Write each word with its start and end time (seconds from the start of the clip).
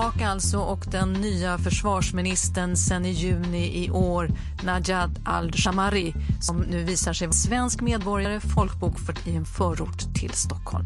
Tillbaka 0.00 0.20
Irak 0.20 0.30
alltså 0.32 0.58
och 0.58 0.86
den 0.90 1.12
nya 1.12 1.58
försvarsministern 1.58 2.76
sen 2.76 3.04
i 3.04 3.10
juni 3.10 3.84
i 3.84 3.90
år, 3.90 4.30
Najad 4.62 5.18
al-Shamari, 5.24 6.14
som 6.40 6.56
nu 6.60 6.84
visar 6.84 7.12
sig 7.12 7.26
vara 7.26 7.34
svensk 7.34 7.80
medborgare, 7.80 8.40
folkbokförd 8.40 9.18
i 9.24 9.36
en 9.36 9.44
förort 9.44 10.14
till 10.14 10.30
Stockholm. 10.30 10.84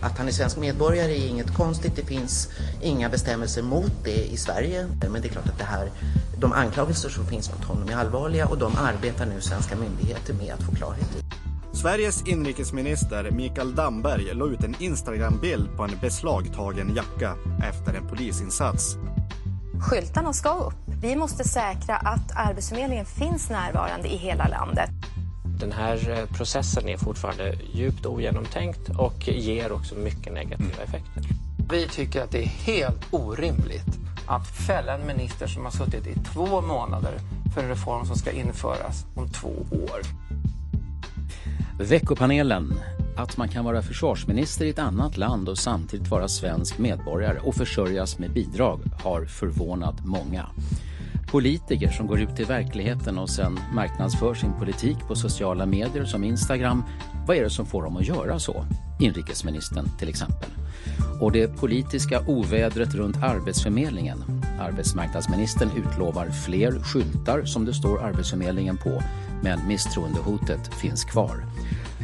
Att 0.00 0.18
han 0.18 0.28
är 0.28 0.32
svensk 0.32 0.56
medborgare 0.56 1.12
är 1.12 1.28
inget 1.28 1.54
konstigt. 1.54 1.96
Det 1.96 2.04
finns 2.04 2.48
inga 2.82 3.08
bestämmelser 3.08 3.62
mot 3.62 3.92
det 4.04 4.32
i 4.32 4.36
Sverige. 4.36 4.86
Men 5.00 5.22
det 5.22 5.28
är 5.28 5.32
klart 5.32 5.48
att 5.48 5.58
det 5.58 5.64
här, 5.64 5.90
de 6.38 6.52
anklagelser 6.52 7.08
som 7.08 7.26
finns 7.26 7.50
mot 7.52 7.64
honom 7.64 7.88
är 7.88 7.96
allvarliga 7.96 8.46
och 8.46 8.58
de 8.58 8.72
arbetar 8.76 9.26
nu 9.26 9.40
svenska 9.40 9.76
myndigheter 9.76 10.34
med 10.34 10.54
att 10.54 10.62
få 10.62 10.74
klarhet 10.74 11.16
i. 11.16 11.43
Sveriges 11.74 12.28
inrikesminister 12.28 13.30
Mikael 13.30 13.74
Damberg 13.74 14.34
la 14.34 14.46
ut 14.46 14.64
en 14.64 14.76
Instagram-bild 14.78 15.76
på 15.76 15.82
en 15.82 15.98
beslagtagen 16.00 16.94
jacka 16.94 17.34
efter 17.70 17.94
en 17.94 18.08
polisinsats. 18.08 18.96
Skyltarna 19.80 20.32
ska 20.32 20.54
upp. 20.54 20.74
Vi 21.02 21.16
måste 21.16 21.44
säkra 21.44 21.96
att 21.96 22.36
Arbetsförmedlingen 22.36 23.06
finns 23.06 23.50
närvarande 23.50 24.08
i 24.08 24.16
hela 24.16 24.48
landet. 24.48 24.90
Den 25.60 25.72
här 25.72 26.10
eh, 26.10 26.36
processen 26.36 26.88
är 26.88 26.96
fortfarande 26.96 27.54
djupt 27.72 28.06
ogenomtänkt 28.06 28.88
och 28.98 29.28
ger 29.28 29.72
också 29.72 29.94
mycket 29.94 30.32
negativa 30.32 30.82
effekter. 30.82 31.22
Vi 31.70 31.88
tycker 31.88 32.22
att 32.22 32.30
det 32.30 32.42
är 32.42 32.46
helt 32.46 33.06
orimligt 33.10 33.98
att 34.26 34.46
fälla 34.46 34.94
en 34.94 35.06
minister 35.06 35.46
som 35.46 35.64
har 35.64 35.70
suttit 35.70 36.06
i 36.06 36.14
två 36.34 36.60
månader 36.60 37.18
för 37.54 37.62
en 37.62 37.68
reform 37.68 38.06
som 38.06 38.16
ska 38.16 38.30
införas 38.30 39.04
om 39.14 39.28
två 39.28 39.66
år. 39.70 40.00
Veckopanelen. 41.78 42.74
Att 43.16 43.36
man 43.36 43.48
kan 43.48 43.64
vara 43.64 43.82
försvarsminister 43.82 44.64
i 44.64 44.70
ett 44.70 44.78
annat 44.78 45.16
land 45.16 45.48
och 45.48 45.58
samtidigt 45.58 46.08
vara 46.08 46.28
svensk 46.28 46.78
medborgare 46.78 47.38
och 47.38 47.54
försörjas 47.54 48.18
med 48.18 48.32
bidrag 48.32 48.80
har 49.02 49.24
förvånat 49.24 50.04
många. 50.04 50.46
Politiker 51.30 51.88
som 51.88 52.06
går 52.06 52.20
ut 52.20 52.40
i 52.40 52.44
verkligheten 52.44 53.18
och 53.18 53.30
sen 53.30 53.58
marknadsför 53.74 54.34
sin 54.34 54.52
politik 54.52 54.96
på 55.08 55.14
sociala 55.14 55.66
medier 55.66 56.04
som 56.04 56.24
Instagram. 56.24 56.84
Vad 57.26 57.36
är 57.36 57.42
det 57.42 57.50
som 57.50 57.66
får 57.66 57.82
dem 57.82 57.96
att 57.96 58.08
göra 58.08 58.38
så? 58.38 58.66
Inrikesministern 59.00 59.88
till 59.98 60.08
exempel. 60.08 60.50
Och 61.20 61.32
det 61.32 61.56
politiska 61.56 62.20
ovädret 62.26 62.94
runt 62.94 63.16
Arbetsförmedlingen. 63.16 64.43
Arbetsmarknadsministern 64.60 65.70
utlovar 65.76 66.30
fler 66.30 66.72
skyltar 66.72 67.44
som 67.44 67.64
det 67.64 67.74
står 67.74 68.02
Arbetsförmedlingen 68.02 68.76
på, 68.76 69.02
men 69.42 69.68
misstroendehotet 69.68 70.74
finns 70.74 71.04
kvar. 71.04 71.44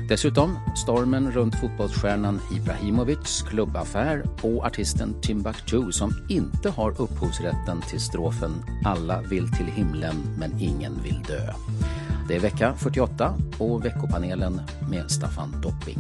Dessutom 0.08 0.58
stormen 0.76 1.32
runt 1.32 1.54
fotbollsstjärnan 1.60 2.40
Ibrahimovics 2.56 3.42
klubbaffär 3.42 4.24
och 4.42 4.64
artisten 4.64 5.20
Timbuktu 5.20 5.92
som 5.92 6.10
inte 6.28 6.70
har 6.70 6.90
upphovsrätten 6.90 7.80
till 7.80 8.00
strofen 8.00 8.52
Alla 8.84 9.22
vill 9.22 9.52
till 9.52 9.66
himlen 9.66 10.16
men 10.38 10.60
ingen 10.60 11.02
vill 11.02 11.22
dö. 11.22 11.52
Det 12.28 12.36
är 12.36 12.40
vecka 12.40 12.74
48 12.74 13.34
och 13.58 13.84
veckopanelen 13.84 14.60
med 14.90 15.10
Staffan 15.10 15.60
Dopping. 15.62 15.98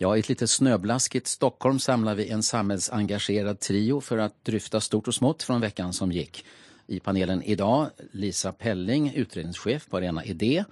Ja, 0.00 0.16
i 0.16 0.20
ett 0.20 0.28
lite 0.28 0.46
snöblaskigt 0.46 1.26
Stockholm 1.26 1.78
samlar 1.78 2.14
vi 2.14 2.28
en 2.28 2.42
samhällsengagerad 2.42 3.60
trio 3.60 4.00
för 4.00 4.18
att 4.18 4.44
dryfta 4.44 4.80
stort 4.80 5.08
och 5.08 5.14
smått 5.14 5.42
från 5.42 5.60
veckan 5.60 5.92
som 5.92 6.12
gick. 6.12 6.44
I 6.86 7.00
panelen 7.00 7.42
idag 7.42 7.90
Lisa 8.12 8.52
Pelling, 8.52 9.12
utredningschef 9.14 9.88
på 9.88 9.96
Arena 9.96 10.24
Idé. 10.24 10.64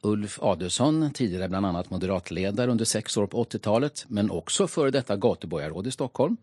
Ulf 0.00 0.38
Adelsson, 0.42 1.10
tidigare 1.14 1.48
bland 1.48 1.66
annat 1.66 1.90
moderatledare 1.90 2.70
under 2.70 2.84
sex 2.84 3.16
år 3.16 3.26
på 3.26 3.44
80-talet 3.44 4.04
men 4.08 4.30
också 4.30 4.68
före 4.68 4.90
detta 4.90 5.16
gatuborgarråd 5.16 5.86
i 5.86 5.90
Stockholm. 5.90 6.36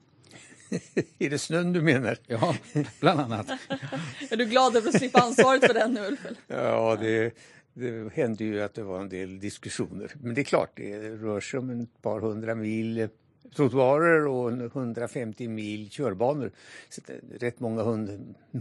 är 1.20 1.30
det 1.30 1.40
snön 1.40 1.74
du 1.74 1.82
menar? 1.82 2.18
Ja, 2.28 2.56
bland 3.00 3.20
annat. 3.20 3.48
är 4.30 4.38
du 4.38 4.46
glad 4.46 4.76
över 4.76 4.90
att 4.90 4.98
slippa 4.98 5.20
ansvaret 5.20 5.66
för 5.66 5.74
den 5.74 5.94
nu, 5.94 6.08
Ulf? 6.08 6.20
Ja, 6.48 6.98
det, 7.02 7.34
det 7.78 8.14
hände 8.14 8.44
ju 8.44 8.62
att 8.62 8.74
det 8.74 8.84
var 8.84 9.02
en 9.02 9.10
del 9.10 9.40
diskussioner. 9.40 10.12
Men 10.22 10.36
det 10.36 10.42
är 10.42 10.46
klart, 10.46 10.72
det 10.76 11.10
rör 11.10 11.40
sig 11.40 11.60
om 11.60 11.70
ett 11.70 12.02
par 12.02 12.20
hundra 12.20 12.56
mil 12.56 12.98
eh, 12.98 13.08
trottoarer 13.56 14.28
och 14.28 14.52
150 14.52 15.48
mil 15.48 15.90
körbanor. 15.90 16.52
Så 16.90 17.02
det 17.06 17.14
är 17.14 17.40
rätt 17.40 17.60
många 17.60 17.84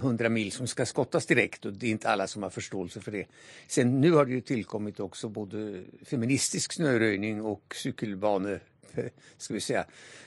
hundra 0.02 0.28
mil 0.28 0.52
som 0.52 0.66
ska 0.66 0.86
skottas 0.86 1.26
direkt 1.26 1.64
och 1.64 1.72
det 1.72 1.86
är 1.86 1.90
inte 1.90 2.08
alla 2.08 2.26
som 2.26 2.42
har 2.42 2.50
förståelse 2.50 3.00
för 3.00 3.12
det. 3.12 3.26
Sen 3.68 4.00
nu 4.00 4.12
har 4.12 4.24
det 4.24 4.32
ju 4.32 4.40
tillkommit 4.40 5.00
också 5.00 5.28
både 5.28 5.82
feministisk 6.02 6.72
snöröjning 6.72 7.42
och 7.42 7.74
cykelbane, 7.74 8.60
ska 9.36 9.54
vi 9.54 9.60
säga, 9.60 9.84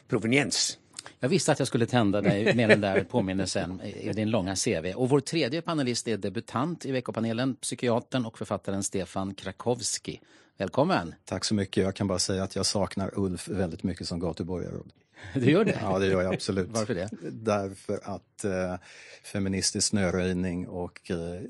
proveniens. 0.08 0.78
Jag 1.20 1.30
visste 1.30 1.52
att 1.52 1.60
jag 1.60 1.68
skulle 1.68 1.86
tända 1.86 2.22
dig 2.22 2.56
med 2.56 2.70
den 2.70 2.82
där 2.82 3.04
påminnelsen 3.04 3.82
i 3.82 4.14
din 4.14 4.30
långa 4.30 4.56
CV. 4.56 4.94
Och 4.96 5.10
vår 5.10 5.20
tredje 5.20 5.62
panelist 5.62 6.08
är 6.08 6.18
debutant 6.18 6.86
i 6.86 6.92
veckopanelen, 6.92 7.56
psykiatern 7.56 8.26
och 8.26 8.38
författaren 8.38 8.84
Stefan 8.84 9.34
Krakowski. 9.34 10.22
Välkommen! 10.58 11.16
Tack 11.26 11.46
så 11.46 11.56
mycket. 11.56 11.84
Jag 11.84 11.96
kan 11.96 12.08
bara 12.08 12.20
säga 12.20 12.44
att 12.44 12.56
jag 12.56 12.66
saknar 12.66 13.12
Ulf 13.20 13.48
väldigt 13.48 13.84
mycket 13.84 14.08
som 14.08 14.20
gatuborgarråd. 14.20 14.92
Du 15.34 15.52
gör 15.52 15.66
det? 15.66 15.80
Ja, 15.82 16.00
det 16.00 16.08
gör 16.08 16.22
jag 16.22 16.34
absolut. 16.34 16.70
Varför 16.72 16.96
det? 16.96 17.10
Därför 17.32 18.00
att 18.04 18.44
eh, 18.44 18.76
feministisk 19.24 19.88
snöröjning 19.88 20.68
och 20.68 21.12
eh, 21.12 21.42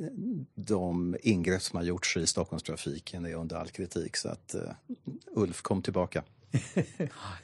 de 0.55 1.17
ingrepp 1.21 1.61
som 1.61 1.77
har 1.77 1.83
gjorts 1.83 2.17
i 2.17 2.27
Stockholmstrafiken 2.27 3.25
är 3.25 3.35
under 3.35 3.55
all 3.55 3.69
kritik. 3.69 4.17
Så 4.17 4.29
att 4.29 4.55
eh, 4.55 4.61
Ulf, 5.35 5.61
kom 5.61 5.81
tillbaka 5.81 6.23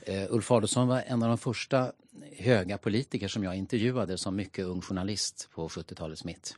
uh, 0.09 0.25
Ulf 0.29 0.51
Adelsohn 0.51 0.87
var 0.87 1.03
en 1.07 1.23
av 1.23 1.29
de 1.29 1.37
första 1.37 1.91
höga 2.37 2.77
politiker 2.77 3.27
som 3.27 3.43
jag 3.43 3.55
intervjuade 3.55 4.17
som 4.17 4.35
mycket 4.35 4.65
ung 4.65 4.81
journalist 4.81 5.49
på 5.51 5.67
70-talets 5.67 6.23
mitt. 6.23 6.55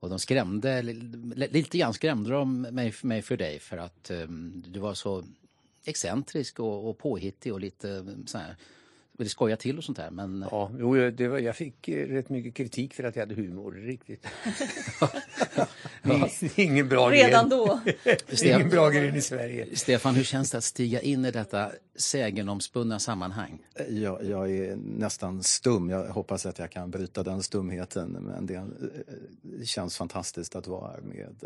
Och 0.00 0.08
de 0.08 0.18
skrämde, 0.18 0.82
lite 0.82 1.78
grann 1.78 1.94
skrämde 1.94 2.30
de 2.30 2.60
mig, 2.60 2.94
mig 3.02 3.22
för 3.22 3.36
dig 3.36 3.58
för 3.58 3.76
att 3.78 4.10
um, 4.10 4.64
du 4.66 4.80
var 4.80 4.94
så 4.94 5.24
excentrisk 5.84 6.60
och, 6.60 6.88
och 6.88 6.98
påhittig 6.98 7.52
och 7.52 7.60
lite 7.60 7.90
eh, 7.90 8.04
så 8.26 8.38
här, 8.38 8.56
ville 9.18 9.30
skoja 9.30 9.56
till 9.56 9.78
och 9.78 9.84
sånt 9.84 9.98
där. 9.98 10.10
Men... 10.10 10.46
Ja, 10.50 10.70
jo, 10.78 11.10
det 11.10 11.28
var, 11.28 11.38
jag 11.38 11.56
fick 11.56 11.88
eh, 11.88 12.06
rätt 12.06 12.28
mycket 12.28 12.54
kritik 12.54 12.94
för 12.94 13.04
att 13.04 13.16
jag 13.16 13.22
hade 13.22 13.34
humor, 13.34 13.72
riktigt. 13.72 14.26
ja. 16.02 16.28
Ingen 16.54 16.88
bra 16.88 17.10
Redan 17.10 17.48
då? 17.48 17.80
Ingen 18.44 18.68
bra 18.68 18.90
gren 18.90 19.14
i 19.14 19.22
Sverige. 19.22 19.76
Stefan, 19.76 20.14
hur 20.14 20.24
känns 20.24 20.50
det 20.50 20.58
att 20.58 20.64
stiga 20.64 21.00
in 21.00 21.24
i 21.24 21.30
detta 21.30 21.70
sägenomspunna 21.96 22.98
sammanhang? 22.98 23.58
Jag, 23.88 24.24
jag 24.24 24.50
är 24.50 24.76
nästan 24.76 25.42
stum. 25.42 25.90
Jag 25.90 26.08
hoppas 26.08 26.46
att 26.46 26.58
jag 26.58 26.70
kan 26.70 26.90
bryta 26.90 27.22
den 27.22 27.42
stumheten. 27.42 28.10
Men 28.10 28.46
det, 28.46 28.66
det 29.42 29.66
känns 29.66 29.96
fantastiskt 29.96 30.56
att 30.56 30.66
vara 30.66 31.00
med 31.02 31.44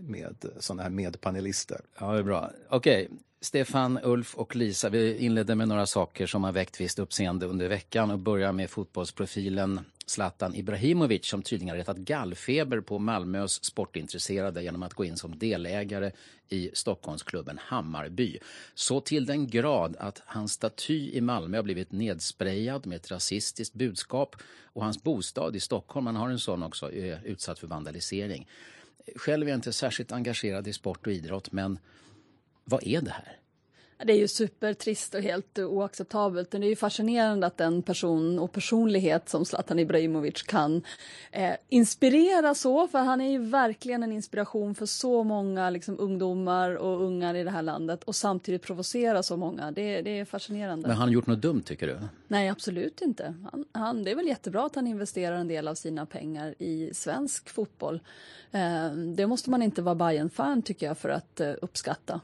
med 0.00 0.44
sådana 0.58 0.82
här 0.82 0.90
medpanelister. 0.90 1.80
Ja, 2.00 2.12
det 2.12 2.18
är 2.18 2.22
bra. 2.22 2.50
Okej. 2.68 3.10
Stefan, 3.40 3.98
Ulf 4.02 4.34
och 4.34 4.56
Lisa, 4.56 4.88
vi 4.88 5.18
inledde 5.18 5.54
med 5.54 5.68
några 5.68 5.86
saker 5.86 6.26
som 6.26 6.44
har 6.44 6.52
väckt 6.52 6.80
visst 6.80 6.98
uppseende 6.98 7.46
under 7.46 7.68
veckan 7.68 8.10
och 8.10 8.18
börjar 8.18 8.52
med 8.52 8.70
fotbollsprofilen 8.70 9.80
Zlatan 10.06 10.54
Ibrahimovic 10.54 11.26
som 11.26 11.42
tydligen 11.42 11.70
har 11.70 11.76
retat 11.76 11.96
gallfeber 11.96 12.80
på 12.80 12.98
Malmös 12.98 13.64
sportintresserade 13.64 14.62
genom 14.62 14.82
att 14.82 14.94
gå 14.94 15.04
in 15.04 15.16
som 15.16 15.38
delägare 15.38 16.10
i 16.48 16.70
Stockholmsklubben 16.72 17.58
Hammarby. 17.62 18.38
Så 18.74 19.00
till 19.00 19.26
den 19.26 19.46
grad 19.46 19.96
att 19.98 20.22
hans 20.26 20.52
staty 20.52 21.10
i 21.12 21.20
Malmö 21.20 21.58
har 21.58 21.62
blivit 21.62 21.92
nedsprejad 21.92 22.86
med 22.86 22.96
ett 22.96 23.10
rasistiskt 23.10 23.74
budskap 23.74 24.36
och 24.62 24.84
hans 24.84 25.02
bostad 25.02 25.56
i 25.56 25.60
Stockholm, 25.60 26.04
man 26.04 26.16
har 26.16 26.30
en 26.30 26.38
sån 26.38 26.62
också, 26.62 26.92
är 26.92 27.20
utsatt 27.24 27.58
för 27.58 27.66
vandalisering. 27.66 28.48
Själv 29.16 29.46
är 29.46 29.50
jag 29.50 29.58
inte 29.58 29.72
särskilt 29.72 30.12
engagerad 30.12 30.68
i 30.68 30.72
sport 30.72 31.06
och 31.06 31.12
idrott 31.12 31.52
men 31.52 31.78
vad 32.68 32.86
är 32.86 33.00
det 33.00 33.10
här? 33.10 33.38
Det 34.04 34.12
är 34.12 34.16
ju 34.16 34.28
supertrist 34.28 35.14
och 35.14 35.22
helt 35.22 35.58
oacceptabelt. 35.58 36.52
Men 36.52 36.60
det 36.60 36.66
är 36.66 36.68
ju 36.68 36.76
fascinerande 36.76 37.46
att 37.46 37.60
en 37.60 37.82
person 37.82 38.38
och 38.38 38.52
personlighet 38.52 39.28
som 39.28 39.44
Zlatan 39.44 39.78
Ibrahimovic 39.78 40.42
kan 40.42 40.82
eh, 41.32 41.52
inspirera 41.68 42.54
så, 42.54 42.88
för 42.88 42.98
han 42.98 43.20
är 43.20 43.30
ju 43.30 43.38
verkligen 43.38 44.02
en 44.02 44.12
inspiration 44.12 44.74
för 44.74 44.86
så 44.86 45.24
många 45.24 45.70
liksom, 45.70 46.00
ungdomar 46.00 46.74
och 46.74 47.02
ungar 47.02 47.34
i 47.34 47.44
det 47.44 47.50
här 47.50 47.62
landet 47.62 48.04
och 48.04 48.16
samtidigt 48.16 48.62
provocera 48.62 49.22
så 49.22 49.36
många. 49.36 49.70
Det, 49.70 50.02
det 50.02 50.18
är 50.18 50.24
fascinerande. 50.24 50.88
Men 50.88 50.96
har 50.96 51.04
han 51.04 51.12
gjort 51.12 51.26
något 51.26 51.42
dumt 51.42 51.62
tycker 51.62 51.86
du? 51.86 51.98
Nej, 52.28 52.48
absolut 52.48 53.00
inte. 53.00 53.34
Han, 53.52 53.64
han, 53.72 54.04
det 54.04 54.10
är 54.10 54.16
väl 54.16 54.26
jättebra 54.26 54.66
att 54.66 54.74
han 54.74 54.86
investerar 54.86 55.36
en 55.36 55.48
del 55.48 55.68
av 55.68 55.74
sina 55.74 56.06
pengar 56.06 56.54
i 56.58 56.90
svensk 56.94 57.48
fotboll. 57.48 58.00
Eh, 58.50 58.90
det 58.90 59.26
måste 59.26 59.50
man 59.50 59.62
inte 59.62 59.82
vara 59.82 59.94
bayern 59.94 60.30
fan 60.30 60.62
tycker 60.62 60.86
jag 60.86 60.98
för 60.98 61.08
att 61.08 61.40
eh, 61.40 61.52
uppskatta. 61.62 62.20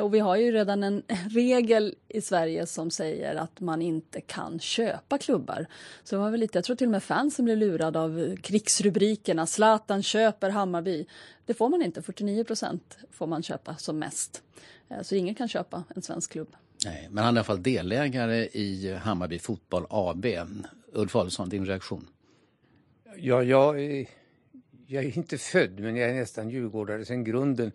Och 0.00 0.14
vi 0.14 0.18
har 0.18 0.36
ju 0.36 0.52
redan 0.52 0.82
en 0.82 1.02
regel 1.30 1.94
i 2.08 2.20
Sverige 2.20 2.66
som 2.66 2.90
säger 2.90 3.34
att 3.34 3.60
man 3.60 3.82
inte 3.82 4.20
kan 4.20 4.60
köpa 4.60 5.18
klubbar. 5.18 5.66
Så 6.04 6.16
det 6.16 6.20
var 6.20 6.30
väl 6.30 6.40
lite, 6.40 6.58
jag 6.58 6.64
tror 6.64 6.76
till 6.76 6.86
och 6.86 6.90
med 6.90 7.02
fansen 7.02 7.44
blev 7.44 7.58
lurade 7.58 8.00
av 8.00 8.36
krigsrubrikerna. 8.36 9.46
Zlatan 9.46 10.02
köper 10.02 10.50
Hammarby. 10.50 11.06
Det 11.46 11.54
får 11.54 11.68
man 11.68 11.82
inte, 11.82 12.02
49 12.02 12.44
procent 12.44 12.98
får 13.10 13.26
man 13.26 13.42
köpa 13.42 13.76
som 13.76 13.98
mest. 13.98 14.42
Eh, 14.88 15.02
så 15.02 15.14
ingen 15.14 15.34
kan 15.34 15.48
köpa 15.48 15.84
en 15.96 16.02
svensk 16.02 16.32
klubb. 16.32 16.56
Nej, 16.84 17.08
men 17.10 17.24
han 17.24 17.34
är 17.34 17.38
i 17.38 17.38
alla 17.38 17.44
fall 17.44 17.62
delägare 17.62 18.48
i 18.52 18.94
Hammarby 18.94 19.38
Fotboll 19.38 19.86
AB. 19.90 20.26
Ulf 20.92 21.16
Adolfsson, 21.16 21.48
din 21.48 21.66
reaktion? 21.66 22.06
Ja, 23.16 23.42
jag, 23.42 23.80
jag 24.86 25.04
är 25.04 25.18
inte 25.18 25.38
född, 25.38 25.80
men 25.80 25.96
jag 25.96 26.10
är 26.10 26.14
nästan 26.14 26.50
djurgårdare 26.50 27.04
sen 27.04 27.24
grunden. 27.24 27.72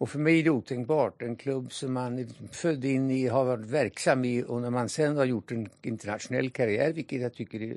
Och 0.00 0.10
för 0.10 0.18
mig 0.18 0.38
är 0.38 0.44
det 0.44 0.50
otänkbart. 0.50 1.22
En 1.22 1.36
klubb 1.36 1.72
som 1.72 1.92
man 1.92 2.18
är 2.18 2.26
född 2.52 2.84
in 2.84 3.10
i, 3.10 3.28
har 3.28 3.44
varit 3.44 3.66
verksam 3.66 4.24
i 4.24 4.44
och 4.48 4.60
när 4.60 4.70
man 4.70 4.88
sen 4.88 5.16
har 5.16 5.24
gjort 5.24 5.50
en 5.50 5.68
internationell 5.82 6.50
karriär, 6.50 6.92
vilket 6.92 7.20
jag 7.20 7.34
tycker 7.34 7.62
är 7.62 7.76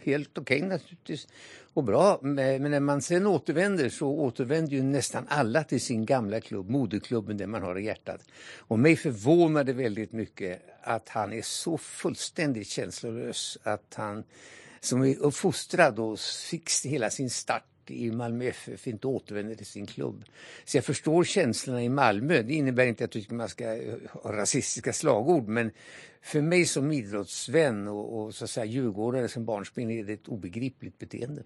helt 0.00 0.38
okej 0.38 0.56
okay, 0.56 0.68
naturligtvis 0.68 1.28
och 1.74 1.84
bra. 1.84 2.18
Men 2.22 2.70
när 2.70 2.80
man 2.80 3.02
sen 3.02 3.26
återvänder 3.26 3.88
så 3.88 4.08
återvänder 4.08 4.72
ju 4.72 4.82
nästan 4.82 5.26
alla 5.28 5.64
till 5.64 5.80
sin 5.80 6.06
gamla 6.06 6.40
klubb, 6.40 6.70
moderklubben, 6.70 7.36
den 7.36 7.50
man 7.50 7.62
har 7.62 7.78
i 7.78 7.84
hjärtat. 7.84 8.20
Och 8.58 8.78
mig 8.78 8.96
förvånar 8.96 9.64
det 9.64 9.72
väldigt 9.72 10.12
mycket 10.12 10.62
att 10.82 11.08
han 11.08 11.32
är 11.32 11.42
så 11.42 11.78
fullständigt 11.78 12.68
känslolös 12.68 13.58
att 13.62 13.94
han 13.94 14.24
som 14.80 15.04
är 15.04 15.18
uppfostrad 15.18 15.98
och 15.98 16.18
fick 16.20 16.70
hela 16.84 17.10
sin 17.10 17.30
start 17.30 17.71
i 17.92 18.10
Malmö 18.10 18.44
FF 18.44 18.86
inte 18.86 19.06
återvänder 19.06 19.54
till 19.54 19.66
sin 19.66 19.86
klubb. 19.86 20.24
Så 20.64 20.76
jag 20.76 20.84
förstår 20.84 21.24
känslorna 21.24 21.82
i 21.82 21.88
Malmö. 21.88 22.42
Det 22.42 22.54
innebär 22.54 22.86
inte 22.86 23.04
att 23.04 23.14
jag 23.14 23.22
tycker 23.22 23.34
man 23.34 23.48
ska 23.48 23.64
ha 24.10 24.32
rasistiska 24.32 24.92
slagord 24.92 25.48
men 25.48 25.70
för 26.22 26.40
mig 26.40 26.66
som 26.66 26.92
idrottsvän 26.92 27.88
och, 27.88 28.22
och 28.22 28.34
så 28.34 28.44
att 28.44 28.50
säga 28.50 28.64
djurgårdare 28.64 29.28
som 29.28 29.44
barnsben 29.44 29.90
är 29.90 30.04
det 30.04 30.12
ett 30.12 30.28
obegripligt 30.28 30.98
beteende. 30.98 31.42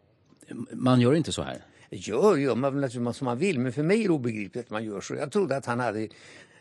Man 0.73 1.01
gör 1.01 1.15
inte 1.15 1.33
så 1.33 1.43
här? 1.43 1.65
Gör 1.91 2.37
gör 2.37 2.55
man 2.55 2.81
väl 2.81 2.91
som 2.91 3.25
man 3.25 3.39
vill 3.39 3.59
men 3.59 3.73
för 3.73 3.83
mig 3.83 4.01
är 4.01 4.09
det 4.09 4.15
obegripligt 4.15 4.65
att 4.65 4.71
man 4.71 4.85
gör 4.85 5.01
så. 5.01 5.15
Jag 5.15 5.33
trodde 5.33 5.57
att 5.57 5.67
han 5.67 5.81
hade 5.81 6.09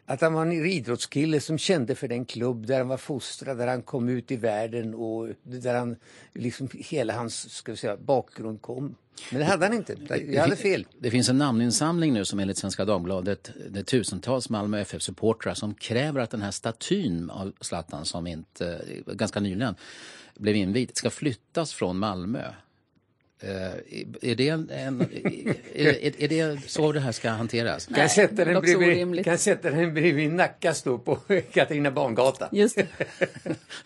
att 0.06 0.22
han 0.22 0.34
var 0.34 0.42
en 0.42 0.52
idrottskille 0.52 1.40
som 1.40 1.57
kände 1.57 1.96
för 1.96 2.07
den 2.07 2.25
klubb 2.25 2.66
där 2.66 2.78
han 2.78 2.88
var 2.88 2.98
fostrad, 2.98 3.57
där 3.57 3.68
han 3.68 3.81
kom 3.81 4.10
ut 4.10 4.31
i 4.31 4.36
världen 4.36 4.94
och 4.94 5.30
där 5.44 5.75
han, 5.75 5.96
liksom 6.34 6.69
hela 6.74 7.13
hans 7.13 7.50
ska 7.50 7.72
vi 7.72 7.78
säga, 7.78 7.98
bakgrund 7.98 8.62
kom. 8.62 8.96
Men 9.31 9.40
det 9.40 9.46
hade 9.46 9.66
han 9.66 9.75
inte. 9.75 9.96
Jag 10.28 10.42
hade 10.42 10.56
fel. 10.56 10.88
Det 11.00 11.12
finns 11.12 11.30
en 11.30 11.38
namninsamling 11.38 12.13
nu 12.13 12.25
som 12.25 12.40
enligt 12.40 12.57
Svenska 12.57 12.86
Dagbladet, 12.86 13.52
det 13.69 13.80
är 13.80 13.84
tusentals 13.84 14.50
Malmö 14.50 14.80
FF-supportrar 14.80 15.54
som 15.54 15.74
kräver 15.74 16.19
att 16.19 16.30
den 16.30 16.42
här 16.42 16.51
statyn 16.51 17.30
av 17.30 17.54
Zlatan 17.62 18.06
som 18.06 18.28
inte, 18.28 18.81
eh, 19.08 19.13
ganska 19.13 19.40
nyligen 19.40 19.75
blev 20.36 20.56
invigd, 20.56 20.98
ska 20.98 21.10
flyttas 21.10 21.74
från 21.74 21.98
Malmö. 21.98 22.44
Uh, 23.44 23.50
är, 24.22 24.36
det 24.36 24.50
en, 24.50 24.70
en 24.70 25.02
är, 25.02 26.22
är, 26.24 26.28
det 26.28 26.70
så 26.70 26.92
det 26.92 27.00
här 27.00 27.12
ska 27.12 27.30
hanteras? 27.30 27.90
Nej, 27.90 28.00
kan, 28.00 28.10
sätta 28.10 28.46
den 28.46 28.62
bredvid, 28.62 29.26
kan 29.26 29.38
sätta 29.38 29.72
den 29.72 29.94
bredvid 29.94 30.34
Nackas 30.34 30.84
då 30.84 30.98
på 30.98 31.16
Katarina 31.52 31.92
Barngata. 31.92 32.50
Just 32.52 32.76
det. 32.76 32.88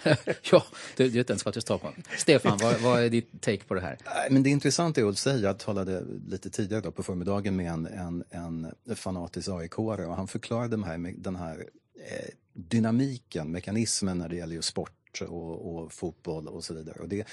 ja, 0.52 0.66
du, 0.98 1.10
du 1.10 1.20
inte 1.20 1.34
ens 1.34 1.42
ska 1.42 1.52
till 1.52 1.62
Stockholm. 1.62 1.96
Stefan, 2.18 2.58
vad, 2.62 2.80
vad, 2.82 3.04
är 3.04 3.10
ditt 3.10 3.42
take 3.42 3.64
på 3.64 3.74
det 3.74 3.82
här? 3.82 3.98
Men 4.30 4.44
det 4.44 4.50
intressanta 4.50 5.02
är 5.02 5.06
att 5.06 5.18
säga, 5.18 5.38
jag 5.38 5.60
talade 5.60 6.04
lite 6.28 6.50
tidigare 6.50 6.82
då 6.82 6.92
på 6.92 7.04
förmiddagen 7.04 7.56
med 7.56 7.72
en, 7.72 7.86
en, 7.86 8.26
en 8.32 8.96
fanatisk 8.96 9.50
aik 9.50 9.80
och 9.80 10.16
han 10.16 10.28
förklarade 10.28 10.70
den 10.70 10.84
här, 10.84 11.14
den 11.18 11.36
här 11.36 11.66
eh, 11.96 12.30
dynamiken, 12.54 13.52
mekanismen 13.52 14.18
när 14.18 14.30
det 14.30 14.36
gäller 14.36 14.56
just 14.56 14.70
sport 14.70 15.22
och, 15.22 15.76
och 15.76 15.94
fotboll 15.94 16.48
och 16.48 16.64
så 16.64 16.74
vidare. 16.74 17.00
Och 17.00 17.10
det, 17.10 17.28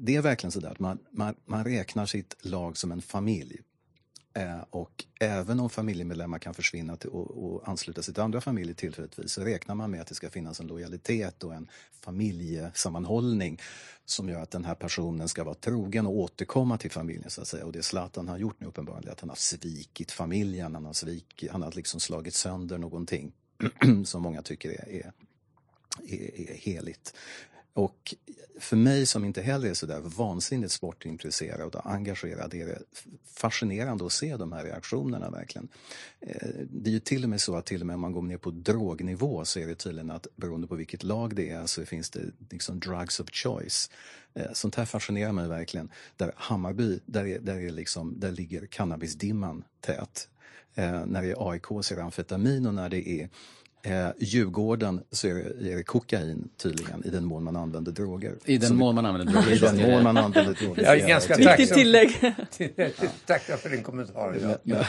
det 0.00 0.16
är 0.16 0.22
verkligen 0.22 0.52
så 0.52 0.66
att 0.66 0.78
man, 0.78 0.98
man, 1.10 1.34
man 1.46 1.64
räknar 1.64 2.06
sitt 2.06 2.36
lag 2.40 2.76
som 2.76 2.92
en 2.92 3.02
familj. 3.02 3.60
Eh, 4.34 4.60
och 4.70 5.04
även 5.20 5.60
om 5.60 5.70
familjemedlemmar 5.70 6.38
kan 6.38 6.54
försvinna 6.54 6.96
till, 6.96 7.10
och, 7.10 7.44
och 7.44 7.68
ansluta 7.68 8.02
sig 8.02 8.14
till 8.14 8.22
andra 8.22 8.40
familjer 8.40 8.74
tillfälligtvis 8.74 9.32
så 9.32 9.44
räknar 9.44 9.74
man 9.74 9.90
med 9.90 10.00
att 10.00 10.06
det 10.06 10.14
ska 10.14 10.30
finnas 10.30 10.60
en 10.60 10.66
lojalitet 10.66 11.44
och 11.44 11.54
en 11.54 11.68
familjesammanhållning 12.00 13.60
som 14.04 14.28
gör 14.28 14.40
att 14.42 14.50
den 14.50 14.64
här 14.64 14.74
personen 14.74 15.28
ska 15.28 15.44
vara 15.44 15.54
trogen 15.54 16.06
och 16.06 16.12
återkomma 16.12 16.78
till 16.78 16.90
familjen 16.90 17.30
så 17.30 17.40
att 17.40 17.48
säga. 17.48 17.66
Och 17.66 17.72
det 17.72 17.82
Zlatan 17.82 18.28
har 18.28 18.38
gjort 18.38 18.60
nu 18.60 18.66
uppenbarligen 18.66 19.08
är 19.08 19.12
att 19.12 19.20
han 19.20 19.28
har 19.28 19.36
svikit 19.36 20.12
familjen, 20.12 20.74
han 20.74 20.84
har, 20.84 20.92
svikit, 20.92 21.50
han 21.50 21.62
har 21.62 21.72
liksom 21.72 22.00
slagit 22.00 22.34
sönder 22.34 22.78
någonting 22.78 23.32
som 24.04 24.22
många 24.22 24.42
tycker 24.42 24.70
är, 24.70 24.88
är, 24.88 25.12
är, 26.06 26.50
är 26.50 26.54
heligt. 26.54 27.14
Och 27.78 28.14
för 28.60 28.76
mig 28.76 29.06
som 29.06 29.24
inte 29.24 29.42
heller 29.42 29.68
är 29.68 29.74
sådär 29.74 30.00
vansinnigt 30.00 30.72
sportintresserad 30.72 31.74
och 31.74 31.90
engagerad 31.90 32.54
är 32.54 32.66
det 32.66 32.78
fascinerande 33.24 34.06
att 34.06 34.12
se 34.12 34.36
de 34.36 34.52
här 34.52 34.64
reaktionerna 34.64 35.30
verkligen. 35.30 35.68
Eh, 36.20 36.48
det 36.70 36.90
är 36.90 36.92
ju 36.92 37.00
till 37.00 37.24
och 37.24 37.30
med 37.30 37.40
så 37.40 37.56
att 37.56 37.66
till 37.66 37.80
och 37.80 37.86
med 37.86 37.94
om 37.94 38.00
man 38.00 38.12
går 38.12 38.22
ner 38.22 38.36
på 38.36 38.50
drognivå 38.50 39.44
så 39.44 39.60
är 39.60 39.66
det 39.66 39.74
tydligen 39.74 40.10
att 40.10 40.26
beroende 40.36 40.66
på 40.66 40.74
vilket 40.74 41.02
lag 41.02 41.36
det 41.36 41.50
är 41.50 41.66
så 41.66 41.86
finns 41.86 42.10
det 42.10 42.20
liksom 42.50 42.80
drugs 42.80 43.20
of 43.20 43.30
choice. 43.32 43.90
Eh, 44.34 44.52
sånt 44.52 44.74
här 44.74 44.84
fascinerar 44.84 45.32
mig 45.32 45.48
verkligen. 45.48 45.90
Där 46.16 46.32
Hammarby, 46.36 47.00
där, 47.06 47.26
är, 47.26 47.38
där, 47.38 47.56
är 47.56 47.70
liksom, 47.70 48.20
där 48.20 48.32
ligger 48.32 48.66
cannabisdimman 48.66 49.64
tät. 49.80 50.28
Eh, 50.74 51.06
när 51.06 51.22
det 51.22 51.30
är 51.30 51.50
AIK 51.50 51.66
så 51.66 51.94
är 51.94 51.96
det 51.96 52.04
amfetamin 52.04 52.66
och 52.66 52.74
när 52.74 52.88
det 52.88 53.08
är 53.08 53.28
Eh, 53.82 54.08
Djurgården 54.18 55.00
så 55.10 55.28
är 55.28 55.34
det, 55.34 55.72
är 55.72 55.76
det 55.76 55.82
kokain 55.82 56.48
tydligen 56.62 57.06
i 57.06 57.10
den 57.10 57.24
mån 57.24 57.44
man 57.44 57.56
använder 57.56 57.92
droger. 57.92 58.34
I 58.44 58.58
den 58.58 58.76
mån 58.76 58.94
man 58.94 59.06
använder 59.06 59.32
droger? 59.32 59.52
I 59.56 59.58
den 59.58 59.90
mån 59.90 60.02
man 60.02 60.16
använder 60.16 60.54
droger. 60.62 60.82
Jag 60.82 60.98
är 60.98 61.08
ganska 61.08 61.36
Viktigt 61.36 61.74
tillägg. 61.74 62.20
Tackar 63.26 63.56
för 63.56 63.68
din 63.68 63.82
kommentar. 63.82 64.58
Ja. 64.62 64.84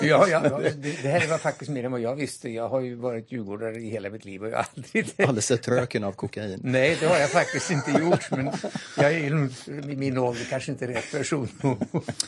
Ja. 0.00 0.28
ja, 0.28 0.40
ja, 0.44 0.58
det, 0.58 1.02
det 1.02 1.08
här 1.08 1.28
var 1.28 1.38
faktiskt 1.38 1.70
mer 1.70 1.84
än 1.84 1.92
vad 1.92 2.00
jag 2.00 2.16
visste. 2.16 2.48
Jag 2.48 2.68
har 2.68 2.80
ju 2.80 2.94
varit 2.94 3.32
djurgårdare 3.32 3.76
i 3.76 3.90
hela 3.90 4.10
mitt 4.10 4.24
liv 4.24 4.42
och 4.42 4.48
jag 4.48 4.56
har 4.56 4.66
aldrig... 4.76 5.14
Aldrig 5.28 5.44
sett 5.44 5.68
röken 5.68 6.04
av 6.04 6.12
kokain? 6.12 6.60
Nej, 6.62 6.96
det 7.00 7.06
har 7.06 7.16
jag 7.16 7.30
faktiskt 7.30 7.70
inte 7.70 7.90
gjort. 7.90 8.30
Men 8.30 8.50
jag 8.96 9.12
är 9.12 9.50
i 9.90 9.96
min 9.96 10.18
ålder 10.18 10.46
kanske 10.50 10.72
inte 10.72 10.88
rätt 10.88 11.12
person 11.12 11.48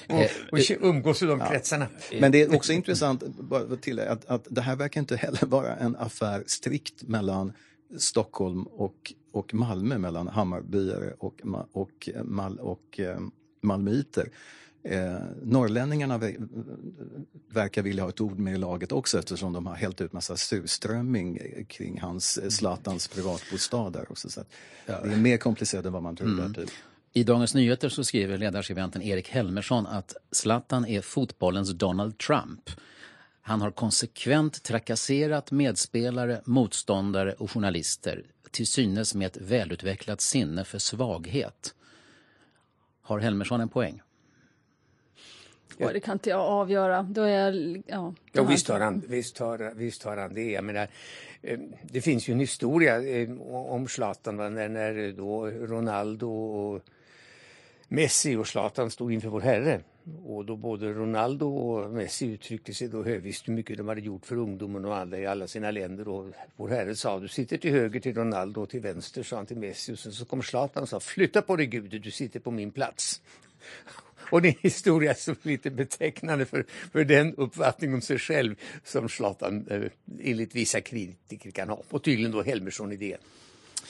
att 0.09 0.71
umgås 0.81 1.23
i 1.23 1.27
de 1.27 1.41
kretsarna. 1.41 1.87
Men 2.21 2.33
det 2.33 2.43
är 2.43 2.55
också 2.57 2.73
intressant 2.73 3.27
bara 3.27 3.77
till 3.77 4.01
att, 4.01 4.25
att 4.27 4.47
det 4.51 4.61
här 4.61 4.77
verkar 4.77 5.01
inte 5.01 5.17
heller 5.17 5.47
vara 5.47 5.77
en 5.77 5.97
affär 5.97 6.45
strikt 6.47 7.03
mellan 7.03 7.53
Stockholm 7.99 8.63
och, 8.63 9.13
och 9.33 9.55
Malmö, 9.55 9.99
mellan 9.99 10.29
Hammarbyare 10.29 11.13
och, 11.19 11.41
och, 11.73 12.09
Mal, 12.25 12.59
och 12.59 13.01
eh, 13.01 13.19
malmöiter. 13.63 14.31
Eh, 14.89 15.19
norrlänningarna 15.43 16.21
verkar 17.49 17.83
vilja 17.83 18.03
ha 18.03 18.11
ett 18.11 18.21
ord 18.21 18.39
med 18.39 18.55
i 18.55 18.57
laget 18.57 18.93
också 18.93 19.19
eftersom 19.19 19.53
de 19.53 19.67
har 19.67 19.75
hällt 19.75 20.01
ut 20.01 20.13
massa 20.13 20.37
surströmming 20.37 21.39
kring 21.69 22.01
hans 22.01 22.39
eh, 22.39 22.49
Zlatans 22.49 23.09
privatbostad 23.09 23.91
där. 23.91 24.13
Också, 24.13 24.29
så 24.29 24.45
det 24.87 24.93
är 24.93 25.17
mer 25.17 25.37
komplicerat 25.37 25.85
än 25.85 25.93
vad 25.93 26.03
man 26.03 26.17
trodde. 26.17 26.43
Mm. 26.43 26.55
Typ. 26.55 26.71
I 27.13 27.25
Dagens 27.25 27.55
Nyheter 27.55 27.89
så 27.89 28.05
skriver 28.05 28.39
ledarskribenten 28.39 29.03
Erik 29.03 29.29
Helmersson 29.29 29.87
att 29.87 30.17
Zlatan 30.31 30.87
är 30.87 31.01
fotbollens 31.01 31.71
Donald 31.71 32.19
Trump. 32.19 32.71
Han 33.41 33.61
har 33.61 33.71
konsekvent 33.71 34.63
trakasserat 34.63 35.51
medspelare, 35.51 36.41
motståndare 36.45 37.33
och 37.33 37.51
journalister 37.51 38.25
till 38.51 38.67
synes 38.67 39.15
med 39.15 39.27
ett 39.27 39.37
välutvecklat 39.37 40.21
sinne 40.21 40.65
för 40.65 40.79
svaghet. 40.79 41.75
Har 43.03 43.19
Helmersson 43.19 43.61
en 43.61 43.69
poäng? 43.69 44.01
Ja. 45.79 45.93
Det 45.93 46.01
kan 46.01 46.13
inte 46.13 46.31
jag 46.31 46.41
avgöra. 46.41 47.03
Då 47.03 47.23
är 47.23 47.29
jag, 47.29 47.83
ja, 47.87 48.15
ja, 48.33 48.43
visst, 48.43 48.69
har 48.69 48.81
han, 48.81 49.03
visst, 49.09 49.39
har, 49.39 49.73
visst 49.75 50.03
har 50.03 50.17
han 50.17 50.35
det. 50.35 50.51
Jag 50.51 50.65
menar, 50.65 50.89
eh, 51.43 51.59
det 51.83 52.01
finns 52.01 52.29
ju 52.29 52.33
en 52.33 52.41
historia 52.41 53.03
eh, 53.03 53.41
om 53.51 53.89
Zlatan 53.89 54.37
när, 54.37 54.69
när 54.69 55.13
då 55.13 55.47
Ronaldo 55.47 56.31
och 56.31 56.83
Messi 57.89 58.37
och 58.37 58.47
Zlatan 58.47 58.91
stod 58.91 59.13
inför 59.13 59.29
vår 59.29 59.41
Herre. 59.41 59.81
Och 60.25 60.45
då 60.45 60.57
både 60.57 60.93
Ronaldo 60.93 61.47
och 61.47 61.91
Messi 61.91 62.27
uttryckte 62.27 62.75
sig 62.75 62.89
då 62.89 63.03
högvisst 63.03 63.49
hur 63.49 63.53
mycket 63.53 63.77
de 63.77 63.89
hade 63.89 64.01
gjort 64.01 64.27
för 64.27 64.37
ungdomen 64.37 64.85
och 64.85 64.97
alla 64.97 65.19
i 65.19 65.27
alla 65.27 65.47
sina 65.47 65.71
länder. 65.71 66.09
Och 66.09 66.27
vår 66.57 66.69
Herre 66.69 66.95
sa 66.95 67.21
du 67.21 67.29
sitter 67.29 67.57
till 67.57 67.71
höger 67.71 68.01
till 68.01 68.15
Ronaldo 68.15 68.63
och 68.63 68.69
till 68.69 68.81
vänster 68.81 69.23
sa 69.23 69.37
han 69.37 69.47
till 69.47 69.57
Messi. 69.57 69.93
Och 69.93 69.99
sen 69.99 70.13
så 70.13 70.25
kom 70.25 70.43
Zlatan 70.43 70.83
och 70.83 70.89
sa 70.89 71.01
flytta 71.01 71.43
på 71.43 71.57
dig 71.57 71.67
Gud, 71.67 72.03
du 72.03 72.11
sitter 72.11 72.41
på 72.41 72.51
min 72.51 72.71
plats. 72.71 73.23
Och 74.31 74.43
det 74.43 74.49
är 74.49 74.53
en 74.53 74.59
historia 74.63 75.15
som 75.15 75.37
är 75.43 75.49
lite 75.49 75.71
betecknande 75.71 76.47
för, 76.47 76.65
för 76.93 77.05
den 77.05 77.35
uppfattning 77.35 77.95
om 77.95 78.01
sig 78.01 78.19
själv 78.19 78.55
som 78.85 79.09
Zlatan 79.09 79.67
eh, 79.71 79.83
enligt 80.21 80.55
vissa 80.55 80.81
kritiker 80.81 81.51
kan 81.51 81.69
ha. 81.69 81.83
Och 81.91 82.03
tydligen 82.03 82.33
då 82.33 82.43
Helmersson-idén. 82.43 83.19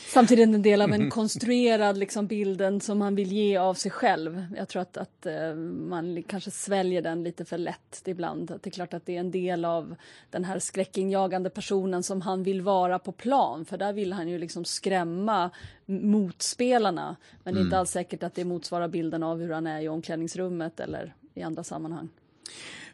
Samtidigt 0.09 0.45
en 0.45 0.63
del 0.63 0.83
av 0.83 0.93
en 0.93 1.11
konstruerad 1.11 1.99
liksom, 1.99 2.27
bilden 2.27 2.81
som 2.81 3.01
han 3.01 3.15
vill 3.15 3.33
ge 3.33 3.57
av 3.57 3.75
sig 3.75 3.91
själv. 3.91 4.47
Jag 4.57 4.69
tror 4.69 4.83
att, 4.83 4.97
att 4.97 5.27
uh, 5.27 5.55
man 5.89 6.23
kanske 6.23 6.51
sväljer 6.51 7.03
den 7.03 7.25
lite 7.25 7.45
för 7.45 7.59
lätt 7.59 8.03
ibland. 8.05 8.51
Att 8.51 8.63
det 8.63 8.69
är 8.69 8.73
klart 8.73 8.95
att 8.95 9.07
det 9.07 9.17
är 9.17 9.21
en 9.21 9.31
del 9.31 9.65
av 9.65 9.97
den 10.31 10.45
här 10.45 10.59
skräckinjagande 10.59 11.51
personen 11.51 12.03
som 12.03 12.21
han 12.21 12.43
vill 12.43 12.61
vara 12.61 12.99
på 12.99 13.13
plan. 13.13 13.65
För 13.65 13.79
där 13.79 13.93
vill 13.93 14.13
han 14.13 14.29
ju 14.29 14.39
liksom 14.39 14.65
skrämma 14.65 15.51
motspelarna. 15.87 17.17
Men 17.43 17.55
det 17.55 17.61
är 17.61 17.63
inte 17.63 17.75
mm. 17.75 17.81
alls 17.81 17.91
säkert 17.91 18.23
att 18.23 18.35
det 18.35 18.45
motsvarar 18.45 18.89
bilden 18.89 19.23
av 19.23 19.41
hur 19.41 19.53
han 19.53 19.67
är 19.67 19.81
i 19.81 19.89
omklädningsrummet 19.89 20.81
eller 20.81 21.15
i 21.35 21.43
andra 21.43 21.65
sammanhang. 21.65 22.09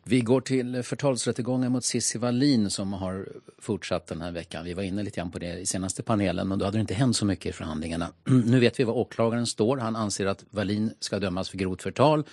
Vi 0.05 0.21
går 0.21 0.41
till 0.41 0.83
förtalsrättegången 0.83 1.73
mot 1.73 1.85
Cissi 1.85 2.19
Wallin 2.19 2.71
som 2.71 2.93
har 2.93 3.29
fortsatt 3.59 4.07
den 4.07 4.21
här 4.21 4.33
veckan. 4.33 4.65
Vi 4.65 4.75
var 4.75 4.83
inne 4.83 5.03
lite 5.03 5.17
grann 5.17 5.31
på 5.31 5.39
det 5.39 5.59
i 5.59 5.67
senaste 5.67 6.03
panelen 6.03 6.49
men 6.49 6.59
då 6.59 6.65
hade 6.65 6.77
det 6.77 6.81
inte 6.81 6.95
hänt 6.95 7.17
så 7.17 7.25
mycket 7.27 7.47
i 7.47 7.53
förhandlingarna. 7.53 8.13
Nu 8.25 8.61
vet 8.61 8.81
vi 8.81 8.85
var 8.85 8.95
åklagaren 8.95 9.47
står. 9.47 9.77
Han 9.77 9.97
anser 9.97 10.27
att 10.27 10.45
Wallin 10.51 10.95
ska 11.01 11.19
dömas 11.19 11.51
för 11.51 11.59
grovt 11.59 11.83
förtal 11.83 12.25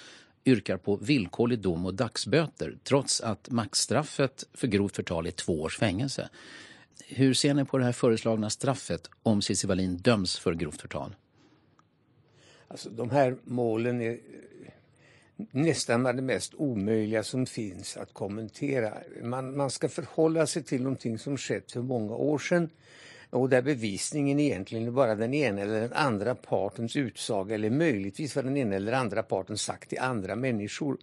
yrkar 0.45 0.77
på 0.77 0.95
villkorlig 0.95 1.59
dom 1.59 1.85
och 1.85 1.93
dagsböter 1.93 2.77
trots 2.83 3.21
att 3.21 3.49
maxstraffet 3.49 4.43
för 4.53 4.67
grovt 4.67 4.95
förtal 4.95 5.27
är 5.27 5.31
två 5.31 5.61
års 5.61 5.77
fängelse. 5.77 6.29
Hur 7.07 7.33
ser 7.33 7.53
ni 7.53 7.65
på 7.65 7.77
det 7.77 7.83
här 7.83 7.91
föreslagna 7.91 8.49
straffet 8.49 9.09
om 9.23 9.41
Cissi 9.41 9.67
Wallin 9.67 9.97
döms 9.97 10.39
för 10.39 10.53
grovt 10.53 10.81
förtal? 10.81 11.15
Alltså, 12.67 12.89
de 12.89 13.09
här 13.09 13.37
målen 13.43 14.01
är 14.01 14.19
nästan 15.51 16.03
det 16.03 16.21
mest 16.21 16.53
omöjliga 16.57 17.23
som 17.23 17.45
finns 17.45 17.97
att 17.97 18.13
kommentera. 18.13 18.93
Man, 19.23 19.57
man 19.57 19.69
ska 19.69 19.89
förhålla 19.89 20.47
sig 20.47 20.63
till 20.63 20.83
någonting 20.83 21.19
som 21.19 21.37
skett 21.37 21.71
för 21.71 21.81
många 21.81 22.13
år 22.15 22.37
sedan 22.37 22.69
och 23.29 23.49
där 23.49 23.61
bevisningen 23.61 24.39
egentligen 24.39 24.87
är 24.87 24.91
bara 24.91 25.15
den 25.15 25.33
ena 25.33 25.61
eller 25.61 25.81
den 25.81 25.93
andra 25.93 26.35
partens 26.35 26.95
utsaga 26.95 27.55
eller 27.55 27.69
möjligtvis 27.69 28.35
vad 28.35 28.45
den 28.45 28.57
ena 28.57 28.75
eller 28.75 28.93
andra 28.93 29.23
parten 29.23 29.57
sagt 29.57 29.89
till 29.89 29.99
andra 29.99 30.35
människor. 30.35 30.97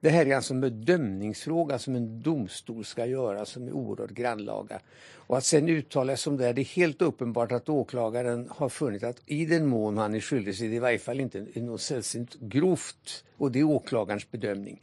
Det 0.00 0.10
här 0.10 0.26
är 0.26 0.36
alltså 0.36 0.54
en 0.54 0.60
bedömningsfråga 0.60 1.78
som 1.78 1.96
en 1.96 2.22
domstol 2.22 2.84
ska 2.84 3.06
göra 3.06 3.44
som 3.44 3.68
är 3.68 3.72
oerhört 3.72 4.10
grannlaga. 4.10 4.80
Och 5.26 5.36
att 5.36 5.44
sen 5.44 5.68
uttala 5.68 6.16
sig 6.16 6.30
om 6.30 6.36
det, 6.36 6.52
det 6.52 6.62
är 6.62 6.76
helt 6.76 7.02
uppenbart 7.02 7.52
att 7.52 7.68
åklagaren 7.68 8.48
har 8.50 8.68
funnit 8.68 9.02
att 9.02 9.20
i 9.26 9.46
den 9.46 9.66
mån 9.66 9.98
han 9.98 10.14
är 10.14 10.20
skyldig 10.20 10.56
så 10.56 10.64
är 10.64 10.68
det 10.68 10.74
i 10.74 10.78
varje 10.78 10.98
fall 10.98 11.20
inte 11.20 11.46
något 11.54 11.80
sällsynt 11.80 12.34
grovt 12.40 13.24
och 13.36 13.52
det 13.52 13.58
är 13.60 13.64
åklagarens 13.64 14.30
bedömning 14.30 14.80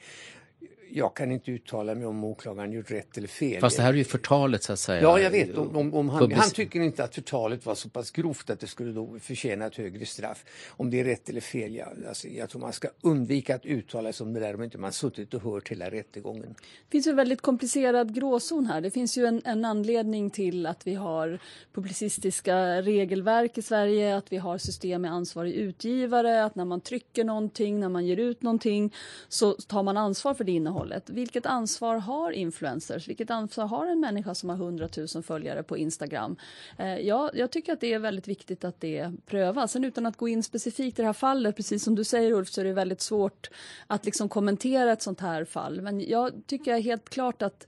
jag 0.93 1.13
kan 1.13 1.31
inte 1.31 1.51
uttala 1.51 1.95
mig 1.95 2.05
om 2.05 2.23
åklagaren 2.23 2.71
gjort 2.71 2.91
rätt 2.91 3.17
eller 3.17 3.27
fel. 3.27 3.61
Fast 3.61 3.77
det 3.77 3.83
här 3.83 3.93
är 3.93 3.97
ju 3.97 4.03
förtalet 4.03 4.63
så 4.63 4.73
att 4.73 4.79
säga. 4.79 5.01
Ja, 5.01 5.19
jag 5.19 5.31
vet. 5.31 5.57
Om, 5.57 5.75
om, 5.75 5.93
om 5.93 6.09
han, 6.09 6.31
han, 6.31 6.49
tycker 6.49 6.79
inte 6.79 7.03
att 7.03 7.15
förtalet 7.15 7.65
var 7.65 7.75
så 7.75 7.89
pass 7.89 8.11
grovt 8.11 8.49
att 8.49 8.59
det 8.59 8.67
skulle 8.67 8.91
då 8.91 9.19
förtjäna 9.19 9.65
ett 9.65 9.75
högre 9.75 10.05
straff. 10.05 10.45
Om 10.69 10.89
det 10.89 10.99
är 10.99 11.03
rätt 11.03 11.29
eller 11.29 11.41
fel, 11.41 11.75
ja, 11.75 11.85
alltså, 12.07 12.27
jag 12.27 12.49
tror 12.49 12.61
man 12.61 12.73
ska 12.73 12.87
undvika 13.01 13.55
att 13.55 13.65
uttala 13.65 14.13
sig 14.13 14.25
om 14.25 14.33
det 14.33 14.39
där 14.39 14.55
om 14.55 14.63
inte 14.63 14.77
man 14.77 14.91
suttit 14.91 15.33
och 15.33 15.41
hört 15.41 15.69
hela 15.69 15.91
rättegången. 15.91 16.55
Det 16.59 16.91
finns 16.91 17.07
en 17.07 17.15
väldigt 17.15 17.41
komplicerad 17.41 18.15
gråzon 18.15 18.65
här. 18.65 18.81
Det 18.81 18.91
finns 18.91 19.17
ju 19.17 19.25
en, 19.25 19.41
en 19.45 19.65
anledning 19.65 20.29
till 20.29 20.65
att 20.65 20.87
vi 20.87 20.95
har 20.95 21.39
publicistiska 21.73 22.81
regelverk 22.81 23.57
i 23.57 23.61
Sverige, 23.61 24.17
att 24.17 24.31
vi 24.31 24.37
har 24.37 24.57
system 24.57 25.01
med 25.01 25.11
ansvarig 25.11 25.53
utgivare, 25.53 26.45
att 26.45 26.55
när 26.55 26.65
man 26.65 26.81
trycker 26.81 27.23
någonting, 27.23 27.79
när 27.79 27.89
man 27.89 28.05
ger 28.05 28.17
ut 28.17 28.41
någonting 28.41 28.93
så 29.29 29.53
tar 29.53 29.83
man 29.83 29.97
ansvar 29.97 30.33
för 30.33 30.43
det 30.43 30.51
innehållet 30.51 30.80
innehållet. 30.81 31.09
Vilket 31.09 31.45
ansvar 31.45 31.97
har 31.97 32.31
influencers? 32.31 33.07
Vilket 33.07 33.29
ansvar 33.29 33.65
har 33.65 33.87
en 33.87 33.99
människa 33.99 34.35
som 34.35 34.49
har 34.49 34.55
100 34.55 34.89
000 35.15 35.23
följare 35.23 35.63
på 35.63 35.77
Instagram? 35.77 36.35
Eh, 36.77 36.97
jag, 36.99 37.31
jag 37.33 37.51
tycker 37.51 37.73
att 37.73 37.81
det 37.81 37.93
är 37.93 37.99
väldigt 37.99 38.27
viktigt 38.27 38.63
att 38.63 38.81
det 38.81 39.11
prövas. 39.25 39.71
Sen 39.71 39.83
utan 39.83 40.05
att 40.05 40.17
gå 40.17 40.27
in 40.27 40.43
specifikt 40.43 40.99
i 40.99 41.01
det 41.01 41.05
här 41.05 41.13
fallet, 41.13 41.55
precis 41.55 41.83
som 41.83 41.95
du 41.95 42.03
säger 42.03 42.31
Ulf, 42.31 42.49
så 42.49 42.61
är 42.61 42.65
det 42.65 42.73
väldigt 42.73 43.01
svårt 43.01 43.49
att 43.87 44.05
liksom 44.05 44.29
kommentera 44.29 44.91
ett 44.91 45.01
sånt 45.01 45.19
här 45.19 45.45
fall. 45.45 45.81
Men 45.81 45.99
jag 45.99 46.31
tycker 46.47 46.81
helt 46.81 47.09
klart 47.09 47.41
att 47.41 47.67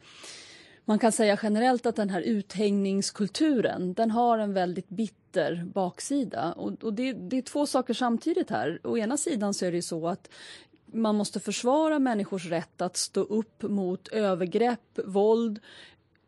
man 0.86 1.00
kan 1.00 1.12
säga 1.12 1.38
generellt 1.43 1.86
att 1.86 1.96
den 1.96 2.10
här 2.10 2.22
uthängningskulturen, 2.22 3.93
den 3.93 4.12
har 4.12 4.38
en 4.38 4.53
väldigt 4.53 4.89
bitter 4.89 5.63
baksida. 5.65 6.53
Och, 6.53 6.84
och 6.84 6.93
det, 6.93 7.13
det, 7.13 7.38
är 7.38 7.41
två 7.41 7.65
saker 7.65 7.93
samtidigt 7.93 8.50
här. 8.50 8.79
Å 8.84 8.98
ena 8.98 9.17
sidan 9.17 9.53
så 9.53 9.65
är 9.65 9.72
det 9.72 9.82
så 9.82 10.08
att 10.08 10.29
man 10.93 11.15
måste 11.15 11.39
försvara 11.39 12.00
människors 12.00 12.45
rätt 12.45 12.81
att 12.81 12.97
stå 12.97 13.21
upp 13.21 13.63
mot 13.63 14.07
övergrepp, 14.07 15.00
våld 15.05 15.59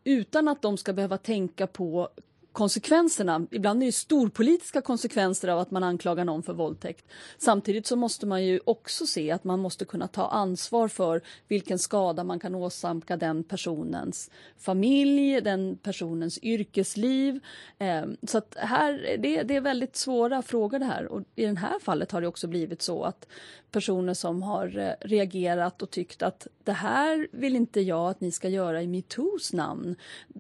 utan 0.04 0.48
att 0.48 0.62
de 0.62 0.78
ska 0.78 0.94
behöva 0.94 1.18
tänka 1.18 1.68
på 1.68 2.10
konsekvenserna. 2.56 3.48
Ibland 3.52 3.82
är 3.82 3.86
det 3.86 3.92
storpolitiska 3.92 4.82
konsekvenser 4.82 5.48
av 5.48 5.60
att 5.60 5.72
man 5.72 5.84
anklagar 5.84 6.26
någon 6.26 6.44
för 6.44 6.54
våldtäkt. 6.54 7.06
Samtidigt 7.38 7.88
så 7.88 7.96
måste 7.96 8.26
man 8.26 8.46
ju 8.46 8.60
också 8.66 9.06
se 9.06 9.32
att 9.32 9.44
man 9.44 9.60
måste 9.60 9.86
kunna 9.86 10.08
ta 10.08 10.28
ansvar 10.28 10.88
för 10.88 11.22
vilken 11.48 11.80
skada 11.80 12.24
man 12.24 12.40
kan 12.40 12.56
åsamka 12.56 13.18
den 13.18 13.44
personens 13.44 14.32
familj, 14.58 15.42
den 15.42 15.78
personens 15.78 16.40
yrkesliv. 16.44 17.40
Ehm, 17.78 18.18
så 18.28 18.38
att 18.38 18.56
här, 18.58 19.18
det, 19.20 19.44
det 19.44 19.56
är 19.56 19.62
väldigt 19.62 19.96
svåra 19.96 20.42
frågor 20.42 20.80
det 20.80 20.86
här 20.86 21.06
och 21.06 21.22
i 21.36 21.46
det 21.46 21.60
här 21.60 21.80
fallet 21.80 22.12
har 22.12 22.22
det 22.22 22.28
också 22.28 22.48
blivit 22.48 22.82
så 22.82 23.04
att 23.04 23.28
personer 23.76 24.14
som 24.14 24.44
har 24.44 24.78
eh, 24.78 25.08
reagerat 25.08 25.82
och 25.82 25.90
tyckt 25.90 26.22
att 26.22 26.48
det 26.64 26.72
här 26.72 27.28
vill 27.32 27.56
inte 27.56 27.82
jag 27.82 28.10
att 28.10 28.22
ni 28.22 28.32
ska 28.32 28.50
göra 28.50 28.82
i 28.82 28.88
metoos 28.88 29.54
namn. 29.54 29.96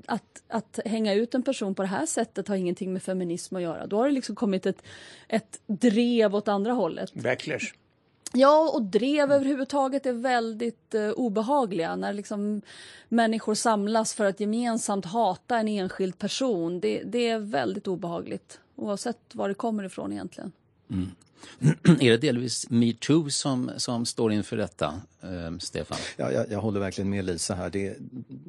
Att, 0.06 0.44
att 0.48 0.80
hänga 0.86 1.14
ut 1.14 1.36
en 1.36 1.44
person 1.44 1.76
på 1.76 1.82
det 1.82 1.88
här 1.88 2.05
sättet 2.06 2.48
har 2.48 2.56
ingenting 2.56 2.94
med 2.94 3.04
feminism 3.04 3.56
att 3.56 3.62
göra. 3.62 3.88
Då 3.88 3.98
har 3.98 4.06
det 4.06 4.12
liksom 4.12 4.36
kommit 4.36 4.66
ett, 4.66 4.84
ett 5.28 5.60
drev 5.68 6.36
åt 6.36 6.48
andra 6.48 6.74
hållet. 6.74 7.14
Backlash. 7.14 7.74
Ja, 8.34 8.72
och 8.74 8.82
drev 8.82 9.32
överhuvudtaget 9.32 10.06
är 10.06 10.14
väldigt 10.14 10.96
uh, 10.96 11.12
obehagliga. 11.12 11.96
När 11.96 12.14
liksom 12.14 12.62
människor 13.10 13.54
samlas 13.54 14.14
för 14.14 14.26
att 14.26 14.40
gemensamt 14.40 15.06
hata 15.06 15.58
en 15.58 15.68
enskild 15.68 16.20
person. 16.20 16.80
Det, 16.80 17.04
det 17.04 17.30
är 17.30 17.40
väldigt 17.40 17.88
obehagligt, 17.88 18.60
oavsett 18.76 19.20
var 19.32 19.48
det 19.48 19.54
kommer 19.54 19.84
ifrån 19.84 20.14
egentligen. 20.14 20.52
Mm. 20.90 21.12
är 21.84 22.12
det 22.12 22.18
delvis 22.18 22.70
metoo 22.70 23.30
som, 23.30 23.72
som 23.78 24.06
står 24.06 24.34
inför 24.34 24.58
detta, 24.58 25.02
eh, 25.22 25.58
Stefan? 25.60 25.98
Ja, 26.18 26.32
jag, 26.32 26.52
jag, 26.52 26.60
håller 26.60 26.80
verkligen 26.80 27.10
med 27.10 27.25
Lisa 27.25 27.56
här. 27.56 27.70
Det, 27.70 27.98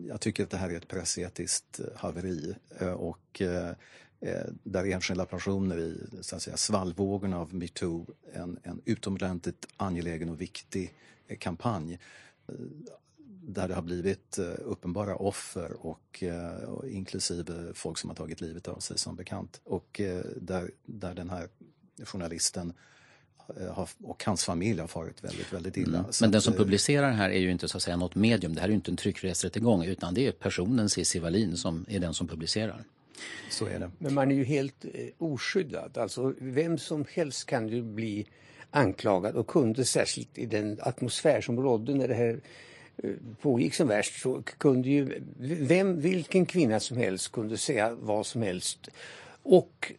jag 0.08 0.20
tycker 0.20 0.42
att 0.42 0.50
det 0.50 0.56
här 0.56 0.70
är 0.70 0.76
ett 0.76 0.88
pressetiskt 0.88 1.80
eh, 1.80 1.86
haveri. 1.96 2.54
Eh, 2.78 2.92
och 2.92 3.40
eh, 3.40 3.68
eh, 4.20 4.46
där 4.62 4.84
enskilda 4.84 5.26
personer 5.26 5.78
i 5.78 6.00
så 6.20 6.36
att 6.36 6.42
säga, 6.42 6.56
svallvågorna 6.56 7.38
av 7.38 7.54
metoo 7.54 8.06
en, 8.32 8.58
en 8.62 8.80
utomordentligt 8.84 9.66
angelägen 9.76 10.28
och 10.28 10.40
viktig 10.40 10.94
kampanj 11.38 11.98
där 13.48 13.68
det 13.68 13.74
har 13.74 13.82
blivit 13.82 14.38
uppenbara 14.58 15.16
offer 15.16 15.86
och, 15.86 16.24
och 16.66 16.88
inklusive 16.88 17.74
folk 17.74 17.98
som 17.98 18.10
har 18.10 18.14
tagit 18.14 18.40
livet 18.40 18.68
av 18.68 18.78
sig 18.78 18.98
som 18.98 19.16
bekant. 19.16 19.60
Och 19.64 20.00
där, 20.36 20.70
där 20.84 21.14
den 21.14 21.30
här 21.30 21.48
journalisten 22.04 22.72
eh, 23.60 23.86
och 24.02 24.24
hans 24.24 24.44
familj 24.44 24.80
har 24.80 24.88
farit 24.88 25.24
väldigt, 25.24 25.52
väldigt 25.52 25.76
illa. 25.76 25.98
Mm. 25.98 26.10
Men 26.20 26.30
den 26.30 26.42
som 26.42 26.54
publicerar 26.54 27.08
det 27.08 27.16
här 27.16 27.30
är 27.30 27.38
ju 27.38 27.50
inte 27.50 27.68
så 27.68 27.76
att 27.76 27.82
säga 27.82 27.96
något 27.96 28.14
medium. 28.14 28.54
Det 28.54 28.60
här 28.60 28.68
är 28.68 28.70
ju 28.70 28.76
inte 28.76 28.90
en 28.90 28.96
tryckfrihetsrättegång 28.96 29.84
utan 29.84 30.14
det 30.14 30.26
är 30.26 30.32
personen 30.32 30.88
Cissi 30.88 31.18
Wallin 31.18 31.56
som 31.56 31.86
är 31.88 32.00
den 32.00 32.14
som 32.14 32.28
publicerar. 32.28 32.84
Så 33.50 33.66
är 33.66 33.78
det. 33.78 33.90
Men 33.98 34.14
man 34.14 34.30
är 34.30 34.34
ju 34.34 34.44
helt 34.44 34.84
eh, 34.84 34.90
oskyddad. 35.18 35.98
Alltså 35.98 36.34
vem 36.38 36.78
som 36.78 37.04
helst 37.12 37.46
kan 37.46 37.68
ju 37.68 37.82
bli 37.82 38.26
anklagad 38.70 39.36
och 39.36 39.46
kunde 39.46 39.84
särskilt 39.84 40.38
i 40.38 40.46
den 40.46 40.78
atmosfär 40.82 41.40
som 41.40 41.60
rådde 41.60 41.94
när 41.94 42.08
det 42.08 42.14
här 42.14 42.40
eh, 42.96 43.10
pågick 43.40 43.74
som 43.74 43.88
värst 43.88 44.20
så 44.20 44.42
kunde 44.42 44.88
ju 44.88 45.22
vem, 45.60 46.00
vilken 46.00 46.46
kvinna 46.46 46.80
som 46.80 46.96
helst 46.96 47.32
kunde 47.32 47.58
säga 47.58 47.94
vad 48.00 48.26
som 48.26 48.42
helst 48.42 48.88
och 49.48 49.92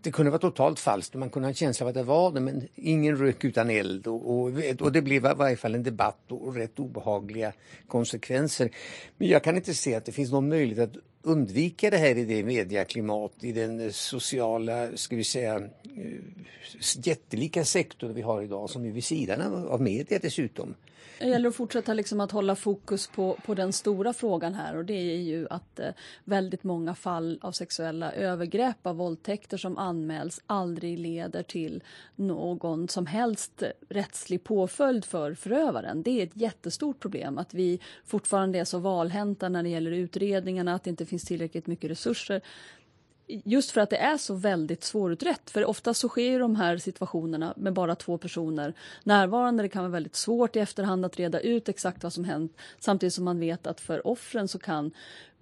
det 0.00 0.10
kunde 0.10 0.30
vara 0.30 0.40
totalt 0.40 0.80
falskt, 0.80 1.14
man 1.14 1.30
kunde 1.30 1.46
ha 1.46 1.50
en 1.50 1.54
känsla 1.54 1.84
av 1.84 1.88
att 1.88 1.94
det 1.94 2.02
var 2.02 2.32
det, 2.32 2.40
men 2.40 2.68
ingen 2.74 3.16
rök 3.16 3.44
utan 3.44 3.70
eld. 3.70 4.06
Och, 4.06 4.30
och, 4.30 4.50
och 4.80 4.92
det 4.92 5.02
blev 5.02 5.26
i 5.26 5.34
varje 5.36 5.56
fall 5.56 5.74
en 5.74 5.82
debatt 5.82 6.32
och 6.32 6.54
rätt 6.54 6.78
obehagliga 6.78 7.52
konsekvenser. 7.86 8.70
Men 9.16 9.28
jag 9.28 9.44
kan 9.44 9.56
inte 9.56 9.74
se 9.74 9.94
att 9.94 10.04
det 10.04 10.12
finns 10.12 10.32
någon 10.32 10.48
möjlighet 10.48 10.90
att 10.90 11.02
undvika 11.22 11.90
det 11.90 11.96
här 11.96 12.18
i 12.18 12.24
det 12.24 12.44
mediaklimat, 12.44 13.32
i 13.40 13.52
den 13.52 13.92
sociala, 13.92 14.96
ska 14.96 15.16
vi 15.16 15.24
säga, 15.24 15.56
eh, 15.56 16.20
jättelika 16.96 17.64
sektor 17.64 18.08
vi 18.08 18.22
har 18.22 18.42
idag 18.42 18.70
som 18.70 18.84
är 18.84 18.90
vid 18.90 19.04
sidan 19.04 19.66
av 19.66 19.80
media 19.80 20.18
dessutom. 20.22 20.74
Det 21.18 21.28
gäller 21.28 21.48
att 21.48 21.54
fortsätta 21.54 21.94
liksom 21.94 22.20
att 22.20 22.32
hålla 22.32 22.56
fokus 22.56 23.06
på, 23.06 23.38
på 23.46 23.54
den 23.54 23.72
stora 23.72 24.12
frågan 24.12 24.54
här 24.54 24.76
och 24.76 24.84
det 24.84 25.14
är 25.14 25.16
ju 25.16 25.46
att 25.50 25.78
eh, 25.78 25.88
väldigt 26.24 26.64
många 26.64 26.94
fall 26.94 27.38
av 27.42 27.52
sexuella 27.52 28.12
övergrepp, 28.12 28.86
av 28.86 28.96
våldtäkter 28.96 29.56
som 29.56 29.78
anmäls 29.78 30.40
aldrig 30.46 30.98
leder 30.98 31.42
till 31.42 31.82
någon 32.16 32.88
som 32.88 33.06
helst 33.06 33.62
rättslig 33.88 34.44
påföljd 34.44 35.04
för 35.04 35.34
förövaren. 35.34 36.02
Det 36.02 36.10
är 36.20 36.24
ett 36.24 36.36
jättestort 36.36 37.00
problem 37.00 37.38
att 37.38 37.54
vi 37.54 37.80
fortfarande 38.04 38.58
är 38.58 38.64
så 38.64 38.78
valhänta 38.78 39.48
när 39.48 39.62
det 39.62 39.68
gäller 39.68 39.90
utredningarna, 39.90 40.74
att 40.74 40.84
det 40.84 40.90
inte 40.90 41.06
finns 41.06 41.24
tillräckligt 41.24 41.66
mycket 41.66 41.90
resurser 41.90 42.42
just 43.26 43.70
för 43.70 43.80
att 43.80 43.90
det 43.90 43.96
är 43.96 44.16
så 44.16 44.34
väldigt 44.34 44.84
svårutrett. 44.84 45.50
För 45.50 45.64
ofta 45.64 45.94
så 45.94 46.08
sker 46.08 46.40
de 46.40 46.56
här 46.56 46.76
situationerna 46.76 47.54
med 47.56 47.72
bara 47.72 47.94
två 47.94 48.18
personer 48.18 48.74
närvarande. 49.04 49.62
Det 49.62 49.68
kan 49.68 49.82
vara 49.82 49.92
väldigt 49.92 50.16
svårt 50.16 50.56
i 50.56 50.58
efterhand 50.58 51.04
att 51.04 51.16
reda 51.16 51.40
ut 51.40 51.68
exakt 51.68 52.02
vad 52.02 52.12
som 52.12 52.24
hänt. 52.24 52.56
Samtidigt 52.78 53.14
som 53.14 53.24
man 53.24 53.40
vet 53.40 53.66
att 53.66 53.80
för 53.80 54.06
offren 54.06 54.48
så 54.48 54.58
kan 54.58 54.90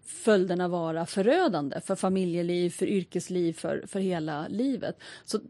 följderna 0.04 0.68
vara 0.68 1.06
förödande 1.06 1.80
för 1.80 1.94
familjeliv, 1.96 2.70
för 2.70 2.86
yrkesliv, 2.86 3.52
för, 3.52 3.84
för 3.86 4.00
hela 4.00 4.48
livet. 4.48 4.98
Så 5.24 5.40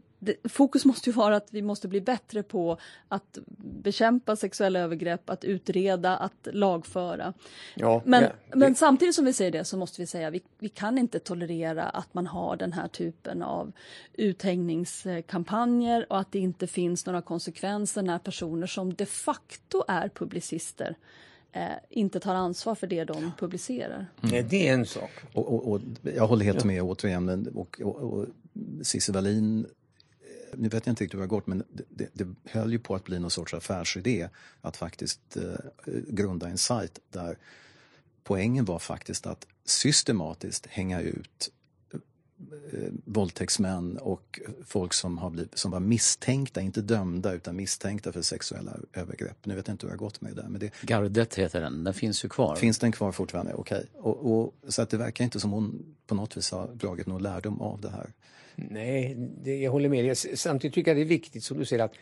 fokus 0.49 0.85
måste 0.85 1.09
ju 1.09 1.15
vara 1.15 1.35
att 1.35 1.47
vi 1.51 1.61
måste 1.61 1.87
bli 1.87 2.01
bättre 2.01 2.43
på 2.43 2.77
att 3.07 3.37
bekämpa 3.83 4.35
sexuella 4.35 4.79
övergrepp, 4.79 5.29
att 5.29 5.43
utreda, 5.43 6.17
att 6.17 6.47
lagföra. 6.51 7.33
Ja, 7.75 8.01
men, 8.05 8.23
det... 8.23 8.33
men 8.55 8.75
samtidigt 8.75 9.15
som 9.15 9.25
vi 9.25 9.33
säger 9.33 9.51
det 9.51 9.65
så 9.65 9.77
måste 9.77 10.01
vi 10.01 10.07
säga 10.07 10.27
att 10.27 10.33
vi, 10.33 10.41
vi 10.59 10.69
kan 10.69 10.97
inte 10.97 11.19
tolerera 11.19 11.83
att 11.83 12.13
man 12.13 12.27
har 12.27 12.55
den 12.55 12.73
här 12.73 12.87
typen 12.87 13.43
av 13.43 13.71
uthängningskampanjer 14.13 16.05
och 16.09 16.19
att 16.19 16.31
det 16.31 16.39
inte 16.39 16.67
finns 16.67 17.05
några 17.05 17.21
konsekvenser 17.21 18.01
när 18.01 18.19
personer 18.19 18.67
som 18.67 18.93
de 18.93 19.05
facto 19.05 19.83
är 19.87 20.09
publicister 20.09 20.95
eh, 21.51 21.67
inte 21.89 22.19
tar 22.19 22.35
ansvar 22.35 22.75
för 22.75 22.87
det 22.87 23.03
de 23.03 23.31
publicerar. 23.39 24.07
Mm. 24.23 24.47
Det 24.49 24.67
är 24.67 24.73
en 24.73 24.85
sak. 24.85 25.11
Och, 25.33 25.53
och, 25.53 25.71
och 25.71 25.81
jag 26.15 26.27
håller 26.27 26.45
helt 26.45 26.63
med 26.63 26.81
återigen. 26.81 27.47
Och, 27.55 27.81
och, 27.83 27.95
och 27.95 28.25
Cissi 28.83 29.11
Wallin 29.11 29.65
nu 30.57 30.69
vet 30.69 30.85
jag 30.85 30.91
inte 30.91 31.03
riktigt 31.03 31.13
hur 31.13 31.19
det 31.19 31.23
har 31.23 31.27
gått 31.27 31.47
men 31.47 31.63
det, 31.89 32.09
det, 32.13 32.27
höll 32.45 32.71
ju 32.71 32.79
på 32.79 32.95
att 32.95 33.03
bli 33.03 33.19
någon 33.19 33.31
sorts 33.31 33.53
affärsidé 33.53 34.29
att 34.61 34.77
faktiskt 34.77 35.37
eh, 35.37 35.93
grunda 36.07 36.47
en 36.47 36.57
sajt 36.57 36.99
där 37.09 37.37
poängen 38.23 38.65
var 38.65 38.79
faktiskt 38.79 39.27
att 39.27 39.47
systematiskt 39.65 40.65
hänga 40.65 41.01
ut 41.01 41.51
eh, 42.73 42.79
våldtäktsmän 43.05 43.97
och 43.97 44.39
folk 44.65 44.93
som, 44.93 45.17
har 45.17 45.29
blivit, 45.29 45.57
som 45.57 45.71
var 45.71 45.79
misstänkta, 45.79 46.61
inte 46.61 46.81
dömda 46.81 47.33
utan 47.33 47.55
misstänkta 47.55 48.11
för 48.11 48.21
sexuella 48.21 48.77
övergrepp. 48.93 49.45
Nu 49.45 49.55
vet 49.55 49.67
jag 49.67 49.73
inte 49.73 49.85
hur 49.85 49.89
det 49.89 49.93
har 49.93 50.05
gått 50.05 50.21
med 50.21 50.35
det. 50.35 50.45
Men 50.49 50.59
det 50.59 50.71
Gardet 50.81 51.35
heter 51.35 51.61
den, 51.61 51.83
den 51.83 51.93
finns 51.93 52.25
ju 52.25 52.29
kvar. 52.29 52.55
Finns 52.55 52.79
den 52.79 52.91
kvar 52.91 53.11
fortfarande? 53.11 53.53
Okej. 53.53 53.77
Okay. 53.77 54.11
Och, 54.11 54.39
och, 54.39 54.53
så 54.67 54.81
att 54.81 54.89
det 54.89 54.97
verkar 54.97 55.23
inte 55.23 55.39
som 55.39 55.51
hon 55.51 55.95
på 56.07 56.15
något 56.15 56.37
vis 56.37 56.51
har 56.51 56.67
dragit 56.67 57.07
någon 57.07 57.23
lärdom 57.23 57.61
av 57.61 57.81
det 57.81 57.89
här. 57.89 58.09
Nej, 58.55 59.15
det, 59.43 59.57
jag 59.57 59.71
håller 59.71 59.89
med 59.89 60.05
dig. 60.05 60.15
Samtidigt 60.15 60.75
tycker 60.75 60.91
jag 60.91 60.97
det 60.97 61.01
är 61.01 61.05
viktigt 61.05 61.43
som 61.43 61.57
du 61.57 61.65
säger 61.65 61.83
att 61.83 61.93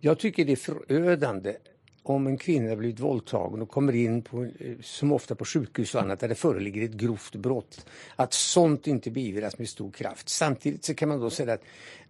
jag 0.00 0.18
tycker 0.18 0.44
det 0.44 0.52
är 0.52 0.56
förödande 0.56 1.56
om 2.04 2.26
en 2.26 2.38
kvinna 2.38 2.76
blivit 2.76 3.00
våldtagen 3.00 3.62
och 3.62 3.70
kommer 3.70 3.94
in 3.94 4.22
på, 4.22 4.44
eh, 4.44 4.50
som 4.82 5.12
ofta 5.12 5.34
på 5.34 5.44
sjukhus 5.44 5.94
och 5.94 6.00
annat 6.00 6.20
där 6.20 6.28
det 6.28 6.34
föreligger 6.34 6.84
ett 6.84 6.92
grovt 6.92 7.34
brott, 7.34 7.86
att 8.16 8.32
sånt 8.32 8.86
inte 8.86 9.10
beivras 9.10 9.58
med 9.58 9.68
stor 9.68 9.90
kraft. 9.90 10.28
Samtidigt 10.28 10.84
så 10.84 10.94
kan 10.94 11.08
man 11.08 11.20
då 11.20 11.30
säga 11.30 11.52
att 11.52 11.62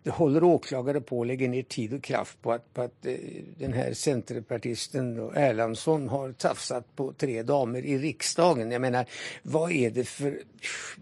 det 0.02 0.10
håller 0.10 0.44
åklagare 0.44 1.00
på 1.00 1.20
att 1.20 1.26
lägga 1.26 1.48
ner 1.48 1.62
tid 1.62 1.94
och 1.94 2.02
kraft 2.02 2.42
på 2.42 2.52
att, 2.52 2.74
på 2.74 2.82
att 2.82 3.06
eh, 3.06 3.14
den 3.58 3.72
här 3.72 3.92
centerpartisten 3.92 5.30
Erlandsson 5.34 6.08
har 6.08 6.32
tafsat 6.32 6.96
på 6.96 7.12
tre 7.12 7.42
damer 7.42 7.84
i 7.84 7.98
riksdagen. 7.98 8.70
Jag 8.70 8.80
menar, 8.80 9.06
vad 9.42 9.72
är 9.72 9.90
det 9.90 10.04
för... 10.04 10.38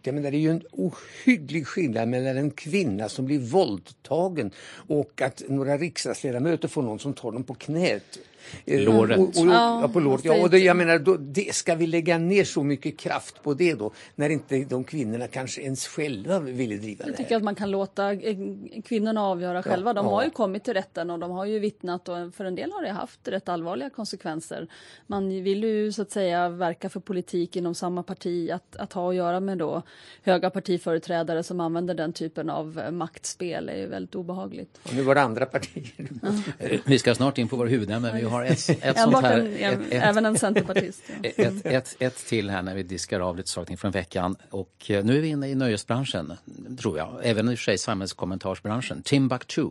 Jag 0.02 0.14
menar, 0.14 0.30
det 0.30 0.36
är 0.36 0.40
ju 0.40 0.50
en 0.50 0.62
ohygglig 0.72 1.66
skillnad 1.66 2.08
mellan 2.08 2.36
en 2.36 2.50
kvinna 2.50 3.08
som 3.08 3.24
blir 3.24 3.38
våldtagen 3.38 4.50
och 4.88 5.22
att 5.22 5.42
några 5.48 5.78
riksdagsledamöter 5.78 6.68
får 6.68 6.82
någon 6.82 6.98
som 6.98 7.14
tar 7.14 7.32
dem 7.32 7.44
på 7.44 7.54
knät. 7.54 8.18
Eh, 8.64 8.80
låret. 8.80 9.18
Och, 9.18 9.28
och, 9.28 9.46
ja, 9.46 9.90
på 9.92 10.00
låret. 10.00 10.24
Ja, 10.24 10.42
och 10.42 10.50
det, 10.50 10.58
jag 10.58 10.76
menar, 10.76 10.98
då, 10.98 11.16
det, 11.16 11.54
ska 11.54 11.74
vi 11.74 11.86
lägga 11.86 12.18
ner 12.18 12.44
så 12.44 12.62
mycket 12.62 12.98
kraft 12.98 13.42
på 13.42 13.54
det 13.54 13.74
då? 13.74 13.92
När 14.14 14.30
inte 14.30 14.64
de 14.64 14.84
kvinnorna 14.84 15.28
kanske 15.28 15.62
ens 15.62 15.86
själva 15.86 16.38
ville 16.38 16.76
driva 16.76 17.04
det 17.04 17.10
Jag 17.10 17.16
tycker 17.16 17.36
att 17.36 17.42
man 17.42 17.54
kan 17.54 17.70
låta 17.70 18.12
eh, 18.12 18.36
kvinnorna 18.84 19.22
avgöra 19.22 19.62
själva. 19.62 19.92
De 19.92 20.06
ja. 20.06 20.12
har 20.12 20.24
ju 20.24 20.30
kommit 20.30 20.64
till 20.64 20.74
rätten 20.74 21.10
och 21.10 21.18
de 21.18 21.30
har 21.30 21.44
ju 21.44 21.58
vittnat 21.58 22.08
och 22.08 22.34
för 22.34 22.44
en 22.44 22.54
del 22.54 22.72
har 22.72 22.82
det 22.82 22.90
haft 22.90 23.28
rätt 23.28 23.48
allvarliga 23.48 23.90
konsekvenser. 23.90 24.68
Man 25.06 25.28
vill 25.28 25.64
ju 25.64 25.92
så 25.92 26.02
att 26.02 26.10
säga 26.10 26.48
verka 26.48 26.88
för 26.88 27.00
politik 27.00 27.56
inom 27.56 27.74
samma 27.74 28.02
parti, 28.02 28.50
att, 28.50 28.76
att 28.76 28.92
ha 28.92 29.10
att 29.10 29.16
göra 29.16 29.40
med 29.40 29.58
då 29.58 29.82
höga 30.22 30.50
partiföreträdare 30.50 31.42
som 31.42 31.60
använder 31.60 31.94
den 31.94 32.12
typen 32.12 32.50
av 32.50 32.78
eh, 32.78 32.90
maktspel 32.90 33.68
är 33.68 33.76
ju 33.76 33.86
väldigt 33.86 34.14
obehagligt. 34.14 34.80
Och 34.82 34.94
nu 34.94 35.02
var 35.02 35.14
det 35.14 35.22
andra 35.22 35.46
partier. 35.46 36.08
Ja. 36.22 36.78
Vi 36.84 36.98
ska 36.98 37.14
snart 37.14 37.38
in 37.38 37.48
på 37.48 37.56
vår 37.56 37.66
huvudämne, 37.66 38.12
vi 38.14 38.22
har 38.32 38.44
ett, 38.44 38.68
ett 38.84 38.98
sånt 39.02 39.20
här... 39.20 39.38
En, 39.38 39.80
ett, 39.80 39.92
ett, 39.92 40.02
även 40.02 40.26
en 40.26 40.38
centerpartist. 40.38 41.02
Ja. 41.22 41.30
Ett, 41.30 41.66
ett, 41.66 41.96
ett 41.98 42.26
till 42.26 42.50
här 42.50 42.62
när 42.62 42.74
vi 42.74 42.82
diskar 42.82 43.20
av 43.20 43.36
lite 43.36 43.48
saker 43.48 43.76
från 43.76 43.90
veckan. 43.90 44.36
Och 44.50 44.90
eh, 44.90 45.04
nu 45.04 45.16
är 45.16 45.20
vi 45.20 45.28
inne 45.28 45.48
i 45.48 45.54
nöjesbranschen, 45.54 46.32
tror 46.80 46.98
jag. 46.98 47.20
Även 47.22 47.48
i 47.48 47.54
och 47.54 47.58
för 47.58 47.64
sig 47.64 47.78
samhällskommentarsbranschen. 47.78 49.02
Timbuktu. 49.02 49.68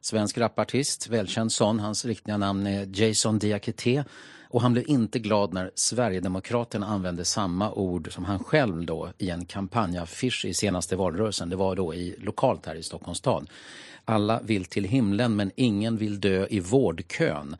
Svensk 0.00 0.38
rapartist, 0.38 1.08
välkänd 1.08 1.52
sån. 1.52 1.80
Hans 1.80 2.04
riktiga 2.04 2.36
namn 2.36 2.66
är 2.66 3.02
Jason 3.02 3.38
Diakité. 3.38 4.04
Och 4.50 4.62
han 4.62 4.72
blev 4.72 4.84
inte 4.88 5.18
glad 5.18 5.52
när 5.52 5.70
Sverigedemokraterna 5.74 6.86
använde 6.86 7.24
samma 7.24 7.72
ord 7.72 8.12
som 8.12 8.24
han 8.24 8.44
själv 8.44 8.86
då 8.86 9.12
i 9.18 9.30
en 9.30 9.44
kampanjaffisch 9.44 10.44
i 10.44 10.54
senaste 10.54 10.96
valrörelsen. 10.96 11.48
Det 11.48 11.56
var 11.56 11.76
då 11.76 11.94
i 11.94 12.16
lokalt 12.18 12.66
här 12.66 12.74
i 12.74 12.82
Stockholms 12.82 13.18
stad. 13.18 13.50
Alla 14.04 14.40
vill 14.40 14.64
till 14.64 14.84
himlen 14.84 15.36
men 15.36 15.50
ingen 15.56 15.96
vill 15.96 16.20
dö 16.20 16.46
i 16.50 16.60
vårdkön 16.60 17.56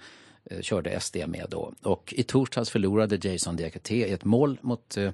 Eh, 0.50 0.60
körde 0.60 1.00
SD 1.00 1.16
med 1.26 1.46
då. 1.50 1.72
Och 1.82 2.14
i 2.16 2.22
torsdags 2.22 2.70
förlorade 2.70 3.28
Jason 3.28 3.56
Diakité 3.56 4.08
i 4.08 4.12
ett 4.12 4.24
mål 4.24 4.58
mot 4.60 4.96
eh, 4.96 5.10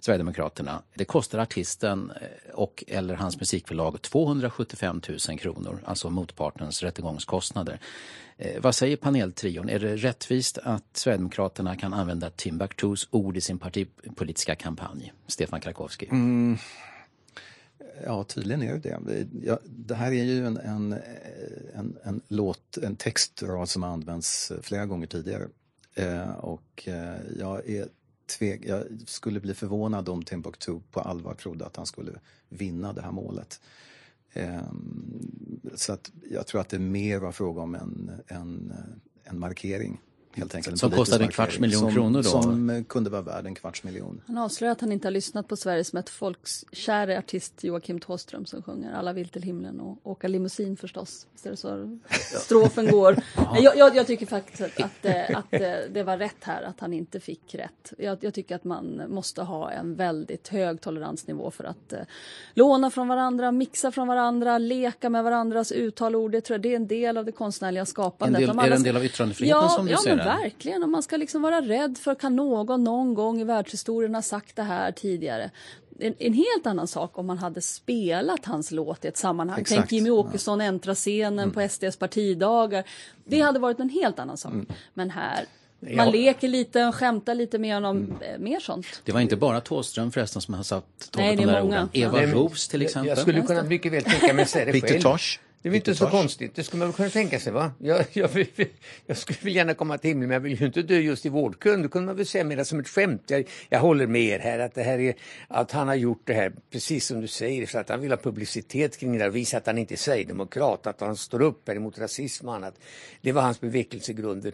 Sverigedemokraterna. 0.00 0.82
Det 0.94 1.04
kostar 1.04 1.38
artisten 1.38 2.12
eh, 2.20 2.54
och 2.54 2.84
eller 2.86 3.14
hans 3.14 3.40
musikförlag 3.40 4.02
275 4.02 5.00
000 5.28 5.38
kronor, 5.38 5.82
alltså 5.84 6.10
motpartens 6.10 6.82
rättegångskostnader. 6.82 7.80
Eh, 8.36 8.60
vad 8.60 8.74
säger 8.74 8.96
paneltrion? 8.96 9.68
Är 9.68 9.78
det 9.78 9.96
rättvist 9.96 10.58
att 10.58 10.96
Sverigedemokraterna 10.96 11.76
kan 11.76 11.94
använda 11.94 12.30
Timbuktus 12.30 13.08
ord 13.10 13.36
i 13.36 13.40
sin 13.40 13.58
partipolitiska 13.58 14.54
kampanj? 14.54 15.12
Stefan 15.26 15.60
Krakowski. 15.60 16.06
Mm. 16.10 16.58
Ja, 18.04 18.24
tydligen 18.24 18.62
är 18.62 18.78
det 18.78 18.98
det. 19.04 19.26
Ja, 19.42 19.58
det 19.64 19.94
här 19.94 20.12
är 20.12 20.24
ju 20.24 20.46
en, 20.46 20.56
en, 20.56 20.92
en, 21.74 21.96
en, 22.02 22.20
låt, 22.28 22.76
en 22.76 22.96
textrad 22.96 23.68
som 23.68 23.84
använts 23.84 24.52
flera 24.62 24.86
gånger 24.86 25.06
tidigare. 25.06 25.48
Eh, 25.94 26.30
och 26.30 26.88
eh, 26.88 27.16
jag 27.38 27.68
är 27.68 27.88
tvek, 28.38 28.60
jag 28.64 28.84
skulle 29.06 29.40
bli 29.40 29.54
förvånad 29.54 30.08
om 30.08 30.22
Timbuktu 30.22 30.80
på 30.90 31.00
allvar 31.00 31.34
trodde 31.34 31.66
att 31.66 31.76
han 31.76 31.86
skulle 31.86 32.12
vinna 32.48 32.92
det 32.92 33.02
här 33.02 33.12
målet. 33.12 33.60
Eh, 34.32 34.62
så 35.74 35.92
att 35.92 36.12
jag 36.30 36.46
tror 36.46 36.60
att 36.60 36.68
det 36.68 36.78
mer 36.78 37.18
var 37.18 37.32
fråga 37.32 37.62
om 37.62 37.74
en, 37.74 38.10
en, 38.26 38.72
en 39.24 39.38
markering 39.38 40.00
helt 40.36 40.54
enkelt. 40.54 40.78
Som 40.78 40.90
kostade 40.90 41.24
en 41.24 41.30
kvarts 41.30 41.58
miljon 41.58 41.80
som, 41.80 41.92
kronor 41.92 42.22
då? 42.22 42.28
Som 42.28 42.84
kunde 42.88 43.10
vara 43.10 43.22
värd 43.22 43.46
en 43.46 43.54
kvarts 43.54 43.82
miljon. 43.82 44.20
Han 44.26 44.38
avslöjar 44.38 44.72
att 44.72 44.80
han 44.80 44.92
inte 44.92 45.06
har 45.06 45.12
lyssnat 45.12 45.48
på 45.48 45.56
Sveriges 45.56 45.92
mest 45.92 46.08
folkkär 46.08 47.18
artist 47.18 47.64
Joakim 47.64 48.00
Thåström 48.00 48.46
som 48.46 48.62
sjunger 48.62 48.92
Alla 48.92 49.12
vill 49.12 49.28
till 49.28 49.42
himlen 49.42 49.80
och 49.80 49.98
åka 50.02 50.28
limousin 50.28 50.76
förstås. 50.76 51.26
Är 51.44 51.50
det 51.50 51.56
så 51.56 51.98
strofen 52.40 52.90
går? 52.90 53.16
jag, 53.60 53.76
jag, 53.76 53.96
jag, 53.96 54.06
tycker 54.06 54.26
faktiskt 54.26 54.60
att, 54.62 54.80
att, 54.80 55.04
eh, 55.04 55.38
att, 55.38 55.52
eh, 55.52 55.60
det 55.90 56.02
var 56.02 56.18
rätt 56.18 56.44
här 56.44 56.62
att 56.62 56.80
han 56.80 56.92
inte 56.92 57.20
fick 57.20 57.54
rätt. 57.54 57.92
Jag, 57.98 58.18
jag, 58.20 58.34
tycker 58.34 58.56
att 58.56 58.64
man 58.64 59.02
måste 59.08 59.42
ha 59.42 59.70
en 59.70 59.94
väldigt 59.94 60.48
hög 60.48 60.80
toleransnivå 60.80 61.50
för 61.50 61.64
att 61.64 61.92
eh, 61.92 61.98
låna 62.54 62.90
från 62.90 63.08
varandra, 63.08 63.52
mixa 63.52 63.92
från 63.92 64.08
varandra, 64.08 64.58
leka 64.58 65.10
med 65.10 65.24
varandras 65.24 65.72
uttalord. 65.72 66.32
Det 66.32 66.40
tror 66.40 66.54
jag 66.54 66.62
det 66.62 66.72
är 66.72 66.76
en 66.76 66.86
del 66.86 67.16
av 67.16 67.24
det 67.24 67.32
konstnärliga 67.32 67.86
skapandet. 67.86 68.40
En 68.40 68.56
del, 68.56 68.66
är 68.66 68.70
det 68.70 68.76
en 68.76 68.82
del 68.82 68.96
av 68.96 69.04
yttrandefriheten 69.04 69.62
ja, 69.62 69.68
som 69.68 69.86
du 69.86 69.92
ja, 69.92 69.98
ser 69.98 70.16
det? 70.16 70.25
Verkligen. 70.26 70.82
Om 70.82 70.90
man 70.90 71.02
ska 71.02 71.16
liksom 71.16 71.42
vara 71.42 71.60
rädd 71.60 71.98
för 71.98 72.14
kan 72.14 72.36
någon 72.36 72.84
någon 72.84 73.14
gång 73.14 73.40
i 73.40 73.44
världshistorien 73.44 74.14
ha 74.14 74.22
sagt 74.22 74.56
det 74.56 74.62
här 74.62 74.92
tidigare. 74.92 75.50
en, 76.00 76.14
en, 76.18 76.32
helt 76.32 76.66
annan 76.66 76.86
sak 76.86 77.18
om 77.18 77.26
man 77.26 77.38
hade 77.38 77.60
spelat 77.60 78.44
hans 78.44 78.70
låt 78.70 79.04
i 79.04 79.08
ett 79.08 79.16
sammanhang. 79.16 79.60
Exakt. 79.60 79.78
Tänk 79.80 79.92
Jimmy 79.92 80.10
Åkesson 80.10 80.60
ja. 80.60 80.66
äntra 80.66 80.94
scenen 80.94 81.38
mm. 81.38 81.52
på 81.52 81.68
SDs 81.68 81.96
partidagar. 81.96 82.84
Det 83.24 83.40
hade 83.40 83.58
varit 83.58 83.80
en 83.80 83.88
helt 83.88 84.18
annan 84.18 84.36
sak. 84.36 84.52
Mm. 84.52 84.66
Men 84.94 85.10
här, 85.10 85.44
man 85.80 86.06
ja. 86.06 86.10
leker 86.10 86.48
lite 86.48 86.84
och 86.84 86.94
skämtar 86.94 87.34
lite 87.34 87.58
med 87.58 87.74
honom. 87.74 87.96
Mm. 87.96 88.42
Mer 88.42 88.60
sånt. 88.60 88.86
Det 89.04 89.12
var 89.12 89.20
inte 89.20 89.36
bara 89.36 89.60
Thåström 89.60 90.12
förresten 90.12 90.42
som 90.42 90.54
har 90.54 90.62
satt 90.62 91.10
Nej, 91.16 91.36
det 91.36 91.42
är 91.42 91.46
många. 91.46 91.62
Orden. 91.62 91.88
Eva 91.92 92.22
ja. 92.22 92.32
Roos 92.32 92.68
till 92.68 92.82
exempel. 92.82 93.08
Jag 93.08 93.18
skulle 93.18 93.42
kunna 93.42 93.62
mycket 93.62 93.92
väl 93.92 94.04
tänka 94.04 94.34
mig 94.34 94.46
säga 94.46 94.64
det 94.64 94.80
själv. 94.80 95.02
Det 95.66 95.70
är 95.70 95.74
inte 95.74 95.94
så 95.94 96.06
konstigt, 96.06 96.54
det 96.54 96.64
skulle 96.64 96.78
man 96.78 96.88
väl 96.88 96.96
kunna 96.96 97.10
tänka 97.10 97.40
sig 97.40 97.52
va? 97.52 97.72
Jag, 97.78 98.06
jag, 98.12 98.30
jag 99.06 99.16
skulle 99.16 99.38
väl 99.42 99.56
gärna 99.56 99.74
komma 99.74 99.98
till 99.98 100.08
himlen 100.08 100.28
men 100.28 100.34
jag 100.34 100.40
vill 100.40 100.60
ju 100.60 100.66
inte 100.66 100.82
dö 100.82 100.98
just 100.98 101.26
i 101.26 101.28
vårdkön. 101.28 101.82
Då 101.82 101.88
kunde 101.88 102.06
man 102.06 102.16
väl 102.16 102.26
säga 102.26 102.44
mer 102.44 102.64
som 102.64 102.80
ett 102.80 102.88
skämt. 102.88 103.22
Jag, 103.26 103.48
jag 103.68 103.80
håller 103.80 104.06
med 104.06 104.22
er 104.22 104.38
här 104.38 104.58
att 104.58 104.74
det 104.74 104.82
här 104.82 104.98
är 104.98 105.14
att 105.48 105.72
han 105.72 105.88
har 105.88 105.94
gjort 105.94 106.20
det 106.24 106.34
här 106.34 106.52
precis 106.70 107.06
som 107.06 107.20
du 107.20 107.26
säger 107.26 107.66
för 107.66 107.78
att 107.78 107.88
han 107.88 108.00
vill 108.00 108.10
ha 108.10 108.16
publicitet 108.16 108.96
kring 108.98 109.12
det 109.12 109.18
där 109.18 109.28
och 109.28 109.36
visa 109.36 109.56
att 109.56 109.66
han 109.66 109.78
inte 109.78 109.94
är 109.94 109.96
sverigedemokrat, 109.96 110.86
att 110.86 111.00
han 111.00 111.16
står 111.16 111.42
upp 111.42 111.68
här 111.68 111.76
emot 111.76 111.98
rasism 111.98 112.48
och 112.48 112.54
annat. 112.54 112.74
Det 113.20 113.32
var 113.32 113.42
hans 113.42 113.60
bevekelsegrunder. 113.60 114.52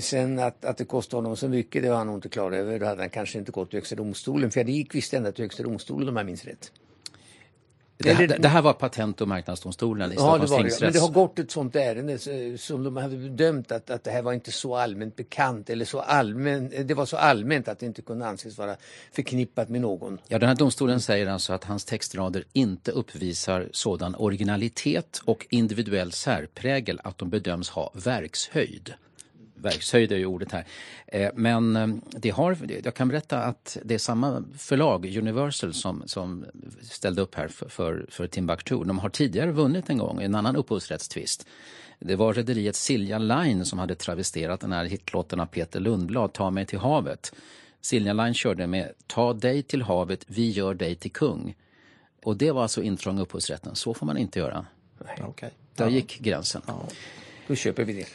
Sen 0.00 0.38
att, 0.38 0.64
att 0.64 0.76
det 0.76 0.84
kostade 0.84 1.22
honom 1.22 1.36
så 1.36 1.48
mycket, 1.48 1.82
det 1.82 1.90
var 1.90 1.96
han 1.96 2.06
nog 2.06 2.16
inte 2.16 2.28
klar 2.28 2.52
över. 2.52 2.78
Då 2.78 2.86
hade 2.86 3.02
han 3.02 3.10
kanske 3.10 3.38
inte 3.38 3.52
gått 3.52 3.70
till 3.70 3.76
Högsta 3.76 3.94
domstolen 3.94 4.50
för 4.50 4.64
det 4.64 4.72
gick 4.72 4.94
visst 4.94 5.14
ända 5.14 5.32
till 5.32 5.44
Högsta 5.44 5.62
domstolen 5.62 6.08
om 6.08 6.16
jag 6.16 6.26
minns 6.26 6.44
rätt. 6.44 6.72
Det 7.98 8.12
här, 8.12 8.36
det 8.38 8.48
här, 8.48 8.62
var 8.62 8.72
Patent 8.72 9.20
och 9.20 9.28
marknadsdomstolen 9.28 10.12
i 10.12 10.14
ja, 10.14 10.20
Stockholms 10.20 10.50
det 10.50 10.56
tingsrätt. 10.56 10.80
Men 10.80 10.92
det 10.92 10.98
har 10.98 11.08
gått 11.08 11.38
ett 11.38 11.50
sånt 11.50 11.76
ärende 11.76 12.18
som 12.58 12.84
de 12.84 12.96
hade 12.96 13.16
bedömt 13.16 13.72
att, 13.72 13.90
att 13.90 14.04
det 14.04 14.10
här 14.10 14.22
var 14.22 14.32
inte 14.32 14.52
så 14.52 14.76
allmänt 14.76 15.16
bekant 15.16 15.70
eller 15.70 15.84
så 15.84 16.00
allmänt, 16.00 16.72
det 16.84 16.94
var 16.94 17.06
så 17.06 17.16
allmänt 17.16 17.68
att 17.68 17.78
det 17.78 17.86
inte 17.86 18.02
kunde 18.02 18.26
anses 18.26 18.58
vara 18.58 18.76
förknippat 19.12 19.68
med 19.68 19.80
någon. 19.80 20.18
Ja, 20.28 20.38
den 20.38 20.48
här 20.48 20.56
domstolen 20.56 21.00
säger 21.00 21.26
alltså 21.26 21.52
att 21.52 21.64
hans 21.64 21.84
textrader 21.84 22.44
inte 22.52 22.90
uppvisar 22.90 23.68
sådan 23.72 24.14
originalitet 24.14 25.20
och 25.24 25.46
individuell 25.50 26.12
särprägel 26.12 27.00
att 27.04 27.18
de 27.18 27.30
bedöms 27.30 27.68
ha 27.68 27.90
verkshöjd 27.94 28.94
verkshöjd 29.56 30.12
är 30.12 30.16
ju 30.16 30.26
ordet 30.26 30.52
här. 30.52 30.64
Eh, 31.06 31.30
men 31.34 31.76
eh, 31.76 31.88
det 32.10 32.30
har, 32.30 32.58
jag 32.84 32.94
kan 32.94 33.08
berätta 33.08 33.42
att 33.42 33.76
det 33.84 33.94
är 33.94 33.98
samma 33.98 34.44
förlag, 34.58 35.16
Universal, 35.16 35.74
som, 35.74 36.02
som 36.06 36.44
ställde 36.82 37.22
upp 37.22 37.34
här 37.34 37.48
för, 37.48 37.68
för, 37.68 38.06
för 38.08 38.26
Timbuktu. 38.26 38.84
De 38.84 38.98
har 38.98 39.08
tidigare 39.08 39.52
vunnit 39.52 39.90
en 39.90 39.98
gång 39.98 40.22
en 40.22 40.34
annan 40.34 40.56
upphovsrättstvist. 40.56 41.46
Det 41.98 42.16
var 42.16 42.34
rederiet 42.34 42.76
Silja 42.76 43.18
Line 43.18 43.64
som 43.64 43.78
hade 43.78 43.94
travesterat 43.94 44.60
den 44.60 44.72
här 44.72 44.84
hitlåten 44.84 45.40
av 45.40 45.46
Peter 45.46 45.80
Lundblad, 45.80 46.32
Ta 46.32 46.50
mig 46.50 46.66
till 46.66 46.78
havet. 46.78 47.34
Silja 47.80 48.12
Line 48.12 48.34
körde 48.34 48.66
med 48.66 48.92
Ta 49.06 49.32
dig 49.32 49.62
till 49.62 49.82
havet, 49.82 50.24
vi 50.26 50.50
gör 50.50 50.74
dig 50.74 50.94
till 50.94 51.12
kung. 51.12 51.54
Och 52.24 52.36
det 52.36 52.52
var 52.52 52.62
alltså 52.62 52.82
intrång 52.82 53.18
i 53.18 53.22
upphovsrätten. 53.22 53.74
Så 53.74 53.94
får 53.94 54.06
man 54.06 54.18
inte 54.18 54.38
göra. 54.38 54.66
Nej. 55.04 55.28
Okay. 55.28 55.50
Där 55.74 55.88
gick 55.88 56.18
gränsen. 56.18 56.62
Ja. 56.66 56.82
Då 57.48 57.54
köper 57.54 57.84
vi 57.84 57.92
det. 57.92 58.06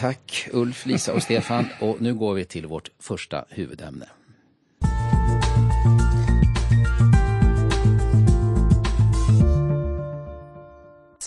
Tack 0.00 0.48
Ulf, 0.52 0.86
Lisa 0.86 1.12
och 1.12 1.22
Stefan. 1.22 1.66
Och 1.80 2.00
nu 2.00 2.14
går 2.14 2.34
vi 2.34 2.44
till 2.44 2.66
vårt 2.66 2.90
första 2.98 3.44
huvudämne. 3.48 4.08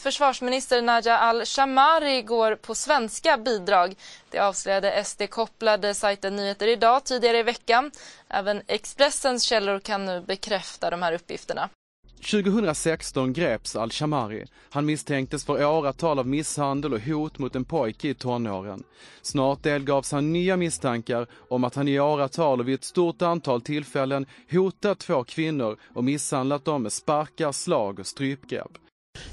Försvarsminister 0.03 0.81
Najah 0.81 1.23
al-Shamari 1.23 2.21
går 2.21 2.55
på 2.55 2.75
svenska 2.75 3.37
bidrag. 3.37 3.95
Det 4.29 4.39
avslöjade 4.39 5.03
SD-kopplade 5.03 5.93
sajten 5.93 6.35
Nyheter 6.35 6.67
idag 6.67 7.03
tidigare 7.03 7.37
i 7.37 7.43
veckan. 7.43 7.91
Även 8.29 8.61
Expressens 8.67 9.43
källor 9.43 9.79
kan 9.79 10.05
nu 10.05 10.21
bekräfta 10.21 10.89
de 10.89 11.01
här 11.01 11.13
uppgifterna. 11.13 11.69
2016 12.23 13.33
greps 13.33 13.75
Al-Shamari. 13.75 14.45
Han 14.69 14.85
misstänktes 14.85 15.45
för 15.45 15.65
åratal 15.65 16.19
av 16.19 16.27
misshandel 16.27 16.93
och 16.93 16.99
hot 16.99 17.39
mot 17.39 17.55
en 17.55 17.65
pojke 17.65 18.07
i 18.09 18.13
tonåren. 18.13 18.83
Snart 19.21 19.63
delgavs 19.63 20.11
han 20.11 20.33
nya 20.33 20.57
misstankar 20.57 21.27
om 21.49 21.63
att 21.63 21.75
han 21.75 21.87
i 21.87 21.99
åratal 21.99 22.59
och 22.59 22.67
vid 22.67 22.75
ett 22.75 22.83
stort 22.83 23.21
antal 23.21 23.61
tillfällen 23.61 24.25
hotat 24.51 24.99
två 24.99 25.23
kvinnor 25.23 25.77
och 25.93 26.03
misshandlat 26.03 26.65
dem 26.65 26.83
med 26.83 26.93
sparkar, 26.93 27.51
slag 27.51 27.99
och 27.99 28.07
strypgrepp. 28.07 28.71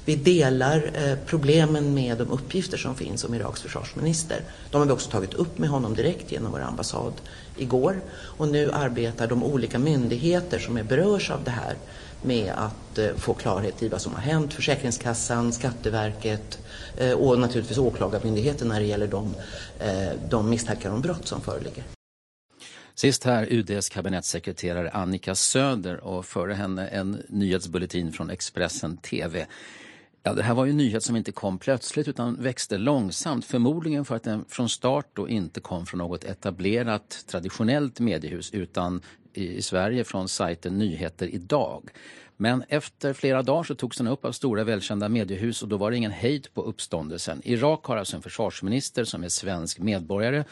Vi 0.05 0.15
delar 0.15 0.91
eh, 0.93 1.17
problemen 1.25 1.93
med 1.93 2.17
de 2.17 2.31
uppgifter 2.31 2.77
som 2.77 2.95
finns 2.95 3.23
om 3.23 3.33
Iraks 3.33 3.61
försvarsminister. 3.61 4.41
De 4.71 4.77
har 4.77 4.85
vi 4.85 4.91
också 4.91 5.09
tagit 5.09 5.33
upp 5.33 5.57
med 5.57 5.69
honom 5.69 5.93
direkt 5.93 6.31
genom 6.31 6.51
vår 6.51 6.59
ambassad 6.59 7.13
igår. 7.57 8.01
Och 8.11 8.47
nu 8.47 8.71
arbetar 8.71 9.27
de 9.27 9.43
olika 9.43 9.79
myndigheter 9.79 10.59
som 10.59 10.77
är 10.77 10.83
berörs 10.83 11.31
av 11.31 11.43
det 11.43 11.51
här 11.51 11.75
med 12.21 12.53
att 12.55 12.97
eh, 12.97 13.15
få 13.15 13.33
klarhet 13.33 13.83
i 13.83 13.87
vad 13.87 14.01
som 14.01 14.13
har 14.13 14.21
hänt. 14.21 14.53
Försäkringskassan, 14.53 15.53
Skatteverket 15.53 16.59
eh, 16.97 17.11
och 17.11 17.39
naturligtvis 17.39 17.77
Åklagarmyndigheten 17.77 18.67
när 18.67 18.79
det 18.79 18.85
gäller 18.85 19.07
de, 19.07 19.35
eh, 19.79 20.13
de 20.29 20.49
misstankar 20.49 20.91
om 20.91 21.01
brott 21.01 21.27
som 21.27 21.41
föreligger. 21.41 21.83
Sist 22.95 23.23
här 23.23 23.47
UDs 23.49 23.89
kabinettssekreterare 23.89 24.89
Annika 24.89 25.35
Söder 25.35 26.03
och 26.03 26.25
före 26.25 26.53
henne 26.53 26.87
en 26.87 27.21
nyhetsbulletin 27.29 28.11
från 28.11 28.29
Expressen 28.29 28.97
TV. 28.97 29.45
Ja, 30.23 30.33
det 30.33 30.43
här 30.43 30.53
var 30.53 30.65
ju 30.65 30.71
en 30.71 30.77
nyhet 30.77 31.03
som 31.03 31.15
inte 31.15 31.31
kom 31.31 31.57
plötsligt 31.57 32.07
utan 32.07 32.35
växte 32.41 32.77
långsamt. 32.77 33.45
Förmodligen 33.45 34.05
för 34.05 34.15
att 34.15 34.23
den 34.23 34.45
från 34.47 34.69
start 34.69 35.07
då 35.13 35.29
inte 35.29 35.59
kom 35.59 35.85
från 35.85 35.97
något 35.97 36.23
etablerat 36.23 37.25
traditionellt 37.27 37.99
mediehus 37.99 38.51
utan 38.51 39.01
i 39.33 39.61
Sverige 39.61 40.03
från 40.03 40.29
sajten 40.29 40.77
Nyheter 40.77 41.27
idag. 41.27 41.89
Men 42.37 42.63
efter 42.69 43.13
flera 43.13 43.43
dagar 43.43 43.63
så 43.63 43.75
togs 43.75 43.97
den 43.97 44.07
upp 44.07 44.25
av 44.25 44.31
stora 44.31 44.63
välkända 44.63 45.09
mediehus 45.09 45.63
och 45.63 45.67
då 45.67 45.77
var 45.77 45.91
det 45.91 45.97
ingen 45.97 46.11
hejd 46.11 46.47
på 46.53 46.61
uppståndelsen. 46.61 47.41
Irak 47.43 47.85
har 47.85 47.97
alltså 47.97 48.15
en 48.15 48.21
försvarsminister 48.21 49.03
som 49.03 49.23
är 49.23 49.29
svensk 49.29 49.79
medborgare. 49.79 50.43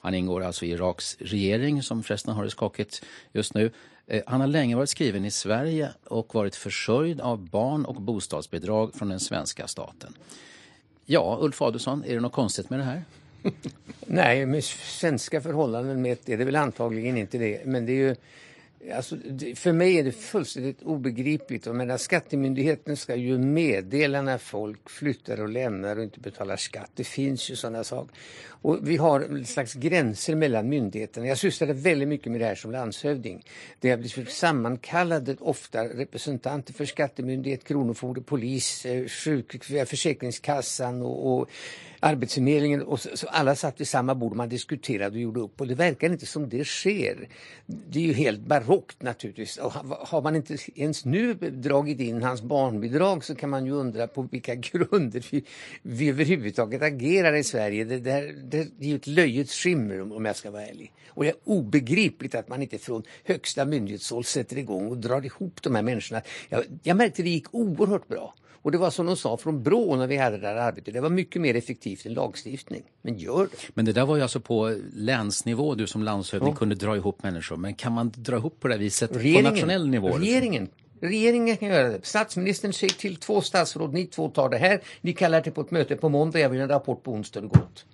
Han 0.00 0.14
ingår 0.14 0.42
alltså 0.42 0.64
i 0.64 0.70
Iraks 0.70 1.16
regering 1.20 1.82
som 1.82 2.02
förresten 2.02 2.34
har 2.34 2.44
det 2.44 2.50
skakigt 2.50 3.04
just 3.32 3.54
nu. 3.54 3.70
Eh, 4.06 4.22
han 4.26 4.40
har 4.40 4.48
länge 4.48 4.76
varit 4.76 4.90
skriven 4.90 5.24
i 5.24 5.30
Sverige 5.30 5.90
och 6.04 6.34
varit 6.34 6.56
försörjd 6.56 7.20
av 7.20 7.48
barn 7.48 7.84
och 7.84 8.02
bostadsbidrag 8.02 8.94
från 8.94 9.08
den 9.08 9.20
svenska 9.20 9.66
staten. 9.68 10.14
Ja, 11.04 11.38
Ulf 11.40 11.62
Adelsson, 11.62 12.04
är 12.04 12.14
det 12.14 12.20
något 12.20 12.32
konstigt 12.32 12.70
med 12.70 12.78
det 12.78 12.84
här? 12.84 13.02
Nej, 14.06 14.46
med 14.46 14.64
svenska 14.64 15.40
förhållanden 15.40 16.02
med 16.02 16.18
är 16.26 16.36
det 16.36 16.44
väl 16.44 16.56
antagligen 16.56 17.16
inte 17.16 17.38
det. 17.38 17.66
Men 17.66 17.86
det 17.86 17.92
är 17.92 17.96
ju 17.96 18.16
Alltså, 18.94 19.16
för 19.54 19.72
mig 19.72 19.98
är 19.98 20.04
det 20.04 20.12
fullständigt 20.12 20.82
obegripligt. 20.82 21.66
Jag 21.66 21.74
menar, 21.74 21.96
skattemyndigheten 21.96 22.96
ska 22.96 23.16
ju 23.16 23.38
meddela 23.38 24.22
när 24.22 24.38
folk 24.38 24.90
flyttar 24.90 25.40
och 25.40 25.48
lämnar 25.48 25.96
och 25.96 26.02
inte 26.02 26.20
betalar 26.20 26.56
skatt. 26.56 26.90
Det 26.94 27.04
finns 27.04 27.50
ju 27.50 27.56
sådana 27.56 27.84
saker. 27.84 28.16
Och 28.46 28.78
vi 28.82 28.96
har 28.96 29.20
en 29.20 29.46
slags 29.46 29.74
gränser 29.74 30.34
mellan 30.34 30.68
myndigheterna. 30.68 31.26
Jag 31.26 31.38
sysslade 31.38 31.72
väldigt 31.72 32.08
mycket 32.08 32.32
med 32.32 32.40
det 32.40 32.46
här 32.46 32.54
som 32.54 32.70
landshövding. 32.70 33.44
Det 33.80 33.90
har 33.90 33.96
blivit 33.96 34.30
sammankallade 34.30 35.36
ofta 35.40 35.84
representanter 35.84 36.72
för 36.72 36.84
skattemyndighet, 36.84 37.64
kronofogde, 37.64 38.20
polis, 38.20 38.86
eh, 38.86 39.08
sjuk, 39.08 39.64
Försäkringskassan 39.64 41.02
och, 41.02 41.32
och 41.32 41.50
Arbetsförmedlingen 42.04 42.82
och 42.82 43.00
så, 43.00 43.08
så 43.16 43.26
alla 43.26 43.54
satt 43.56 43.80
vid 43.80 43.88
samma 43.88 44.14
bord, 44.14 44.36
man 44.36 44.48
diskuterade 44.48 45.16
och 45.16 45.22
gjorde 45.22 45.40
upp 45.40 45.60
och 45.60 45.66
det 45.66 45.74
verkar 45.74 46.12
inte 46.12 46.26
som 46.26 46.48
det 46.48 46.64
sker. 46.64 47.28
Det 47.66 47.98
är 47.98 48.02
ju 48.02 48.12
helt 48.12 48.40
barockt 48.40 49.02
naturligtvis. 49.02 49.56
Och 49.56 49.72
har 49.72 50.22
man 50.22 50.36
inte 50.36 50.56
ens 50.74 51.04
nu 51.04 51.34
dragit 51.34 52.00
in 52.00 52.22
hans 52.22 52.42
barnbidrag 52.42 53.24
så 53.24 53.34
kan 53.34 53.50
man 53.50 53.66
ju 53.66 53.72
undra 53.72 54.06
på 54.06 54.22
vilka 54.22 54.54
grunder 54.70 55.26
vi, 55.30 55.44
vi 55.82 56.08
överhuvudtaget 56.08 56.82
agerar 56.82 57.34
i 57.34 57.44
Sverige. 57.44 57.84
Det, 57.84 57.98
det, 57.98 58.34
det 58.50 58.84
är 58.86 58.88
ju 58.88 58.96
ett 58.96 59.06
löjets 59.06 59.54
skimmer 59.54 60.16
om 60.16 60.24
jag 60.24 60.36
ska 60.36 60.50
vara 60.50 60.66
ärlig. 60.66 60.92
Och 61.08 61.24
det 61.24 61.30
är 61.30 61.36
obegripligt 61.44 62.34
att 62.34 62.48
man 62.48 62.62
inte 62.62 62.78
från 62.78 63.02
högsta 63.24 63.64
myndighetshåll 63.64 64.24
sätter 64.24 64.58
igång 64.58 64.88
och 64.88 64.98
drar 64.98 65.24
ihop 65.24 65.62
de 65.62 65.74
här 65.74 65.82
människorna. 65.82 66.22
Jag, 66.48 66.64
jag 66.82 66.96
märkte 66.96 67.22
det 67.22 67.30
gick 67.30 67.54
oerhört 67.54 68.08
bra. 68.08 68.34
Och 68.62 68.72
det 68.72 68.78
var 68.78 68.90
som 68.90 69.06
de 69.06 69.16
sa 69.16 69.36
från 69.36 69.62
Brå 69.62 69.96
när 69.96 70.06
vi 70.06 70.16
hade 70.16 70.38
det 70.38 70.46
här 70.46 70.56
arbetet, 70.56 70.94
det 70.94 71.00
var 71.00 71.10
mycket 71.10 71.42
mer 71.42 71.56
effektivt 71.56 72.06
än 72.06 72.14
lagstiftning. 72.14 72.82
Men 73.02 73.18
gör 73.18 73.48
det! 73.50 73.56
Men 73.74 73.84
det 73.84 73.92
där 73.92 74.06
var 74.06 74.16
ju 74.16 74.22
alltså 74.22 74.40
på 74.40 74.76
länsnivå, 74.94 75.74
du 75.74 75.86
som 75.86 76.02
landshövding 76.02 76.48
ja. 76.48 76.56
kunde 76.56 76.74
dra 76.74 76.96
ihop 76.96 77.22
människor. 77.22 77.56
Men 77.56 77.74
kan 77.74 77.92
man 77.92 78.12
dra 78.16 78.36
ihop 78.36 78.60
på 78.60 78.68
det 78.68 78.76
viset 78.76 79.16
regeringen, 79.16 79.44
på 79.44 79.50
nationell 79.50 79.88
nivå? 79.88 80.08
Regeringen 80.08 80.68
Regeringen 81.02 81.56
kan 81.56 81.68
göra 81.68 81.88
det. 81.88 82.00
Statsministern 82.02 82.72
säger 82.72 82.92
till 82.94 83.16
två 83.16 83.40
statsråd, 83.40 83.92
ni 83.92 84.06
två 84.06 84.28
tar 84.28 84.48
det 84.48 84.58
här. 84.58 84.80
Vi 85.00 85.12
kallar 85.12 85.42
det 85.42 85.50
på 85.50 85.60
ett 85.60 85.70
möte 85.70 85.96
på 85.96 86.08
måndag, 86.08 86.40
jag 86.40 86.48
vill 86.48 86.60
en 86.60 86.68
rapport 86.68 87.02
på 87.02 87.12
onsdag. 87.12 87.40
Det 87.40 87.46
gott. 87.46 87.84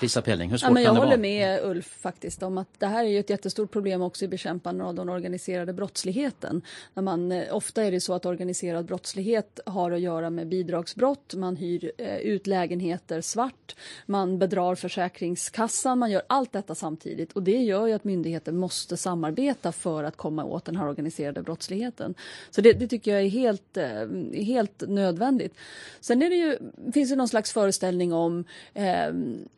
Lisa 0.00 0.22
Pelling, 0.22 0.50
hur 0.50 0.58
svårt 0.58 0.68
ja, 0.68 0.72
men 0.72 0.82
jag 0.82 0.90
kan 0.90 0.94
det 0.94 1.00
håller 1.00 1.10
vara? 1.10 1.20
med 1.20 1.64
Ulf 1.64 1.86
faktiskt 1.86 2.42
om 2.42 2.58
att 2.58 2.68
det 2.78 2.86
här 2.86 3.04
är 3.04 3.08
ju 3.08 3.18
ett 3.18 3.30
jättestort 3.30 3.70
problem 3.70 4.02
också 4.02 4.24
i 4.24 4.28
bekämpandet 4.28 4.86
av 4.86 4.94
den 4.94 5.08
organiserade 5.08 5.72
brottsligheten. 5.72 6.62
När 6.94 7.02
man, 7.02 7.32
eh, 7.32 7.56
ofta 7.56 7.84
är 7.84 7.90
det 7.90 8.00
så 8.00 8.14
att 8.14 8.26
organiserad 8.26 8.84
brottslighet 8.84 9.60
har 9.66 9.90
att 9.90 10.00
göra 10.00 10.30
med 10.30 10.48
bidragsbrott, 10.48 11.34
man 11.34 11.56
hyr 11.56 11.92
eh, 11.98 12.16
ut 12.16 12.46
lägenheter 12.46 13.20
svart, 13.20 13.76
man 14.06 14.38
bedrar 14.38 14.74
Försäkringskassan, 14.74 15.98
man 15.98 16.10
gör 16.10 16.22
allt 16.26 16.52
detta 16.52 16.74
samtidigt 16.74 17.32
och 17.32 17.42
det 17.42 17.62
gör 17.62 17.86
ju 17.86 17.92
att 17.92 18.04
myndigheter 18.04 18.52
måste 18.52 18.96
samarbeta 18.96 19.72
för 19.72 20.04
att 20.04 20.16
komma 20.16 20.44
åt 20.44 20.64
den 20.64 20.76
här 20.76 20.88
organiserade 20.88 21.42
brottsligheten. 21.42 22.14
Så 22.50 22.60
det, 22.60 22.72
det 22.72 22.88
tycker 22.88 23.10
jag 23.10 23.22
är 23.22 23.28
helt, 23.28 23.76
eh, 23.76 24.42
helt 24.44 24.88
nödvändigt. 24.88 25.54
Sen 26.00 26.22
är 26.22 26.30
det 26.30 26.36
ju, 26.36 26.58
finns 26.92 27.10
det 27.10 27.16
någon 27.16 27.28
slags 27.28 27.52
föreställning 27.52 28.12
om 28.12 28.44
eh, 28.74 29.12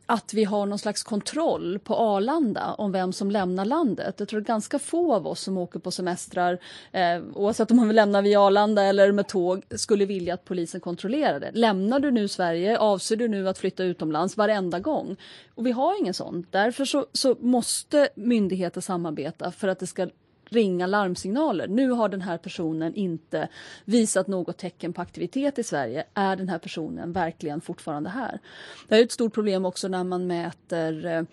att 0.09 0.33
vi 0.33 0.43
har 0.43 0.65
någon 0.65 0.79
slags 0.79 1.03
kontroll 1.03 1.79
på 1.79 1.95
Arlanda 1.95 2.73
om 2.77 2.91
vem 2.91 3.13
som 3.13 3.31
lämnar 3.31 3.65
landet. 3.65 4.15
Jag 4.17 4.27
tror 4.27 4.41
ganska 4.41 4.79
få 4.79 5.13
av 5.13 5.27
oss 5.27 5.41
som 5.41 5.57
åker 5.57 5.79
på 5.79 5.91
semestrar, 5.91 6.59
eh, 6.91 7.21
oavsett 7.33 7.71
om 7.71 7.77
man 7.77 7.87
vill 7.87 7.95
lämna 7.95 8.21
via 8.21 8.41
Arlanda 8.41 8.83
eller 8.83 9.11
med 9.11 9.27
tåg, 9.27 9.63
skulle 9.71 10.05
vilja 10.05 10.33
att 10.33 10.45
polisen 10.45 10.81
kontrollerar 10.81 11.39
det. 11.39 11.51
Lämnar 11.53 11.99
du 11.99 12.11
nu 12.11 12.27
Sverige, 12.27 12.77
avser 12.77 13.15
du 13.15 13.27
nu 13.27 13.49
att 13.49 13.57
flytta 13.57 13.83
utomlands 13.83 14.37
varenda 14.37 14.79
gång? 14.79 15.15
Och 15.55 15.65
vi 15.65 15.71
har 15.71 15.99
ingen 15.99 16.13
sån. 16.13 16.45
Därför 16.51 16.85
så, 16.85 17.05
så 17.13 17.35
måste 17.39 18.09
myndigheter 18.15 18.81
samarbeta 18.81 19.51
för 19.51 19.67
att 19.67 19.79
det 19.79 19.87
ska 19.87 20.07
ringa 20.49 20.87
larmsignaler. 20.87 21.67
Nu 21.67 21.89
har 21.89 22.09
den 22.09 22.21
här 22.21 22.37
personen 22.37 22.95
inte 22.95 23.47
visat 23.85 24.27
något 24.27 24.57
tecken 24.57 24.93
på 24.93 25.01
aktivitet 25.01 25.59
i 25.59 25.63
Sverige. 25.63 26.03
Är 26.13 26.35
den 26.35 26.49
här 26.49 26.59
personen 26.59 27.11
verkligen 27.11 27.61
fortfarande 27.61 28.09
här? 28.09 28.39
Det 28.87 28.95
är 28.95 29.03
ett 29.03 29.11
stort 29.11 29.33
problem 29.33 29.65
också 29.65 29.87
när 29.87 30.03
man 30.03 30.27
mäter 30.27 31.05
eh, 31.05 31.23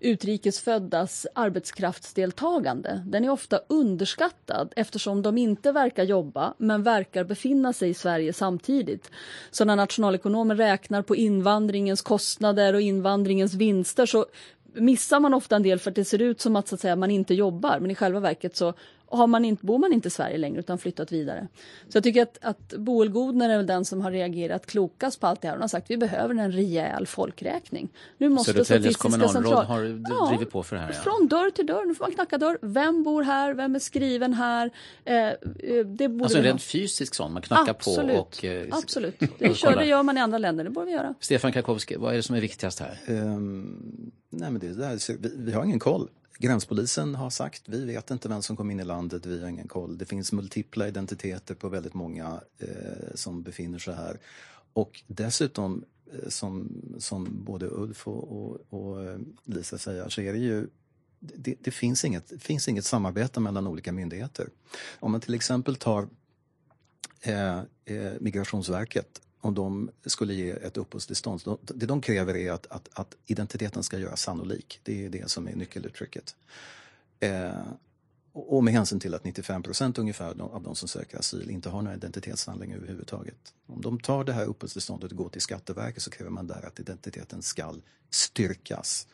utrikesföddas 0.00 1.26
arbetskraftsdeltagande. 1.34 3.02
Den 3.06 3.24
är 3.24 3.30
ofta 3.30 3.60
underskattad 3.68 4.72
eftersom 4.76 5.22
de 5.22 5.38
inte 5.38 5.72
verkar 5.72 6.04
jobba 6.04 6.54
men 6.58 6.82
verkar 6.82 7.24
befinna 7.24 7.72
sig 7.72 7.90
i 7.90 7.94
Sverige 7.94 8.32
samtidigt. 8.32 9.10
Så 9.50 9.64
när 9.64 9.76
nationalekonomer 9.76 10.54
räknar 10.54 11.02
på 11.02 11.16
invandringens 11.16 12.02
kostnader 12.02 12.74
och 12.74 12.80
invandringens 12.80 13.54
vinster 13.54 14.06
så 14.06 14.26
missar 14.74 15.20
man 15.20 15.34
ofta 15.34 15.56
en 15.56 15.62
del 15.62 15.78
för 15.78 15.90
att 15.90 15.94
det 15.96 16.04
ser 16.04 16.22
ut 16.22 16.40
som 16.40 16.56
att, 16.56 16.68
så 16.68 16.74
att 16.74 16.80
säga, 16.80 16.96
man 16.96 17.10
inte 17.10 17.34
jobbar. 17.34 17.78
Men 17.80 17.90
i 17.90 17.94
själva 17.94 18.20
verket 18.20 18.56
så 18.56 18.74
har 19.10 19.26
man 19.26 19.44
inte, 19.44 19.66
bor 19.66 19.78
man 19.78 19.92
inte 19.92 20.08
i 20.08 20.10
Sverige 20.10 20.38
längre 20.38 20.60
utan 20.60 20.78
flyttat 20.78 21.12
vidare. 21.12 21.48
Så 21.88 21.96
jag 21.96 22.04
tycker 22.04 22.22
att, 22.22 22.38
att 22.40 22.74
Boel 22.78 23.08
Godner 23.08 23.50
är 23.50 23.62
den 23.62 23.84
som 23.84 24.00
har 24.00 24.10
reagerat 24.10 24.66
klokast 24.66 25.20
på 25.20 25.26
allt 25.26 25.40
det 25.40 25.48
här. 25.48 25.54
Hon 25.54 25.60
har 25.60 25.68
sagt 25.68 25.84
att 25.84 25.90
vi 25.90 25.96
behöver 25.96 26.34
en 26.34 26.52
rejäl 26.52 27.06
folkräkning. 27.06 27.88
Nu 28.18 28.28
måste 28.28 28.52
Södertäljes 28.52 28.96
kommunalråd 28.96 29.32
central... 29.32 29.64
har 29.64 30.04
Ja, 30.08 30.28
drivit 30.28 30.50
på 30.50 30.62
för 30.62 30.76
det 30.76 30.82
här. 30.82 30.88
Ja. 30.88 31.02
Från 31.02 31.28
dörr 31.28 31.50
till 31.50 31.66
dörr, 31.66 31.84
nu 31.86 31.94
får 31.94 32.04
man 32.04 32.12
knacka 32.12 32.38
dörr. 32.38 32.58
Vem 32.62 33.02
bor 33.02 33.22
här? 33.22 33.54
Vem 33.54 33.74
är 33.74 33.78
skriven 33.78 34.34
här? 34.34 34.70
Eh, 35.04 35.16
eh, 35.16 35.34
det 35.86 36.08
borde 36.08 36.24
Alltså 36.24 36.38
en 36.38 36.44
rent 36.44 36.62
fysisk 36.62 37.14
sån, 37.14 37.32
man 37.32 37.42
knackar 37.42 37.70
Absolut. 37.70 38.16
på 38.16 38.20
och... 38.20 38.44
Eh, 38.44 38.66
Absolut. 38.70 39.14
Det, 39.38 39.54
kör, 39.56 39.76
det 39.76 39.86
gör 39.86 40.02
man 40.02 40.16
i 40.16 40.20
andra 40.20 40.38
länder, 40.38 40.64
det 40.64 40.70
borde 40.70 40.86
vi 40.86 40.92
göra. 40.92 41.14
Stefan 41.20 41.52
Karkowski, 41.52 41.96
vad 41.96 42.12
är 42.12 42.16
det 42.16 42.22
som 42.22 42.36
är 42.36 42.40
viktigast 42.40 42.80
här? 42.80 42.98
Ehm, 43.06 44.10
nej 44.30 44.50
men 44.50 44.60
det 44.60 44.68
där, 44.68 44.98
så 44.98 45.12
vi, 45.20 45.34
vi 45.36 45.52
har 45.52 45.64
ingen 45.64 45.78
koll. 45.78 46.08
Gränspolisen 46.40 47.14
har 47.14 47.30
sagt, 47.30 47.62
vi 47.66 47.84
vet 47.84 48.10
inte 48.10 48.28
vem 48.28 48.42
som 48.42 48.56
kom 48.56 48.70
in 48.70 48.80
i 48.80 48.84
landet, 48.84 49.26
vi 49.26 49.40
har 49.40 49.48
ingen 49.48 49.68
koll. 49.68 49.98
Det 49.98 50.04
finns 50.04 50.32
multipla 50.32 50.88
identiteter 50.88 51.54
på 51.54 51.68
väldigt 51.68 51.94
många 51.94 52.40
eh, 52.58 53.14
som 53.14 53.42
befinner 53.42 53.78
sig 53.78 53.94
här. 53.94 54.18
Och 54.72 55.02
dessutom, 55.06 55.84
eh, 56.12 56.28
som, 56.28 56.82
som 56.98 57.44
både 57.44 57.66
Ulf 57.66 58.08
och, 58.08 58.32
och, 58.32 58.60
och 58.68 59.04
eh, 59.04 59.18
Lisa 59.44 59.78
säger, 59.78 60.08
så 60.08 60.20
är 60.20 60.32
det 60.32 60.38
ju 60.38 60.66
det, 61.18 61.54
det 61.60 61.70
finns, 61.70 62.04
inget, 62.04 62.42
finns 62.42 62.68
inget 62.68 62.84
samarbete 62.84 63.40
mellan 63.40 63.66
olika 63.66 63.92
myndigheter. 63.92 64.48
Om 65.00 65.12
man 65.12 65.20
till 65.20 65.34
exempel 65.34 65.76
tar 65.76 66.08
eh, 67.22 67.58
eh, 67.84 68.12
Migrationsverket 68.20 69.20
om 69.40 69.54
de 69.54 69.90
skulle 70.06 70.34
ge 70.34 70.50
ett 70.50 70.76
uppehållstillstånd. 70.76 71.40
Det 71.60 71.86
de 71.86 72.00
kräver 72.00 72.36
är 72.36 72.52
att, 72.52 72.66
att, 72.66 72.88
att 72.92 73.16
identiteten 73.26 73.82
ska 73.82 73.98
göras 73.98 74.22
sannolik. 74.22 74.80
Det 74.82 75.06
är 75.06 75.10
det 75.10 75.30
som 75.30 75.48
är 75.48 75.56
nyckeluttrycket. 75.56 76.36
Eh, 77.20 77.52
och 78.32 78.64
med 78.64 78.74
hänsyn 78.74 79.00
till 79.00 79.14
att 79.14 79.24
95 79.24 79.62
procent 79.62 79.98
ungefär 79.98 80.40
av 80.40 80.62
de 80.62 80.74
som 80.74 80.88
söker 80.88 81.18
asyl 81.18 81.50
inte 81.50 81.68
har 81.68 81.82
några 81.82 81.96
identitetshandlingar 81.96 82.76
överhuvudtaget. 82.76 83.54
Om 83.66 83.80
de 83.80 84.00
tar 84.00 84.24
det 84.24 84.32
här 84.32 84.44
uppehållstillståndet 84.44 85.10
och 85.10 85.16
går 85.16 85.28
till 85.28 85.40
Skatteverket 85.40 86.02
så 86.02 86.10
kräver 86.10 86.30
man 86.30 86.46
där 86.46 86.66
att 86.66 86.80
identiteten 86.80 87.42
ska 87.42 87.74
styrkas. 88.10 89.06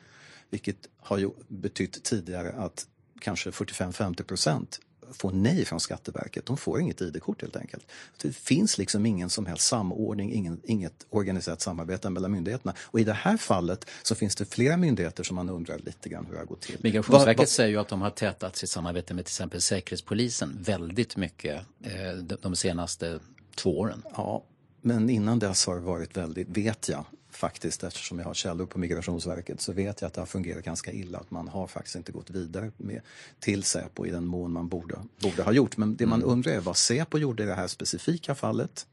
Vilket 0.51 0.77
har 0.97 1.19
ju 1.19 1.31
betytt 1.49 2.03
tidigare 2.03 2.53
att 2.53 2.87
kanske 3.21 3.51
45-50 3.51 4.23
procent 4.23 4.81
får 5.13 5.33
nej 5.33 5.65
från 5.65 5.81
Skatteverket. 5.81 6.47
De 6.47 6.57
får 6.57 6.81
inget 6.81 7.01
ID-kort 7.01 7.43
helt 7.43 7.57
enkelt. 7.57 7.87
Det 8.23 8.33
finns 8.37 8.79
liksom 8.79 9.07
ingen 9.07 9.31
som 9.31 9.47
helst 9.47 9.67
samordning, 9.67 10.33
ingen, 10.33 10.61
inget 10.65 11.07
organiserat 11.11 11.61
samarbete 11.61 12.11
mellan 12.11 12.33
myndigheterna. 12.33 12.75
Och 12.81 13.01
i 13.01 13.05
det 13.05 13.13
här 13.13 13.37
fallet 13.37 13.87
så 14.03 14.15
finns 14.15 14.37
det 14.37 14.45
flera 14.45 14.77
myndigheter 14.77 15.25
som 15.25 15.35
man 15.37 15.49
undrar 15.49 15.79
lite 15.79 16.09
grann 16.09 16.27
hur 16.27 16.33
det 16.33 16.39
har 16.39 16.47
gått 16.47 16.61
till. 16.61 16.77
Migrationsverket 16.83 17.27
Vad- 17.27 17.37
vad- 17.39 17.49
säger 17.49 17.71
ju 17.71 17.77
att 17.79 17.89
de 17.89 18.01
har 18.01 18.11
tätat 18.11 18.57
sitt 18.57 18.71
samarbete 18.71 19.15
med 19.15 19.25
till 19.25 19.31
exempel 19.31 19.61
Säkerhetspolisen 19.61 20.57
väldigt 20.61 21.17
mycket 21.17 21.63
eh, 21.83 22.13
de, 22.23 22.37
de 22.43 22.57
senaste 22.57 23.19
två 23.55 23.79
åren. 23.79 24.03
Ja, 24.17 24.45
men 24.81 25.11
innan 25.11 25.39
dess 25.39 25.67
har 25.67 25.75
det 25.75 25.81
varit 25.81 26.17
väldigt, 26.17 26.49
vet 26.49 26.89
jag 26.89 27.05
faktiskt, 27.37 27.85
eftersom 27.85 28.19
jag 28.19 28.27
har 28.27 28.35
källor 28.35 28.67
på 28.67 28.79
Migrationsverket, 28.79 29.61
så 29.61 29.73
vet 29.73 30.01
jag 30.01 30.07
att 30.07 30.15
det 30.15 30.21
har 30.21 30.27
fungerat 30.27 30.65
ganska 30.65 30.93
illa. 30.93 31.19
Att 31.19 31.31
man 31.31 31.49
har 31.49 31.67
faktiskt 31.67 31.97
inte 31.97 32.13
gått 32.13 32.31
vidare 32.31 32.73
med, 32.77 33.01
till 33.41 33.63
Säpo 33.63 34.07
i 34.07 34.11
den 34.11 34.27
mån 34.27 34.53
man 34.53 34.69
borde, 34.69 34.99
borde 35.21 35.43
ha 35.43 35.53
gjort. 35.53 35.77
Men 35.77 35.97
det 35.97 36.07
man 36.07 36.23
undrar 36.23 36.53
är 36.53 36.61
vad 36.61 36.77
Säpo 36.77 37.19
gjorde 37.19 37.43
i 37.43 37.47
det 37.47 37.55
här 37.55 37.67
specifika 37.67 38.35
fallet. 38.35 38.87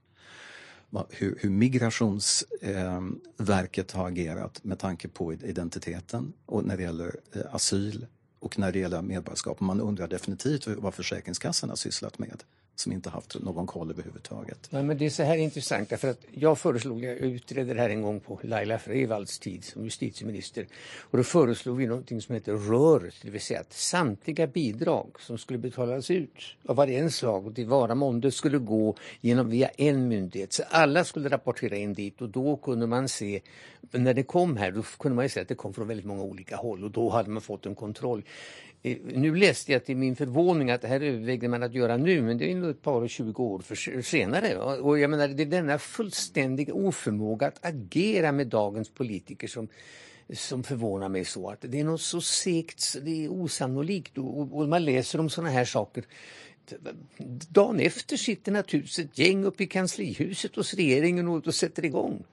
Hur, 1.09 1.37
hur 1.41 1.49
Migrationsverket 1.49 3.91
har 3.91 4.07
agerat 4.07 4.63
med 4.63 4.79
tanke 4.79 5.07
på 5.07 5.33
identiteten 5.33 6.33
och 6.45 6.63
när 6.63 6.77
det 6.77 6.83
gäller 6.83 7.15
eh, 7.33 7.41
asyl 7.51 8.05
och 8.39 8.59
när 8.59 8.71
det 8.71 8.79
gäller 8.79 9.01
medborgarskap. 9.01 9.59
Man 9.59 9.81
undrar 9.81 10.07
definitivt 10.07 10.67
vad 10.67 10.93
Försäkringskassan 10.93 11.69
har 11.69 11.75
sysslat 11.75 12.19
med 12.19 12.43
som 12.75 12.91
inte 12.91 13.09
haft 13.09 13.39
någon 13.39 13.67
koll 13.67 13.91
överhuvudtaget. 13.91 14.67
Nej, 14.69 14.83
men 14.83 14.97
det 14.97 15.05
är 15.05 15.09
så 15.09 15.23
här 15.23 15.37
intressant 15.37 15.89
därför 15.89 16.07
att 16.07 16.25
jag 16.31 16.59
föreslog, 16.59 17.03
jag 17.03 17.17
utredde 17.17 17.73
det 17.73 17.81
här 17.81 17.89
en 17.89 18.01
gång 18.01 18.19
på 18.19 18.39
Laila 18.43 18.79
Freivalds 18.79 19.39
tid 19.39 19.63
som 19.63 19.83
justitieminister 19.83 20.67
och 20.99 21.17
då 21.17 21.23
föreslog 21.23 21.77
vi 21.77 21.87
någonting 21.87 22.21
som 22.21 22.35
heter 22.35 22.53
RÖR, 22.53 23.13
det 23.21 23.29
vill 23.29 23.41
säga 23.41 23.59
att 23.59 23.73
samtliga 23.73 24.47
bidrag 24.47 25.07
som 25.19 25.37
skulle 25.37 25.59
betalas 25.59 26.11
ut 26.11 26.55
av 26.65 26.75
varje 26.75 26.99
en 26.99 27.11
slag 27.11 27.47
och 27.47 27.55
till 27.55 27.67
vara 27.67 27.95
månde 27.95 28.31
skulle 28.31 28.57
gå 28.57 28.95
genom 29.21 29.49
via 29.49 29.67
en 29.67 30.07
myndighet. 30.07 30.53
Så 30.53 30.63
alla 30.69 31.03
skulle 31.03 31.29
rapportera 31.29 31.75
in 31.75 31.93
dit 31.93 32.21
och 32.21 32.29
då 32.29 32.57
kunde 32.57 32.87
man 32.87 33.09
se, 33.09 33.41
när 33.91 34.13
det 34.13 34.23
kom 34.23 34.57
här, 34.57 34.71
då 34.71 34.81
kunde 34.81 35.15
man 35.15 35.25
ju 35.25 35.29
se 35.29 35.41
att 35.41 35.47
det 35.47 35.55
kom 35.55 35.73
från 35.73 35.87
väldigt 35.87 36.05
många 36.05 36.23
olika 36.23 36.55
håll 36.55 36.83
och 36.83 36.91
då 36.91 37.09
hade 37.09 37.29
man 37.29 37.41
fått 37.41 37.65
en 37.65 37.75
kontroll. 37.75 38.23
Eh, 38.83 38.97
nu 39.03 39.35
läste 39.35 39.71
jag 39.71 39.85
till 39.85 39.97
min 39.97 40.15
förvåning 40.15 40.71
att 40.71 40.81
det 40.81 40.87
här 40.87 41.01
övervägde 41.01 41.47
man 41.47 41.63
att 41.63 41.73
göra 41.73 41.97
nu 41.97 42.21
men 42.21 42.37
det 42.37 42.51
är 42.51 42.55
nog 42.55 42.69
ett 42.69 42.81
par 42.81 43.01
och 43.01 43.09
20 43.09 43.43
år 43.43 43.59
för 43.59 44.01
senare. 44.01 44.57
Och 44.57 44.99
jag 44.99 45.09
menar 45.09 45.27
det 45.27 45.43
är 45.43 45.47
denna 45.47 45.77
fullständiga 45.77 46.73
oförmåga 46.73 47.47
att 47.47 47.65
agera 47.65 48.31
med 48.31 48.47
dagens 48.47 48.89
politiker 48.89 49.47
som 49.47 49.67
som 50.33 50.63
förvånar 50.63 51.09
mig 51.09 51.25
så 51.25 51.49
att 51.49 51.61
det 51.61 51.79
är 51.79 51.83
något 51.83 52.01
så 52.01 52.21
segt, 52.21 52.79
så 52.79 52.99
det 52.99 53.25
är 53.25 53.29
osannolikt 53.29 54.17
och, 54.17 54.39
och, 54.39 54.57
och 54.57 54.69
man 54.69 54.85
läser 54.85 55.19
om 55.19 55.29
sådana 55.29 55.49
här 55.49 55.65
saker. 55.65 56.05
Dagen 57.49 57.79
efter 57.79 58.17
sitter 58.17 58.51
naturligtvis 58.51 58.99
ett 58.99 59.17
gäng 59.17 59.45
uppe 59.45 59.63
i 59.63 59.67
kanslihuset 59.67 60.55
hos 60.55 60.73
regeringen 60.73 61.27
och, 61.27 61.47
och 61.47 61.55
sätter 61.55 61.85
igång. 61.85 62.23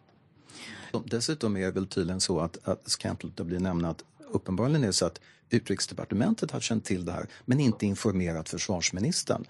Dessutom 1.04 1.56
är 1.56 1.60
det 1.60 1.70
väl 1.70 1.86
tydligen 1.86 2.20
så 2.20 2.40
att, 2.40 2.68
att 2.68 2.90
ska 2.90 3.08
jag 3.08 3.12
inte 3.12 3.26
låta 3.26 3.44
bli 3.44 3.56
att 3.56 3.62
nämna 3.62 3.90
att 3.90 4.04
uppenbarligen 4.30 4.82
är 4.82 4.86
det 4.86 4.92
så 4.92 5.06
att 5.06 5.20
utrikesdepartementet 5.50 6.50
har 6.50 6.60
känt 6.60 6.84
till 6.84 7.04
det 7.04 7.12
här 7.12 7.26
men 7.44 7.60
inte 7.60 7.86
informerat 7.86 8.48
försvarsministern. 8.48 9.44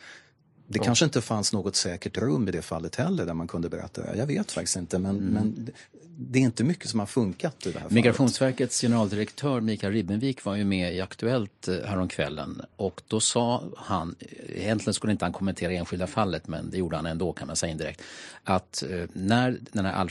Det 0.66 0.78
Ja. 0.78 0.84
kanske 0.84 1.04
inte 1.04 1.20
fanns 1.20 1.52
något 1.52 1.76
säkert 1.76 2.18
rum 2.18 2.48
i 2.48 2.50
det 2.50 2.62
fallet 2.62 2.96
heller 2.96 3.26
där 3.26 3.34
man 3.34 3.48
kunde 3.48 3.68
berätta 3.68 4.02
det. 4.02 4.16
Jag 4.18 4.26
vet 4.26 4.52
faktiskt 4.52 4.76
inte 4.76 4.98
men, 4.98 5.16
men 5.16 5.68
det- 6.16 6.38
är 6.38 6.42
inte 6.42 6.64
mycket 6.64 6.88
som 6.88 7.00
har 7.00 7.06
funkat 7.06 7.54
i 7.66 7.68
det 7.68 7.72
här 7.72 7.80
fallet. 7.80 7.92
Migrationsverkets 7.92 8.80
generaldirektör 8.80 9.60
Mikael 9.60 9.92
Ribbenvik 9.92 10.44
var 10.44 10.56
ju 10.56 10.64
med 10.64 10.94
i 10.94 11.00
Aktuellt 11.00 11.68
eh, 11.68 11.74
häromkvällen 11.84 12.62
och 12.76 13.02
då 13.08 13.20
sa 13.20 13.64
han, 13.76 14.14
egentligen 14.48 14.94
skulle 14.94 15.12
inte 15.12 15.24
han 15.24 15.32
kommentera 15.32 15.72
enskilda 15.72 16.06
fallet 16.06 16.48
men 16.48 16.70
det 16.70 16.78
gjorde 16.78 16.96
han 16.96 17.06
ändå 17.06 17.32
kan 17.32 17.46
man 17.46 17.56
säga 17.56 17.70
indirekt, 17.72 18.02
att 18.44 18.82
eh, 18.90 19.04
när 19.12 19.58
den 19.72 19.84
här 19.84 19.92
al 19.92 20.10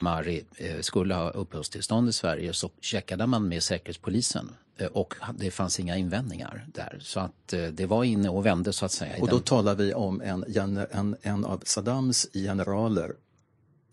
Mari 0.00 0.44
eh, 0.56 0.80
skulle 0.80 1.14
ha 1.14 1.30
uppehållstillstånd 1.30 2.08
i 2.08 2.12
Sverige 2.12 2.52
så 2.52 2.70
checkade 2.80 3.26
man 3.26 3.48
med 3.48 3.62
Säkerhetspolisen 3.62 4.50
eh, 4.76 4.86
och 4.86 5.14
det 5.38 5.50
fanns 5.50 5.80
inga 5.80 5.96
invändningar 5.96 6.66
där. 6.74 6.98
Så 7.00 7.20
att 7.20 7.52
eh, 7.52 7.62
det 7.66 7.86
var 7.86 8.04
inne 8.04 8.28
och 8.28 8.46
vände 8.46 8.72
så 8.72 8.84
att 8.84 8.92
säga. 8.92 9.14
Och 9.20 9.28
då 9.28 9.38
talar 9.38 9.74
vi 9.74 9.94
om 9.94 10.20
en, 10.20 10.44
en, 10.90 11.16
en 11.22 11.44
av 11.44 11.62
Saddams 11.64 12.28
generaler 12.32 13.12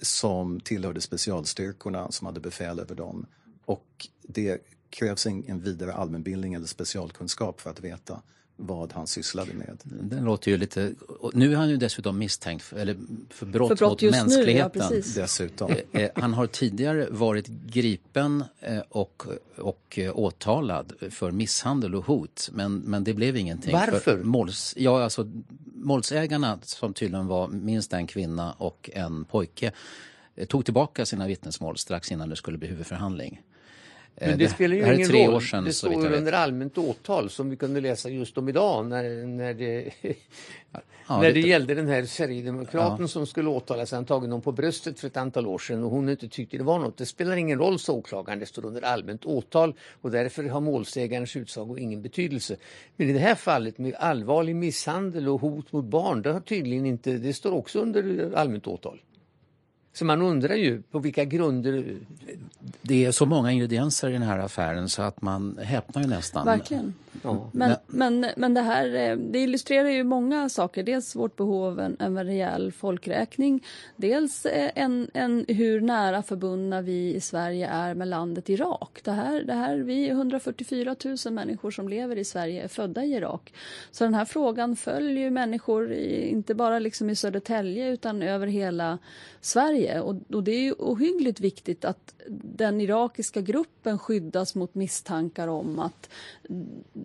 som 0.02 0.60
tillhörde 0.60 1.02
specialstyrkorna 1.02 2.12
som 2.12 2.28
hade 2.28 2.39
befäl 2.39 2.80
över 2.80 2.96
dem. 2.96 3.26
Och 3.65 4.08
det 4.22 4.62
krävs 4.89 5.26
en 5.26 5.60
vidare 5.60 5.93
allmänbildning 5.93 6.54
eller 6.54 6.67
specialkunskap 6.67 7.62
för 7.62 7.70
att 7.70 7.80
veta 7.80 8.22
vad 8.58 8.93
han 8.93 9.08
sysslade 9.08 9.54
med. 9.54 9.78
Den 9.84 10.24
låter 10.24 10.52
ju 10.52 10.58
lite... 10.58 10.93
Nu 11.34 11.52
är 11.52 11.56
han 11.56 11.70
ju 11.70 11.78
dessutom 11.78 12.17
misstänkt 12.17 12.62
för, 12.62 12.78
eller 12.78 12.98
för 13.30 13.46
brott, 13.46 13.67
för 13.67 13.76
brott 13.76 14.02
mot 14.02 14.12
mänskligheten. 14.12 14.82
Nu, 14.89 14.96
ja, 15.15 15.22
dessutom. 15.22 15.72
Eh, 15.91 16.02
eh, 16.02 16.10
han 16.15 16.34
har 16.34 16.48
tidigare 16.48 17.08
varit 17.10 17.48
gripen 17.48 18.43
eh, 18.60 18.80
och, 18.89 19.24
och 19.58 20.00
åtalad 20.13 20.93
för 21.10 21.32
misshandel 21.32 21.96
och 21.96 22.06
hot 22.06 22.50
men, 22.54 22.78
men 22.78 23.04
det 23.04 23.13
blev 23.13 23.38
ingenting. 23.38 23.74
Varför? 23.74 24.00
För 24.00 24.24
måls, 24.24 24.74
ja, 24.78 25.04
alltså, 25.04 25.32
målsägarna 25.74 26.60
som 26.63 26.93
tydligen 26.93 27.28
var 27.28 27.48
minst 27.48 27.93
en 27.93 28.08
kvinna 28.08 28.52
och 28.52 28.89
en 28.93 29.26
pojke 29.26 29.72
tog 30.48 30.65
tillbaka 30.65 31.06
sina 31.06 31.28
vittnesmål 31.28 31.78
strax 31.78 32.12
innan 32.12 32.30
det 32.30 32.36
skulle 32.36 32.58
bli 32.58 32.67
huvudförhandling. 32.67 33.41
Men 34.20 34.30
det, 34.30 34.36
det 34.36 34.50
spelar 34.50 34.76
ju 34.76 34.96
ingen 34.96 35.12
roll. 35.12 35.42
Sedan, 35.42 35.64
det 35.64 35.74
står 35.74 36.14
under 36.14 36.34
allmänt 36.34 36.78
åtal 36.78 37.30
som 37.30 37.50
vi 37.50 37.56
kunde 37.56 37.82
läsa 37.82 38.10
just 38.10 38.38
om 38.38 38.50
idag 38.50 38.86
när, 38.86 39.28
när 39.28 39.54
det, 39.54 39.92
ja, 41.08 41.22
när 41.22 41.34
det 41.34 41.40
gällde 41.40 41.76
den 41.76 41.88
här 41.88 42.06
Sverigedemokraten 42.06 43.02
ja. 43.02 43.08
som 43.08 43.28
skulle 43.28 43.50
åtalas. 43.50 43.92
Han 43.92 44.06
tagit 44.06 44.30
någon 44.30 44.42
på 44.42 44.52
bröstet 44.52 45.00
för 45.00 45.08
ett 45.08 45.18
antal 45.18 45.48
år 45.48 45.58
sedan 45.58 45.84
och 45.84 45.92
hon 45.92 46.10
inte 46.10 46.28
tyckte 46.28 46.58
det 46.58 46.64
var 46.64 46.80
något. 46.80 46.98
Det 46.98 47.06
spelar 47.06 47.36
ingen 47.36 47.60
roll, 47.60 47.80
sa 47.80 47.94
åklagaren. 47.94 48.40
Det 48.40 48.46
står 48.46 48.66
under 48.66 48.82
allmänt 48.82 49.26
åtal 49.26 49.74
och 50.02 50.12
därför 50.12 50.44
har 50.44 50.62
målsägarens 50.62 51.36
utsago 51.36 51.78
ingen 51.78 52.02
betydelse. 52.02 52.56
Men 52.96 53.10
i 53.10 53.14
det 53.14 53.20
här 53.20 53.36
fallet 53.36 53.78
med 53.78 53.96
allvarlig 53.96 54.56
misshandel 54.56 55.30
och 55.30 55.42
hot 55.42 55.72
mot 55.72 55.86
barn, 55.86 56.22
det 56.22 56.32
har 56.32 56.40
tydligen 56.40 56.86
inte, 56.86 57.12
det 57.12 57.34
står 57.34 57.52
också 57.52 57.80
under 57.80 58.32
allmänt 58.36 58.68
åtal. 58.68 59.00
Så 59.98 60.06
man 60.06 60.22
undrar 60.22 60.56
ju 60.56 60.82
på 60.82 61.00
vilka 61.00 61.26
grunder... 61.26 61.96
Det 62.82 63.06
är 63.06 63.12
så 63.12 63.26
många 63.26 63.52
ingredienser 63.52 64.10
i 64.10 64.14
den 64.14 64.22
här 64.22 64.40
affären 64.40 64.90
så 64.90 65.02
att 65.02 65.22
man 65.22 65.58
häpnar 65.62 66.02
ju 66.02 66.08
nästan. 66.08 66.46
Verkligen. 66.46 66.94
Ja. 67.22 67.50
Men, 67.54 67.76
men, 67.88 68.26
men 68.38 68.54
det 68.54 68.62
här 68.62 68.96
eh, 68.96 69.18
det 69.18 69.40
illustrerar 69.40 69.90
ju 69.90 70.04
många 70.04 70.50
saker. 70.50 70.84
Dels 70.84 71.16
vårt 71.16 71.36
behov 71.36 71.66
av 71.66 71.80
en, 71.80 71.98
en 72.00 72.26
rejäl 72.26 72.72
folkräkning. 72.72 73.66
Dels 73.96 74.46
eh, 74.46 74.72
en, 74.76 75.12
en, 75.14 75.46
hur 75.48 75.82
nära 75.82 76.24
förbundna 76.24 76.82
vi 76.82 77.16
i 77.16 77.22
Sverige 77.22 77.68
är 77.68 77.94
med 77.94 78.08
landet 78.08 78.50
Irak. 78.50 79.00
Det 79.04 79.12
här, 79.12 79.42
det 79.42 79.54
här, 79.54 79.78
vi 79.78 80.08
är 80.08 80.12
144 80.12 80.96
000 81.26 81.34
människor 81.34 81.72
som 81.72 81.90
lever 81.90 82.16
i 82.16 82.24
Sverige 82.24 82.64
är 82.64 82.68
födda 82.68 83.04
i 83.04 83.14
Irak. 83.14 83.54
Så 83.92 84.04
den 84.04 84.14
här 84.14 84.26
frågan 84.26 84.76
följer 84.76 85.30
människor, 85.30 85.92
i, 85.92 86.30
inte 86.30 86.56
bara 86.56 86.80
liksom 86.80 87.10
i 87.10 87.16
Södertälje 87.16 87.90
utan 87.90 88.22
över 88.22 88.48
hela 88.48 88.98
Sverige. 89.42 90.02
Och, 90.02 90.16
och 90.34 90.44
det 90.44 90.52
är 90.52 90.62
ju 90.62 90.74
ohyggligt 90.74 91.40
viktigt 91.40 91.86
att 91.86 92.14
den 92.30 92.82
irakiska 92.82 93.42
gruppen 93.42 94.00
skyddas 94.00 94.56
mot 94.56 94.76
misstankar 94.76 95.48
om 95.48 95.80
att 95.80 96.10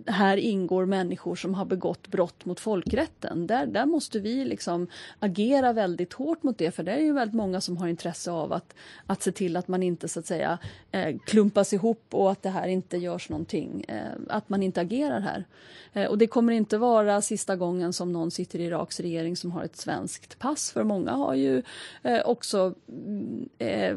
här 0.07 0.37
ingår 0.37 0.87
människor 0.87 1.37
som 1.37 1.55
har 1.55 1.65
begått 1.65 2.09
brott 2.09 2.45
mot 2.45 2.61
folkrätten. 2.61 3.47
Där, 3.47 3.67
där 3.67 3.87
måste 3.87 4.21
vi 4.21 4.45
liksom 4.45 4.87
agera 5.19 5.73
väldigt 5.73 6.13
hårt 6.13 6.43
mot 6.43 6.59
det 6.59 6.71
för 6.71 6.83
det 6.83 6.93
är 6.93 7.01
ju 7.01 7.13
väldigt 7.13 7.35
många 7.35 7.61
som 7.61 7.77
har 7.77 7.89
intresse 7.89 8.31
av 8.31 8.53
att, 8.53 8.75
att 9.07 9.23
se 9.23 9.33
till 9.33 9.57
att 9.57 9.69
man 9.69 9.83
inte 9.83 10.09
så 10.09 10.21
att 10.21 10.27
säga 10.27 10.59
eh, 10.91 11.17
klumpas 11.27 11.73
ihop 11.73 12.05
och 12.11 12.31
att 12.31 12.43
det 12.43 12.51
här 12.51 12.69
inte 12.69 12.97
görs 12.97 13.29
någonting. 13.29 13.85
Eh, 13.89 14.13
att 14.29 14.49
man 14.49 14.63
inte 14.63 14.81
agerar 14.81 15.21
här. 15.21 15.45
Eh, 15.93 16.07
och 16.07 16.19
det 16.19 16.27
kommer 16.27 16.53
inte 16.53 16.79
vara 16.79 17.21
sista 17.21 17.57
gången 17.57 17.93
som 17.93 18.13
någon 18.13 18.31
sitter 18.31 18.59
i 18.59 18.65
Iraks 18.65 19.01
regering 19.01 19.37
som 19.37 19.51
har 19.53 19.65
ett 19.65 19.77
svenskt 19.77 20.39
pass 20.39 20.73
för 20.73 20.85
många 20.85 21.11
har 21.11 21.35
ju 21.35 21.63
eh, 22.03 22.21
också 22.25 22.75
mm, 22.89 23.49
eh, 23.59 23.97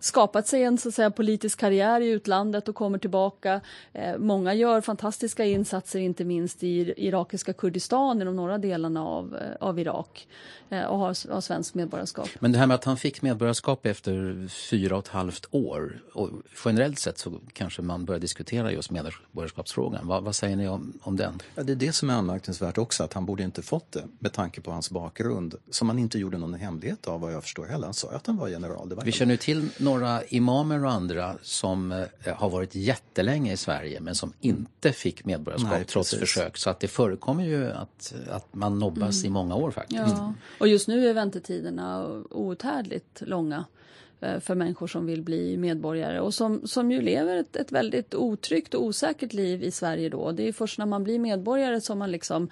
skapat 0.00 0.46
sig 0.46 0.62
en 0.62 0.78
så 0.78 0.88
att 0.88 0.94
säga, 0.94 1.10
politisk 1.10 1.58
karriär 1.58 2.00
i 2.00 2.08
utlandet 2.08 2.68
och 2.68 2.74
kommer 2.74 2.98
tillbaka. 2.98 3.60
Eh, 3.92 4.18
många 4.18 4.54
gör 4.54 4.80
fantastiska 4.80 5.44
insatser, 5.44 5.98
inte 5.98 6.24
minst 6.24 6.62
i 6.62 6.94
irakiska 6.96 7.52
Kurdistan, 7.52 8.22
i 8.22 8.24
de 8.24 8.36
norra 8.36 8.58
delarna 8.58 9.04
av, 9.04 9.36
eh, 9.36 9.66
av 9.66 9.78
Irak 9.78 10.28
eh, 10.70 10.84
och 10.84 10.98
har, 10.98 11.32
har 11.32 11.40
svensk 11.40 11.74
medborgarskap. 11.74 12.28
Men 12.38 12.52
det 12.52 12.58
här 12.58 12.66
med 12.66 12.74
att 12.74 12.84
han 12.84 12.96
fick 12.96 13.22
medborgarskap 13.22 13.86
efter 13.86 14.48
fyra 14.48 14.96
och 14.96 15.04
ett 15.04 15.08
halvt 15.08 15.46
år, 15.50 16.00
och 16.12 16.30
generellt 16.64 16.98
sett 16.98 17.18
så 17.18 17.32
kanske 17.52 17.82
man 17.82 18.04
börjar 18.04 18.20
diskutera 18.20 18.72
just 18.72 18.90
medborgarskapsfrågan. 18.90 20.06
Vad, 20.06 20.24
vad 20.24 20.34
säger 20.34 20.56
ni 20.56 20.68
om, 20.68 20.92
om 21.02 21.16
den? 21.16 21.42
Ja, 21.54 21.62
det 21.62 21.72
är 21.72 21.76
det 21.76 21.92
som 21.92 22.10
är 22.10 22.14
anmärkningsvärt 22.14 22.78
också, 22.78 23.04
att 23.04 23.12
han 23.12 23.26
borde 23.26 23.42
inte 23.42 23.62
fått 23.62 23.92
det 23.92 24.04
med 24.18 24.32
tanke 24.32 24.60
på 24.60 24.70
hans 24.70 24.90
bakgrund, 24.90 25.54
som 25.70 25.88
han 25.88 25.98
inte 25.98 26.18
gjorde 26.18 26.38
någon 26.38 26.54
hemlighet 26.54 27.08
av 27.08 27.20
vad 27.20 27.32
jag 27.32 27.42
förstår 27.42 27.66
heller. 27.66 27.84
Han 27.84 27.94
sa 27.94 28.10
att 28.10 28.26
han 28.26 28.36
var 28.36 28.48
general. 28.48 28.88
Det 28.88 28.94
var 28.94 29.04
Vi 29.04 29.12
känner 29.12 29.36
till 29.36 29.68
några 29.90 30.24
imamer 30.24 30.84
och 30.84 30.90
andra 30.90 31.36
som 31.42 31.92
eh, 31.92 32.34
har 32.34 32.50
varit 32.50 32.74
jättelänge 32.74 33.52
i 33.52 33.56
Sverige 33.56 34.00
men 34.00 34.14
som 34.14 34.32
inte 34.40 34.92
fick 34.92 35.24
medborgarskap 35.24 35.70
Nej, 35.70 35.84
trots 35.84 36.14
försök. 36.14 36.56
Så 36.56 36.70
att 36.70 36.80
det 36.80 36.88
förekommer 36.88 37.44
ju 37.44 37.70
att, 37.70 38.14
att 38.30 38.54
man 38.54 38.78
nobbas 38.78 39.20
mm. 39.20 39.26
i 39.26 39.30
många 39.30 39.54
år 39.54 39.70
faktiskt. 39.70 40.00
Ja. 40.00 40.34
Och 40.58 40.68
just 40.68 40.88
nu 40.88 41.08
är 41.08 41.14
väntetiderna 41.14 42.06
outhärdligt 42.30 43.20
långa 43.20 43.64
eh, 44.20 44.40
för 44.40 44.54
människor 44.54 44.86
som 44.86 45.06
vill 45.06 45.22
bli 45.22 45.56
medborgare 45.56 46.20
och 46.20 46.34
som, 46.34 46.66
som 46.66 46.92
ju 46.92 47.00
lever 47.00 47.36
ett, 47.36 47.56
ett 47.56 47.72
väldigt 47.72 48.14
otryggt 48.14 48.74
och 48.74 48.84
osäkert 48.84 49.32
liv 49.32 49.62
i 49.62 49.70
Sverige 49.70 50.08
då. 50.08 50.32
Det 50.32 50.48
är 50.48 50.52
först 50.52 50.78
när 50.78 50.86
man 50.86 51.04
blir 51.04 51.18
medborgare 51.18 51.80
som 51.80 51.98
man 51.98 52.10
liksom 52.10 52.50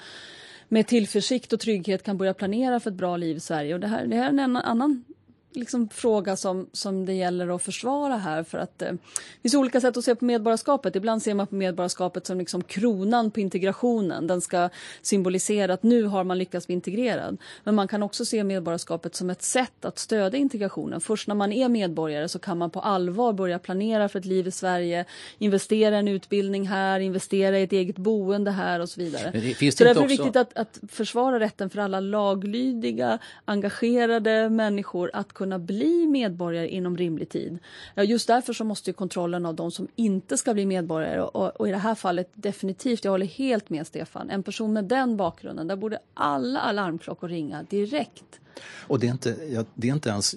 med 0.69 0.87
tillförsikt 0.87 1.53
och 1.53 1.61
trygghet 1.61 2.03
kan 2.03 2.19
börja 2.19 2.35
planera 2.35 2.81
för 2.81 2.91
ett 2.91 2.97
bra 2.97 3.17
liv 3.17 3.37
i 3.37 3.41
Sverige. 3.41 3.75
Och 3.75 3.81
det 3.81 3.87
här, 3.87 4.07
det 4.07 4.17
här 4.17 4.25
är 4.25 4.39
en 4.39 4.57
annan 4.57 5.05
liksom 5.53 5.89
fråga 5.89 6.37
som, 6.37 6.67
som 6.73 7.07
det 7.07 7.13
gäller 7.13 7.55
att 7.55 7.63
försvara 7.63 8.17
här. 8.17 8.43
För 8.43 8.59
att, 8.59 8.83
eh, 8.83 8.93
det 8.93 9.43
finns 9.43 9.55
olika 9.55 9.81
sätt 9.81 9.97
att 9.97 10.05
se 10.05 10.15
på 10.15 10.25
medborgarskapet. 10.25 10.97
Ibland 10.97 11.23
ser 11.23 11.35
man 11.35 11.47
på 11.47 11.55
medborgarskapet 11.55 12.27
som 12.27 12.39
liksom 12.39 12.63
kronan 12.63 13.31
på 13.31 13.41
integrationen. 13.41 14.27
Den 14.27 14.41
ska 14.41 14.69
symbolisera 15.03 15.75
att 15.75 15.83
nu 15.83 16.05
har 16.05 16.25
man 16.25 16.39
lyckats 16.39 16.67
bli 16.67 16.75
integrerad. 16.75 17.37
Men 17.65 17.75
man 17.75 17.89
kan 17.89 18.03
också 18.03 18.25
se 18.25 18.45
medborgarskapet 18.45 19.15
som 19.15 19.31
ett 19.31 19.43
sätt 19.43 19.85
att 19.85 19.99
stödja 19.99 20.39
integrationen. 20.39 21.01
Först 21.01 21.29
när 21.29 21.35
man 21.35 21.53
är 21.53 21.69
medborgare 21.69 22.29
så 22.29 22.39
kan 22.39 22.59
man 22.59 22.71
på 22.71 22.81
allvar 22.81 23.33
börja 23.33 23.59
planera 23.59 24.09
för 24.09 24.19
ett 24.19 24.25
liv 24.25 24.47
i 24.47 24.51
Sverige, 24.51 25.05
investera 25.39 25.97
i 25.97 25.99
en 25.99 26.09
utbildning 26.09 26.69
här, 26.69 27.01
investera 27.01 27.59
i 27.59 27.63
ett 27.63 27.73
eget 27.73 27.97
boende 27.97 28.51
här 28.51 28.81
och 28.81 28.89
så 28.89 29.01
vidare. 29.01 29.31
Det, 29.33 29.41
finns 29.41 29.77
det 29.77 29.79
så 29.79 29.85
därför 29.85 30.01
är 30.01 30.03
det 30.03 30.09
viktigt 30.09 30.37
att, 30.37 30.59
att 30.59 30.81
försvara 30.89 31.41
rätten 31.41 31.71
för 31.71 31.79
alla 31.81 32.01
laglydiga, 32.01 33.19
engagerade 33.45 34.49
människor 34.49 35.11
att 35.13 35.33
kunna 35.33 35.48
kunna 35.49 35.59
bli 35.59 36.07
medborgare 36.07 36.69
inom 36.69 36.97
rimlig 36.97 37.29
tid. 37.29 37.59
Just 37.97 38.27
därför 38.27 38.53
så 38.53 38.65
måste 38.65 38.93
kontrollen 38.93 39.47
av 39.47 39.55
de 39.55 39.71
som 39.71 39.89
inte 39.97 40.37
ska 40.37 40.55
bli 40.55 40.67
medborgare 40.67 41.21
och, 41.21 41.61
och, 41.61 41.69
i 41.69 41.71
det 41.71 41.79
här 41.79 41.95
fallet 41.95 42.31
definitivt, 42.35 43.05
jag 43.05 43.13
håller 43.13 43.27
helt 43.27 43.71
med 43.71 43.87
Stefan, 43.87 44.31
en 44.31 44.43
person 44.43 44.73
med 44.73 44.85
den 44.85 45.17
bakgrunden, 45.17 45.69
där 45.69 45.77
borde 45.77 45.99
alla 46.15 46.61
alarmklockor 46.61 47.29
ringa 47.29 47.63
direkt. 47.63 48.41
Och 48.89 49.01
det 49.01 49.07
är 49.07 49.11
inte, 49.11 49.37
jag, 49.51 49.67
det 49.75 49.89
är 49.89 49.93
inte 49.93 50.09
ens, 50.09 50.35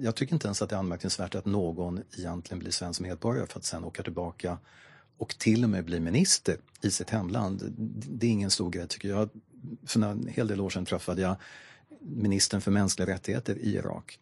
jag 0.00 0.14
tycker 0.14 0.34
inte 0.34 0.46
ens 0.46 0.62
att 0.62 0.70
det 0.70 0.76
är 0.76 0.78
anmärkningsvärt 0.80 1.34
att 1.34 1.46
någon 1.46 2.02
egentligen 2.18 2.58
blir 2.58 2.70
svensk 2.70 3.00
medborgare 3.00 3.46
för 3.46 3.58
att 3.58 3.64
sen 3.64 3.84
åka 3.84 4.02
tillbaka 4.02 4.58
och 5.18 5.38
till 5.38 5.64
och 5.64 5.70
med 5.70 5.84
bli 5.84 6.00
minister 6.00 6.56
i 6.82 6.90
sitt 6.90 7.10
hemland. 7.10 7.74
Det 8.08 8.26
är 8.26 8.30
ingen 8.30 8.50
stor 8.50 8.70
grej 8.70 8.88
tycker 8.88 9.08
jag. 9.08 9.28
För 9.86 10.02
en 10.02 10.28
hel 10.28 10.46
del 10.46 10.60
år 10.60 10.70
sedan 10.70 10.84
träffade 10.84 11.22
jag 11.22 11.36
ministern 12.00 12.60
för 12.60 12.70
mänskliga 12.70 13.08
rättigheter 13.08 13.58
i 13.58 13.74
Irak 13.74 14.18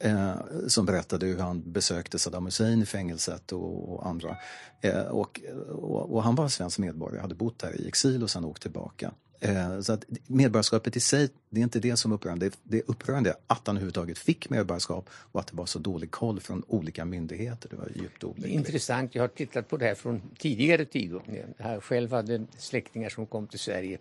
eh, 0.00 0.34
som 0.66 0.86
berättade 0.86 1.26
hur 1.26 1.38
han 1.38 1.72
besökte 1.72 2.18
Saddam 2.18 2.44
Hussein 2.44 2.82
i 2.82 2.86
fängelset 2.86 3.52
och, 3.52 3.92
och 3.92 4.06
andra. 4.06 4.36
Eh, 4.80 5.00
och, 5.00 5.40
och, 5.68 6.14
och, 6.14 6.22
han 6.22 6.34
var 6.34 6.48
svensk 6.48 6.78
medborgare, 6.78 7.20
hade 7.20 7.34
bott 7.34 7.62
här 7.62 7.80
i 7.80 7.88
exil 7.88 8.22
och 8.22 8.30
sen 8.30 8.44
åkt 8.44 8.62
tillbaka. 8.62 9.12
Eh, 9.40 9.80
så 9.80 9.92
att 9.92 10.04
medborgarskapet 10.26 10.96
i 10.96 11.00
sig, 11.00 11.28
det 11.50 11.60
är 11.60 11.64
inte 11.64 11.80
det 11.80 11.96
som 11.96 12.12
är 12.12 12.16
upprörande. 12.16 12.50
Det 12.62 12.76
är 12.76 12.82
upprörande 12.86 13.34
att 13.46 13.66
han 13.66 13.76
överhuvudtaget 13.76 14.18
fick 14.18 14.50
medborgarskap 14.50 15.10
och 15.12 15.40
att 15.40 15.46
det 15.46 15.56
var 15.56 15.66
så 15.66 15.78
dålig 15.78 16.10
koll 16.10 16.40
från 16.40 16.62
olika 16.66 17.04
myndigheter. 17.04 17.68
Det 17.68 17.76
var 17.76 17.88
djupt 17.94 18.24
olyckligt. 18.24 18.54
Intressant. 18.54 19.14
Jag 19.14 19.22
har 19.22 19.28
tittat 19.28 19.68
på 19.68 19.76
det 19.76 19.84
här 19.84 19.94
från 19.94 20.22
tidigare 20.38 20.84
tid. 20.84 21.14
Jag 21.58 21.82
själv 21.82 22.12
hade 22.12 22.46
släktingar 22.58 23.08
som 23.08 23.26
kom 23.26 23.46
till 23.46 23.58
Sverige. 23.58 23.98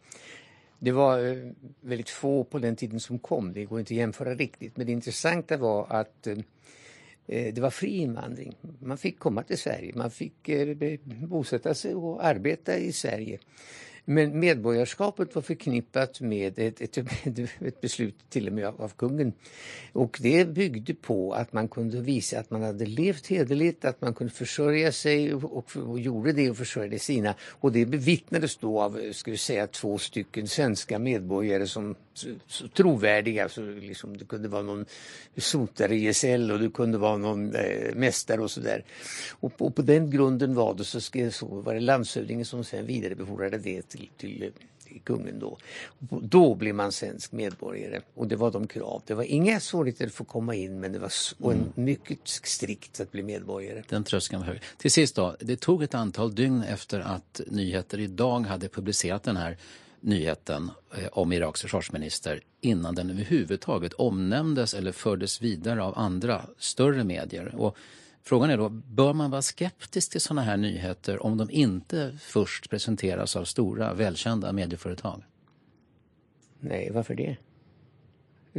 Det 0.80 0.92
var 0.92 1.28
eh, 1.28 1.52
väldigt 1.82 2.10
få 2.10 2.44
på 2.44 2.60
den 2.60 2.76
tiden 2.76 3.00
som 3.00 3.20
kom. 3.20 3.54
Det 3.54 3.66
går 3.66 3.80
inte 3.80 3.94
att 3.94 3.98
jämföra 3.98 4.36
riktigt. 4.36 4.78
Men 4.78 4.86
det 4.86 4.92
intressanta 4.92 5.58
var 5.58 5.88
att 5.90 6.28
eh, 6.28 6.38
eh, 7.28 7.54
det 7.54 7.62
var 7.62 7.70
fri 7.70 7.98
invandring. 7.98 8.56
Man 8.80 8.98
fick 8.98 9.20
komma 9.20 9.44
till 9.44 9.58
Sverige, 9.58 9.92
man 9.96 10.12
fick 10.12 10.50
bosätta 11.06 11.74
sig 11.74 11.96
och 11.96 12.26
arbeta 12.26 12.78
i 12.78 12.92
Sverige. 12.92 13.40
Men 14.06 14.40
medborgarskapet 14.40 15.36
var 15.36 15.42
förknippat 15.42 16.22
med 16.22 16.60
ett, 16.60 16.82
ett, 16.82 16.98
ett 17.62 17.82
beslut 17.82 18.16
till 18.30 18.48
och 18.48 18.54
med 18.54 18.66
av, 18.66 18.92
kungen. 18.98 19.34
Och 19.94 20.20
det 20.22 20.46
byggde 20.46 20.94
på 20.94 21.34
att 21.34 21.54
man 21.54 21.68
kunde 21.68 22.02
visa 22.02 22.40
att 22.40 22.52
man 22.52 22.64
hade 22.64 22.86
levt 22.86 23.28
hederligt, 23.28 23.86
att 23.86 24.02
man 24.02 24.14
kunde 24.14 24.34
försörja 24.34 24.92
sig 24.92 25.34
och, 25.34 25.58
och, 25.58 25.78
och 25.78 26.00
gjorde 26.00 26.32
det 26.32 26.50
och 26.50 26.58
försörjde 26.58 27.00
sina. 27.00 27.36
Och 27.42 27.72
det 27.72 27.86
bevittnades 27.86 28.58
då 28.58 28.82
av, 28.82 29.12
ska 29.12 29.32
vi 29.32 29.38
säga, 29.38 29.68
två 29.68 29.98
stycken 29.98 30.48
svenska 30.48 31.00
medborgare 31.00 31.68
som 31.68 31.96
så, 32.18 32.28
så 32.48 32.68
trovärdiga. 32.68 33.50
Så 33.50 33.62
liksom, 33.62 34.18
det 34.18 34.26
kunde 34.26 34.48
vara 34.48 34.62
någon 34.62 34.86
sotare 35.38 35.96
i 35.96 36.14
SL 36.14 36.52
och 36.52 36.60
det 36.60 36.70
kunde 36.70 36.98
vara 36.98 37.18
någon 37.18 37.56
eh, 37.56 37.96
mästare 37.96 38.42
och 38.42 38.52
sådär. 38.52 38.84
Och, 39.40 39.62
och, 39.62 39.76
på 39.76 39.82
den 39.82 40.10
grunden 40.12 40.56
var 40.56 40.74
det 40.74 40.86
så, 40.86 41.02
skrev, 41.02 41.32
så 41.32 41.46
var 41.46 41.74
det 41.74 41.80
landshövdingen 41.80 42.46
som 42.46 42.64
sen 42.64 42.86
vidarebefordrade 42.86 43.58
det 43.58 43.82
till, 43.82 44.10
till, 44.18 44.52
till 44.88 45.02
kungen 45.04 45.40
då. 45.40 45.58
Då 46.22 46.56
blev 46.56 46.76
man 46.76 46.92
svensk 46.92 47.32
medborgare 47.32 48.02
och 48.14 48.28
det 48.28 48.36
var 48.36 48.52
de 48.52 48.68
krav. 48.68 49.02
Det 49.06 49.14
var 49.14 49.24
inga 49.24 49.60
svårigheter 49.60 50.06
att 50.06 50.14
få 50.14 50.24
komma 50.24 50.56
in 50.56 50.80
men 50.80 50.94
det 50.94 51.00
var 51.00 51.12
och 51.40 51.52
en, 51.52 51.60
Mm. 51.60 51.72
mycket 51.86 52.20
strikt 52.24 53.00
att 53.00 53.12
bli 53.12 53.24
medborgare. 53.24 53.84
Den 53.90 54.04
tröskeln 54.04 54.42
var 54.42 54.48
hög. 54.48 54.62
Till 54.78 54.92
sist 54.92 55.16
då, 55.16 55.36
det 55.40 55.56
tog 55.60 55.84
ett 55.84 55.94
antal 55.94 56.36
dygn 56.36 56.64
efter 56.64 57.00
att 57.00 57.42
Nyheter 57.48 58.00
idag 58.00 58.40
hade 58.40 58.70
publicerat 58.70 59.24
den 59.24 59.38
här 59.38 59.58
nyheten 60.06 60.72
eh, 60.98 61.08
om 61.12 61.34
Iraks 61.34 61.62
försvarsminister 61.62 62.42
innan 62.62 62.96
den 62.96 63.10
överhuvudtaget 63.10 63.94
omnämndes 63.94 64.74
eller 64.74 64.92
fördes 64.92 65.42
vidare 65.42 65.84
av 65.84 65.98
andra 65.98 66.46
större 66.58 67.04
medier. 67.04 67.56
Och 67.56 67.78
frågan 68.24 68.50
är 68.50 68.58
då, 68.58 68.70
bör 68.70 69.14
man 69.14 69.32
vara 69.32 69.42
skeptisk 69.42 70.12
till 70.12 70.22
sådana 70.22 70.42
här 70.42 70.58
nyheter 70.58 71.26
om 71.26 71.38
de 71.38 71.52
inte 71.52 72.18
först 72.22 72.70
presenteras 72.70 73.36
av 73.36 73.46
stora 73.46 73.94
välkända 73.94 74.52
medieföretag? 74.52 75.24
Nej, 76.60 76.92
varför 76.94 77.16
det? 77.16 77.38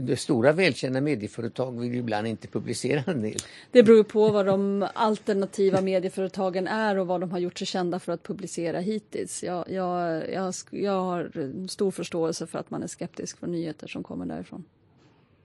De 0.01 0.17
stora 0.17 0.53
välkända 0.53 1.01
medieföretag 1.01 1.81
vill 1.81 1.93
ju 1.93 1.99
ibland 1.99 2.27
inte 2.27 2.49
publicera 2.49 3.03
en 3.07 3.23
del. 3.23 3.37
Det 3.71 3.83
beror 3.83 4.05
på 4.05 4.29
vad 4.29 4.47
de 4.47 4.89
alternativa 4.95 5.81
medieföretagen 5.81 6.67
är 6.67 6.99
och 6.99 7.07
vad 7.07 7.21
de 7.21 7.31
har 7.31 7.39
gjort 7.39 7.59
sig 7.59 7.67
kända 7.67 7.99
för 7.99 8.13
att 8.13 8.23
publicera 8.23 8.81
hittills. 8.81 9.43
Jag, 9.43 9.71
jag, 9.71 10.31
jag, 10.33 10.55
jag 10.71 11.01
har 11.01 11.31
stor 11.69 11.91
förståelse 11.91 12.47
för 12.47 12.59
att 12.59 12.71
man 12.71 12.83
är 12.83 12.87
skeptisk 12.87 13.39
för 13.39 13.47
nyheter 13.47 13.89
som 13.89 14.03
kommer 14.03 14.27
därifrån. 14.27 14.65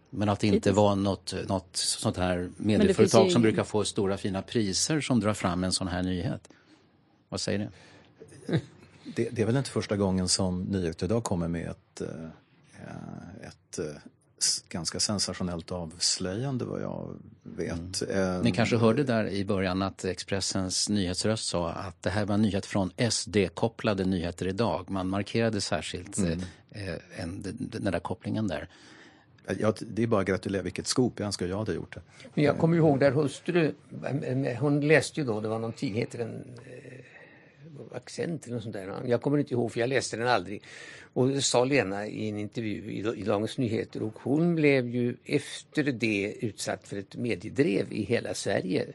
Men 0.09 0.29
att 0.29 0.39
det 0.39 0.47
inte 0.47 0.71
var 0.71 0.95
något, 0.95 1.33
något 1.47 1.75
sånt 1.75 2.17
här 2.17 2.49
medieföretag 2.57 3.25
ju- 3.25 3.31
som 3.31 3.41
brukar 3.41 3.63
få 3.63 3.83
stora 3.83 4.17
fina 4.17 4.41
priser 4.41 5.01
som 5.01 5.19
drar 5.19 5.33
fram 5.33 5.63
en 5.63 5.71
sån 5.71 5.87
här 5.87 6.03
nyhet. 6.03 6.49
Vad 7.29 7.41
säger 7.41 7.59
ni? 7.59 7.67
Det, 9.15 9.29
det 9.29 9.41
är 9.41 9.45
väl 9.45 9.57
inte 9.57 9.69
första 9.69 9.97
gången 9.97 10.27
som 10.27 10.63
Nyheter 10.63 11.05
idag 11.05 11.23
kommer 11.23 11.47
med 11.47 11.69
ett, 11.69 12.01
eh, 12.01 12.25
ett 13.47 13.79
eh, 13.79 13.85
ganska 14.69 14.99
sensationellt 14.99 15.71
avslöjande 15.71 16.65
vad 16.65 16.81
jag 16.81 17.15
vet. 17.43 18.01
Eh, 18.09 18.41
Ni 18.43 18.51
kanske 18.51 18.77
hörde 18.77 19.03
där 19.03 19.27
i 19.27 19.45
början 19.45 19.81
att 19.81 20.05
Expressens 20.05 20.89
nyhetsröst 20.89 21.47
sa 21.47 21.69
att 21.69 22.01
det 22.03 22.09
här 22.09 22.25
var 22.25 22.35
en 22.35 22.41
nyhet 22.41 22.65
från 22.65 22.91
SD-kopplade 23.11 24.05
nyheter 24.05 24.47
idag. 24.47 24.89
Man 24.89 25.07
markerade 25.07 25.61
särskilt 25.61 26.17
Mm. 26.17 26.39
eh, 26.71 26.93
en, 27.23 27.41
den, 27.59 27.83
där 27.83 27.99
kopplingen 27.99 28.47
där. 28.47 28.67
Ja, 29.59 29.73
det 29.79 30.03
är 30.03 30.07
bara 30.07 30.21
att 30.21 30.27
gratulera, 30.27 30.61
vilket 30.61 30.87
skop. 30.87 31.13
Jag 31.19 31.25
önskar 31.25 31.47
jag 31.47 31.57
hade 31.57 31.73
gjort 31.73 31.95
det. 31.95 32.01
Men 32.33 32.43
jag 32.43 32.57
kommer 32.57 32.77
ihåg 32.77 32.99
där 32.99 33.11
hustru, 33.11 33.73
hon 34.59 34.87
läste 34.87 35.19
ju 35.19 35.25
då, 35.25 35.41
det 35.41 35.47
var 35.47 35.59
någon 35.59 35.73
tid, 35.73 35.95
heter 35.95 36.17
den 36.17 36.31
eh, 36.65 37.05
Accent 37.91 38.45
eller 38.45 38.55
något 38.55 38.63
sånt 38.63 38.73
där. 38.73 39.01
Jag 39.05 39.21
kommer 39.21 39.37
inte 39.37 39.53
ihåg 39.53 39.71
för 39.71 39.79
jag 39.79 39.89
läste 39.89 40.17
den 40.17 40.27
aldrig. 40.27 40.63
Och 41.13 41.27
det 41.27 41.41
sa 41.41 41.65
Lena 41.65 42.07
i 42.07 42.29
en 42.29 42.37
intervju 42.37 42.91
i, 42.91 43.19
i 43.21 43.23
Dagens 43.23 43.57
Nyheter 43.57 44.03
och 44.03 44.19
hon 44.19 44.55
blev 44.55 44.89
ju 44.89 45.15
efter 45.25 45.83
det 45.83 46.35
utsatt 46.39 46.87
för 46.87 46.97
ett 46.97 47.15
mediedrev 47.15 47.93
i 47.93 48.03
hela 48.03 48.33
Sverige. 48.33 48.85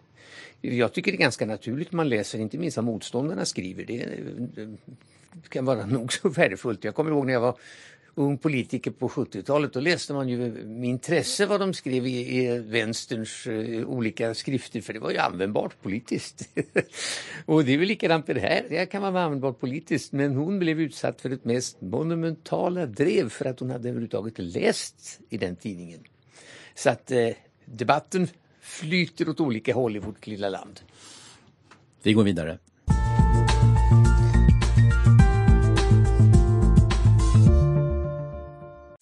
Jag 0.61 0.93
tycker 0.93 1.12
det 1.12 1.16
är 1.16 1.20
ganska 1.20 1.47
naturligt 1.47 1.93
man 1.93 2.09
läser, 2.09 2.39
inte 2.39 2.59
minst 2.59 2.76
vad 2.76 2.84
motståndarna 2.84 3.45
skriver. 3.45 3.84
Det, 3.84 4.09
det 5.43 5.49
kan 5.49 5.64
vara 5.64 5.87
nog 5.97 6.12
så 6.12 6.28
värdefullt. 6.28 6.84
Jag 6.84 6.95
kommer 6.95 7.11
ihåg 7.11 7.26
när 7.26 7.32
jag 7.32 7.41
var 7.41 7.57
ung 8.19 8.39
politiker 8.39 8.91
på 8.91 9.09
70-talet, 9.09 9.73
då 9.73 9.81
läste 9.81 10.14
man 10.14 10.29
ju 10.29 10.37
med 10.64 10.89
intresse 10.89 11.47
vad 11.47 11.61
de 11.61 11.75
skrev 11.75 12.07
i, 12.07 12.37
i 12.39 12.59
vänsterns 12.59 13.47
uh, 13.47 13.89
olika 13.89 14.35
skrifter, 14.35 14.81
för 14.81 14.93
det 14.93 14.99
var 14.99 15.11
ju 15.11 15.19
användbart 15.19 15.83
politiskt. 15.83 16.49
och 17.47 17.64
det 17.64 17.75
är 17.75 17.79
väl 17.79 17.89
likadant 17.89 18.27
med 18.27 18.37
det 18.37 18.41
här, 18.41 18.67
det 18.69 18.79
här 18.79 18.87
kan 18.87 19.03
vara 19.03 19.23
användbart 19.23 19.61
politiskt, 19.61 20.12
men 20.12 20.35
hon 20.35 20.59
blev 20.59 20.81
utsatt 20.81 21.21
för 21.21 21.31
ett 21.31 21.45
mest 21.45 21.81
monumentala 21.81 22.87
drev 22.87 23.29
för 23.29 23.45
att 23.45 23.61
hon 23.61 23.71
hade 23.71 23.89
överhuvudtaget 23.89 24.39
läst 24.39 25.21
i 25.29 25.39
den 25.39 25.57
tidningen. 25.57 26.01
Så 26.75 26.91
att 26.91 27.12
uh, 27.12 27.29
debatten 27.64 28.29
flyter 28.61 29.29
åt 29.29 29.41
olika 29.41 29.75
håll 29.75 29.97
i 29.97 29.99
vårt 29.99 30.27
lilla 30.27 30.49
land. 30.49 30.81
Vi 32.03 32.12
går 32.12 32.25
vidare. 32.25 32.59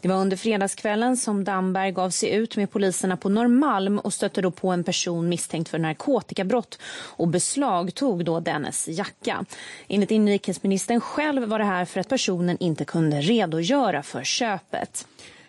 Det 0.05 0.09
var 0.09 0.17
under 0.17 0.37
fredagskvällen 0.37 1.17
som 1.17 1.45
Damberg 1.45 1.93
gav 1.93 2.11
sig 2.11 2.35
ut 2.35 2.57
med 2.57 2.71
poliserna 2.71 3.17
på 3.17 3.29
Norrmalm 3.29 3.99
och 3.99 4.13
stötte 4.13 4.43
då 4.43 4.51
på 4.51 4.71
en 4.71 4.85
person 4.85 5.29
misstänkt 5.29 5.69
för 5.69 5.79
narkotikabrott 5.79 6.79
och 6.95 7.29
beslagtog 7.29 8.25
då 8.25 8.41
dennes 8.41 8.89
jacka. 8.89 9.45
Enligt 9.89 10.11
inrikesministern 10.11 11.01
själv 11.01 11.45
var 11.45 11.59
det 11.59 11.65
här 11.65 11.85
för 11.85 12.01
att 12.01 12.09
personen 12.09 12.57
inte 12.61 12.85
kunde 12.85 13.21
redogöra 13.21 14.03
för 14.03 14.25
köpet. 14.25 15.07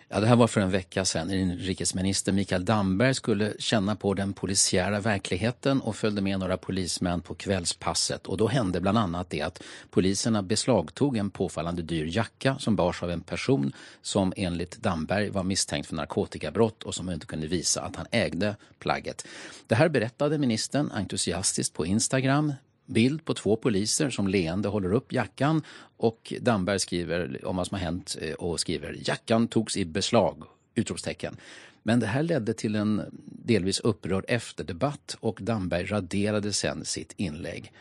Ja, 0.08 0.20
det 0.20 0.26
här 0.26 0.36
var 0.36 0.46
för 0.46 0.60
en 0.60 0.70
vecka 0.70 1.04
sedan. 1.04 1.30
Inrikesminister 1.30 2.32
Mikael 2.32 2.64
Damberg 2.64 3.14
skulle 3.14 3.54
känna 3.58 3.96
på 3.96 4.14
den 4.14 4.32
polisiära 4.32 5.00
verkligheten 5.00 5.80
och 5.80 5.96
följde 5.96 6.22
med 6.22 6.40
några 6.40 6.56
polismän 6.56 7.20
på 7.20 7.34
kvällspasset. 7.34 8.26
Och 8.26 8.36
då 8.36 8.48
hände 8.48 8.80
bland 8.80 8.98
annat 8.98 9.30
det 9.30 9.42
att 9.42 9.62
poliserna 9.90 10.42
beslagtog 10.42 11.16
en 11.16 11.30
påfallande 11.30 11.82
dyr 11.82 12.16
jacka 12.16 12.56
som 12.58 12.76
bars 12.76 13.02
av 13.02 13.10
en 13.10 13.20
person 13.20 13.72
som 14.02 14.32
enligt 14.36 14.76
Damberg 14.76 15.30
var 15.30 15.42
misstänkt 15.42 15.86
för 15.86 15.96
narkotikabrott 15.96 16.82
och 16.82 16.94
som 16.94 17.10
inte 17.10 17.26
kunde 17.26 17.46
visa 17.46 17.82
att 17.82 17.96
han 17.96 18.06
ägde 18.10 18.56
plagget. 18.78 19.26
Det 19.66 19.74
här 19.74 19.88
berättade 19.88 20.38
ministern 20.38 20.90
entusiastiskt 20.90 21.74
på 21.74 21.86
Instagram 21.86 22.52
bild 22.86 23.24
på 23.24 23.34
två 23.34 23.56
poliser 23.56 24.10
som 24.10 24.28
leende 24.28 24.68
håller 24.68 24.92
upp 24.92 25.12
jackan 25.12 25.62
och 25.96 26.32
Damberg 26.40 26.78
skriver 26.78 27.46
om 27.46 27.56
vad 27.56 27.66
som 27.66 27.74
har 27.74 27.84
hänt 27.84 28.16
eh, 28.20 28.34
och 28.34 28.60
skriver 28.60 28.96
jackan 29.04 29.48
togs 29.48 29.76
i 29.76 29.84
beslag! 29.84 30.42
Utropstecken. 30.74 31.36
Men 31.82 32.00
det 32.00 32.06
här 32.06 32.22
ledde 32.22 32.54
till 32.54 32.74
en 32.74 33.02
delvis 33.26 33.80
upprörd 33.80 34.24
efterdebatt 34.28 35.16
och 35.20 35.38
Damberg 35.42 35.86
raderade 35.86 36.52
sen 36.52 36.84
sitt 36.84 37.12
inlägg. 37.16 37.72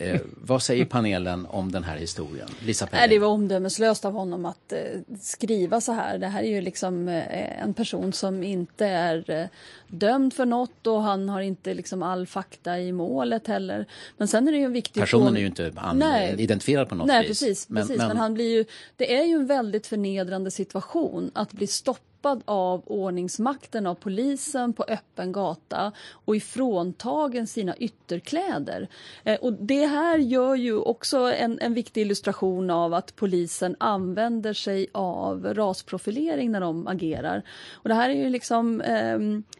Eh, 0.00 0.20
vad 0.34 0.62
säger 0.62 0.84
panelen 0.84 1.46
om 1.46 1.72
den 1.72 1.84
här 1.84 1.96
historien? 1.96 2.48
Lisa 2.66 2.84
Nej, 2.84 3.00
Pelling. 3.00 3.16
det 3.16 3.26
var 3.26 3.32
omdömeslöst 3.32 4.04
av 4.04 4.12
honom 4.12 4.44
att 4.44 4.72
eh, 4.72 4.78
skriva 5.20 5.80
så 5.80 5.92
här. 5.92 6.18
Det 6.18 6.26
här 6.26 6.42
är 6.42 6.48
ju 6.48 6.60
liksom 6.60 7.08
eh, 7.08 7.62
en 7.62 7.74
person 7.74 8.12
som 8.12 8.42
inte 8.42 8.86
är 8.86 9.30
eh, 9.30 9.46
dömd 9.88 10.34
för 10.34 10.46
något 10.46 10.86
och 10.86 11.02
han 11.02 11.28
har 11.28 11.40
inte 11.40 11.74
liksom 11.74 12.02
all 12.02 12.26
fakta 12.26 12.78
i 12.78 12.92
målet 12.92 13.46
heller. 13.46 13.86
Men 14.16 14.28
sen 14.28 14.48
är 14.48 14.52
det 14.52 14.58
ju 14.58 14.64
en 14.64 14.72
viktig 14.72 15.00
Personen 15.00 15.36
är 15.36 15.40
ju 15.40 15.46
inte 15.46 15.72
an- 15.76 15.98
Nej. 15.98 16.34
identifierad 16.38 16.88
på 16.88 16.94
något 16.94 17.06
Nej, 17.06 17.28
vis. 17.28 17.40
precis. 17.40 17.68
Men, 17.68 17.82
precis. 17.82 17.98
Men, 17.98 18.16
han 18.16 18.34
blir 18.34 18.56
ju, 18.56 18.64
det 18.96 19.16
är 19.16 19.24
ju 19.24 19.34
en 19.34 19.46
väldigt 19.46 19.86
förnedrande 19.86 20.50
situation 20.50 21.30
att 21.34 21.52
bli 21.52 21.66
stoppad 21.66 22.02
stoppad 22.18 22.42
av 22.44 22.82
ordningsmakten, 22.86 23.86
av 23.86 23.94
polisen 23.94 24.72
på 24.72 24.84
öppen 24.88 25.32
gata 25.32 25.92
och 26.10 26.36
ifråntagen 26.36 27.46
sina 27.46 27.76
ytterkläder. 27.76 28.88
Eh, 29.24 29.38
och 29.40 29.52
det 29.52 29.86
här 29.86 30.18
gör 30.18 30.54
ju 30.54 30.78
också 30.78 31.18
en, 31.18 31.58
en 31.60 31.74
viktig 31.74 32.00
illustration 32.00 32.70
av 32.70 32.94
att 32.94 33.16
polisen 33.16 33.76
använder 33.80 34.52
sig 34.52 34.86
av 34.92 35.54
rasprofilering 35.54 36.52
när 36.52 36.60
de 36.60 36.86
agerar. 36.88 37.42
Och 37.72 37.88
det 37.88 37.94
här 37.94 38.10
är 38.10 38.14
ju 38.14 38.30
liksom 38.30 38.80
eh, 38.80 39.18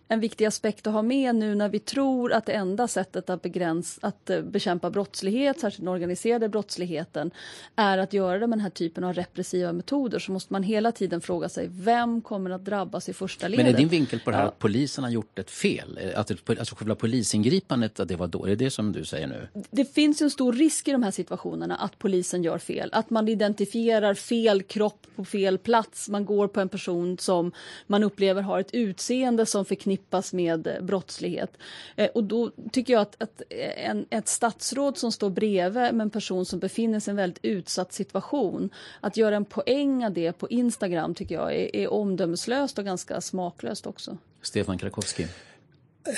en 0.09 0.21
viktig 0.21 0.45
aspekt 0.45 0.87
att 0.87 0.93
ha 0.93 1.03
med 1.03 1.35
nu 1.35 1.55
när 1.55 1.69
vi 1.69 1.79
tror 1.79 2.33
att 2.33 2.47
det 2.47 2.53
enda 2.53 2.89
sättet 2.89 3.31
att, 3.31 3.43
begräns, 3.43 3.99
att 4.03 4.31
eh, 4.31 4.41
bekämpa 4.41 4.91
brottslighet, 4.91 5.61
särskilt 5.61 5.85
den 5.85 5.89
organiserade 5.89 6.49
brottsligheten, 6.49 7.31
är 7.77 7.99
att 7.99 8.13
göra 8.13 8.39
det 8.39 8.47
med 8.47 8.59
den 8.59 8.61
här 8.61 8.71
typen 8.71 9.05
av 9.05 9.15
repressiva 9.15 9.73
metoder 9.73 10.19
så 10.19 10.33
måste 10.33 10.53
man 10.53 10.63
hela 10.63 10.93
tiden 10.93 11.21
fråga 11.21 11.49
sig 11.49 11.69
vem 11.71 12.21
kommer 12.21 12.48
att 12.51 12.65
drabbas 12.65 13.09
i 13.09 13.13
första 13.13 13.49
ledet. 13.49 13.67
Men 13.67 13.75
är 13.75 13.79
din 13.79 13.89
vinkel 13.89 14.21
på 14.21 14.31
det 14.31 14.37
här 14.37 14.47
att 14.47 14.59
polisen 14.59 15.05
har 15.05 15.11
gjort 15.11 15.39
ett 15.39 15.51
fel? 15.51 15.99
Att 16.15 16.27
det, 16.27 16.59
alltså 16.59 16.75
själva 16.75 16.95
polisingripandet, 16.95 18.01
att 18.01 18.09
det 18.09 18.17
var 18.17 18.27
då? 18.27 18.45
Är 18.45 18.49
det 18.49 18.57
det 18.57 18.71
som 18.71 18.93
du 18.93 19.05
säger 19.05 19.27
nu? 19.27 19.49
Det 19.71 19.95
finns 19.95 20.23
en 20.23 20.31
stor 20.31 20.53
risk 20.53 20.89
i 20.89 20.93
de 20.93 21.03
här 21.03 21.11
situationerna 21.11 21.77
att 21.77 21.99
polisen 21.99 22.43
gör 22.43 22.59
fel. 22.59 22.91
Att 22.93 23.11
man 23.11 23.29
identifierar 23.29 24.15
fel 24.15 24.63
kropp 24.63 25.07
på 25.17 25.25
fel 25.25 25.59
plats. 25.59 26.09
Man 26.09 26.25
går 26.25 26.49
på 26.49 26.61
en 26.61 26.69
person 26.69 27.19
som 27.19 27.53
man 27.87 28.03
upplever 28.03 28.43
har 28.43 28.61
ett 28.61 28.75
utseende 28.75 29.47
som 29.47 29.65
förknippas 29.65 30.33
med 30.33 30.79
brottslighet. 30.83 31.57
Eh, 31.97 32.07
och 32.07 32.25
då 32.25 32.51
tycker 32.73 32.93
jag 32.93 33.03
att, 33.03 33.23
att 33.23 33.43
en, 33.77 34.07
ett 34.11 34.29
statsråd 34.29 34.97
som 34.97 35.13
står 35.13 35.31
bredvid 35.31 35.95
med 35.95 36.01
en 36.01 36.11
person 36.11 36.45
som 36.45 36.59
befinner 36.59 37.01
sig 37.01 37.11
i 37.11 37.13
en 37.13 37.17
väldigt 37.17 37.45
utsatt 37.45 37.93
situation, 37.93 38.71
att 39.01 39.17
göra 39.17 39.37
en 39.37 39.45
poäng 39.45 40.05
av 40.05 40.13
det 40.13 40.33
på 40.33 40.49
Instagram 40.49 41.15
tycker 41.15 41.35
jag 41.35 41.55
är, 41.55 41.77
är 41.77 41.93
omdömeslöst 42.39 42.79
och 42.79 42.85
ganska 42.85 43.21
smaklöst 43.21 43.87
också. 43.87 44.19
Stefan 44.43 44.79
Krakowski. 44.79 45.27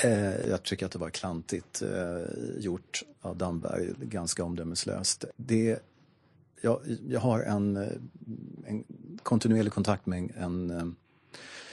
Eh, 0.04 0.48
jag 0.48 0.62
tycker 0.62 0.86
att 0.86 0.92
det 0.92 0.98
var 0.98 1.10
klantigt 1.10 1.82
eh, 1.82 2.58
gjort 2.58 3.02
av 3.20 3.36
Damberg, 3.36 3.94
ganska 4.00 4.44
omdömeslöst. 4.44 5.24
Det, 5.36 5.78
jag, 6.60 6.80
jag 7.08 7.20
har 7.20 7.40
en, 7.40 7.76
eh, 7.76 7.88
en 8.66 8.84
kontinuerlig 9.22 9.72
kontakt 9.72 10.06
med 10.06 10.30
en 10.36 10.96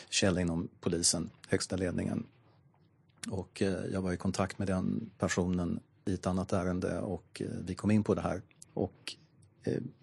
källa 0.09 0.41
inom 0.41 0.67
polisen, 0.79 1.29
högsta 1.49 1.75
ledningen. 1.75 2.25
Och 3.29 3.61
jag 3.91 4.01
var 4.01 4.13
i 4.13 4.17
kontakt 4.17 4.59
med 4.59 4.67
den 4.67 5.09
personen 5.17 5.79
i 6.05 6.13
ett 6.13 6.27
annat 6.27 6.53
ärende 6.53 6.99
och 6.99 7.41
vi 7.65 7.75
kom 7.75 7.91
in 7.91 8.03
på 8.03 8.15
det 8.15 8.21
här. 8.21 8.41
Och 8.73 9.15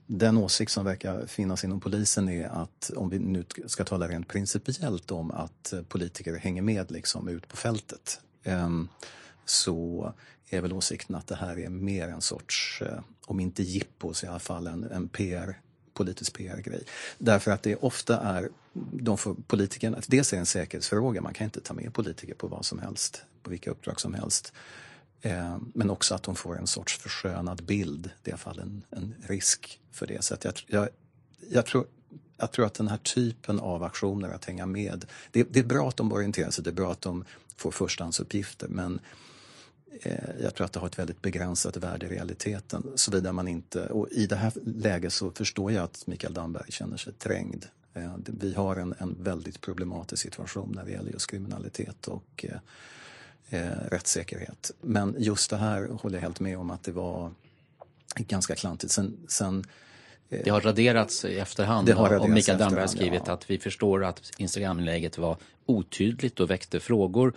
den 0.07 0.37
åsikt 0.37 0.73
som 0.73 0.85
verkar 0.85 1.27
finnas 1.27 1.65
inom 1.65 1.81
polisen 1.81 2.29
är 2.29 2.49
att 2.49 2.91
om 2.97 3.09
vi 3.09 3.19
nu 3.19 3.45
ska 3.67 3.85
tala 3.85 4.09
rent 4.09 4.29
principiellt 4.29 5.11
om 5.11 5.31
att 5.31 5.75
politiker 5.89 6.37
hänger 6.37 6.63
med 6.63 6.91
liksom 6.91 7.29
ut 7.29 7.49
på 7.49 7.57
fältet 7.57 8.21
ehm, 8.43 8.89
så 9.45 10.13
är 10.49 10.61
väl 10.61 10.73
åsikten 10.73 11.17
att 11.17 11.27
det 11.27 11.35
här 11.35 11.59
är 11.59 11.69
mer 11.69 12.09
en 12.09 12.21
sorts, 12.21 12.83
eh, 12.83 13.01
om 13.27 13.41
inte 13.41 13.63
jippo 13.63 14.15
så 14.15 14.27
i 14.27 14.29
alla 14.29 14.39
fall 14.39 14.67
en, 14.67 14.85
en 14.85 15.09
PR, 15.09 15.61
politisk 15.95 16.37
PR-grej. 16.37 16.85
Därför 17.19 17.51
att 17.51 17.63
det 17.63 17.77
ofta 17.77 18.21
är, 18.21 18.49
de 18.93 19.19
får 19.19 19.35
politikerna, 19.47 19.99
dels 20.07 20.33
är 20.33 20.37
det 20.37 20.41
en 20.41 20.47
säkerhetsfråga, 20.47 21.21
man 21.21 21.35
kan 21.35 21.45
inte 21.45 21.61
ta 21.61 21.75
med 21.75 21.95
politiker 21.95 22.35
på 22.35 22.47
vad 22.47 22.65
som 22.65 22.79
helst, 22.79 23.23
på 23.43 23.51
vilka 23.51 23.71
uppdrag 23.71 24.01
som 24.01 24.15
helst. 24.15 24.53
Eh, 25.23 25.59
men 25.75 25.91
också 25.91 26.15
att 26.15 26.23
de 26.23 26.37
får 26.37 26.59
en 26.59 26.67
sorts 26.67 26.99
förskönad 26.99 27.65
bild. 27.65 28.11
Det 28.23 28.31
är 28.31 28.31
i 28.31 28.33
alla 28.33 28.39
fall 28.39 28.59
en, 28.59 28.83
en 28.91 29.15
risk 29.27 29.81
för 29.93 30.07
det. 30.07 30.25
Så 30.25 30.37
jag, 30.43 30.55
jag, 30.67 30.89
jag, 31.51 31.67
tror, 31.67 31.87
jag 32.37 32.53
tror 32.53 32.67
att 32.67 32.75
den 32.75 32.89
här 32.89 32.97
typen 32.97 33.61
av 33.61 33.83
aktioner, 33.83 34.29
att 34.29 34.45
hänga 34.45 34.67
med, 34.67 35.05
det, 35.31 35.43
det 35.43 35.61
är 35.61 35.65
bra 35.65 35.89
att 35.89 35.97
de 35.97 36.13
orienterar 36.13 36.51
sig, 36.51 36.65
det 36.65 36.71
är 36.71 36.75
bra 36.75 36.93
att 36.93 37.01
de 37.01 37.25
får 37.57 37.71
förstahandsuppgifter 37.71 38.69
men 38.69 39.01
eh, 40.03 40.31
jag 40.43 40.55
tror 40.55 40.65
att 40.65 40.73
det 40.73 40.81
har 40.81 40.87
ett 40.87 40.99
väldigt 40.99 41.23
begränsat 41.23 41.77
värde 41.77 42.07
i 42.07 42.09
realiteten. 42.09 42.93
Såvida 42.95 43.33
man 43.33 43.49
inte, 43.49 43.87
och 43.87 44.09
i 44.11 44.27
det 44.27 44.37
här 44.37 44.53
läget 44.65 45.13
så 45.13 45.31
förstår 45.31 45.73
jag 45.73 45.85
att 45.85 46.07
Mikael 46.07 46.35
Damberg 46.35 46.73
känner 46.73 46.97
sig 46.97 47.13
trängd. 47.13 47.67
Eh, 47.95 48.15
vi 48.27 48.55
har 48.55 48.77
en, 48.77 48.95
en 48.99 49.17
väldigt 49.21 49.61
problematisk 49.61 50.23
situation 50.23 50.73
när 50.75 50.85
det 50.85 50.91
gäller 50.91 51.13
just 51.13 51.31
kriminalitet 51.31 52.09
och 52.09 52.45
eh, 52.49 52.59
eh, 53.51 53.61
rättssäkerhet. 53.91 54.71
Men 54.81 55.17
just 55.19 55.51
det 55.51 55.57
här 55.57 55.89
håller 56.03 56.17
jag 56.17 56.23
helt 56.23 56.41
med 56.41 56.59
om 56.59 56.71
att 56.71 56.83
det 56.83 56.93
var 56.93 57.31
ganska 58.17 58.55
klantigt. 58.55 58.93
Sen, 58.93 59.17
sen 59.29 59.65
eh, 60.31 60.41
det 60.45 60.51
har 60.51 60.61
raderats 60.61 61.25
i 61.25 61.39
efterhand 61.39 61.87
det 61.87 61.93
har 61.93 62.05
raderats 62.05 62.25
och 62.25 62.31
Mikael 62.31 62.59
Damberg 62.59 62.81
har 62.81 62.89
skrivit 62.89 63.23
ja. 63.27 63.33
att 63.33 63.51
vi 63.51 63.59
förstår 63.59 64.05
att 64.05 64.31
Instagramläget 64.37 65.19
var 65.19 65.37
otydligt 65.67 66.41
och 66.41 66.51
väckte 66.51 66.81
frågor. 66.81 67.33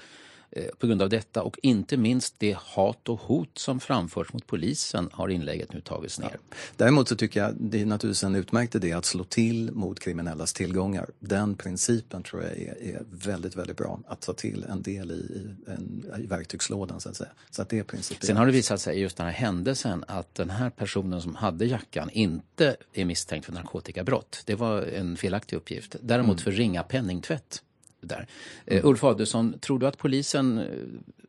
Eh, 0.52 0.66
på 0.80 0.88
grund 0.88 1.02
av 1.02 1.10
detta 1.10 1.44
och 1.44 1.60
inte 1.62 1.98
minst 1.98 2.36
det 2.38 2.58
hat 2.60 3.10
och 3.10 3.20
hot 3.20 3.58
som 3.58 3.80
framförs 3.80 4.34
mot 4.34 4.48
polisen 4.48 5.10
har 5.12 5.30
inlägget 5.30 5.74
nu 5.74 5.82
tagits 5.82 6.20
ner. 6.20 6.30
Ja. 6.32 6.56
Däremot 6.76 7.08
så 7.08 7.16
tycker 7.16 7.40
jag 7.40 7.54
det 7.60 7.82
är 7.82 7.86
naturligtvis 7.86 8.24
en 8.24 8.36
utmärkt 8.36 8.76
idé 8.76 8.94
att 8.94 9.06
slå 9.06 9.24
till 9.24 9.72
mot 9.72 10.00
kriminellas 10.00 10.54
tillgångar. 10.54 11.10
Den 11.20 11.56
principen 11.56 12.24
tror 12.24 12.44
jag 12.44 12.52
är, 12.52 12.82
är 12.82 13.04
väldigt, 13.12 13.56
väldigt 13.56 13.78
bra 13.78 14.00
att 14.08 14.22
ta 14.22 14.34
till 14.34 14.66
en 14.70 14.82
del 14.82 15.12
i, 15.12 15.50
en, 15.72 16.06
i 16.24 16.26
verktygslådan 16.28 17.02
så 17.02 17.10
att 17.10 17.16
säga. 17.16 17.30
Så 17.50 17.62
att 17.62 17.70
det 17.70 17.94
är. 17.94 18.26
Sen 18.26 18.38
har 18.38 18.46
det 18.46 18.52
visat 18.52 18.82
sig 18.82 18.98
i 18.98 19.02
just 19.02 19.18
den 19.18 19.26
här 19.26 19.34
händelsen 19.34 20.04
att 20.08 20.36
den 20.36 20.50
här 20.50 20.70
personen 20.70 21.22
som 21.22 21.36
hade 21.36 21.66
jackan 21.66 22.10
inte 22.14 22.76
är 22.94 23.06
misstänkt 23.06 23.46
för 23.46 23.54
narkotikabrott. 23.54 24.44
Det 24.46 24.56
var 24.56 24.82
en 24.82 25.18
felaktig 25.18 25.58
uppgift. 25.58 25.96
Däremot 26.02 26.38
mm. 26.40 26.44
för 26.44 26.52
ringa 26.52 26.84
penningtvätt 26.84 27.64
där. 28.08 28.28
Mm. 28.66 28.86
Ulf 28.86 29.04
Adelsson, 29.04 29.60
tror 29.60 29.80
du 29.80 29.88
att 29.88 29.98
polisen 29.98 30.64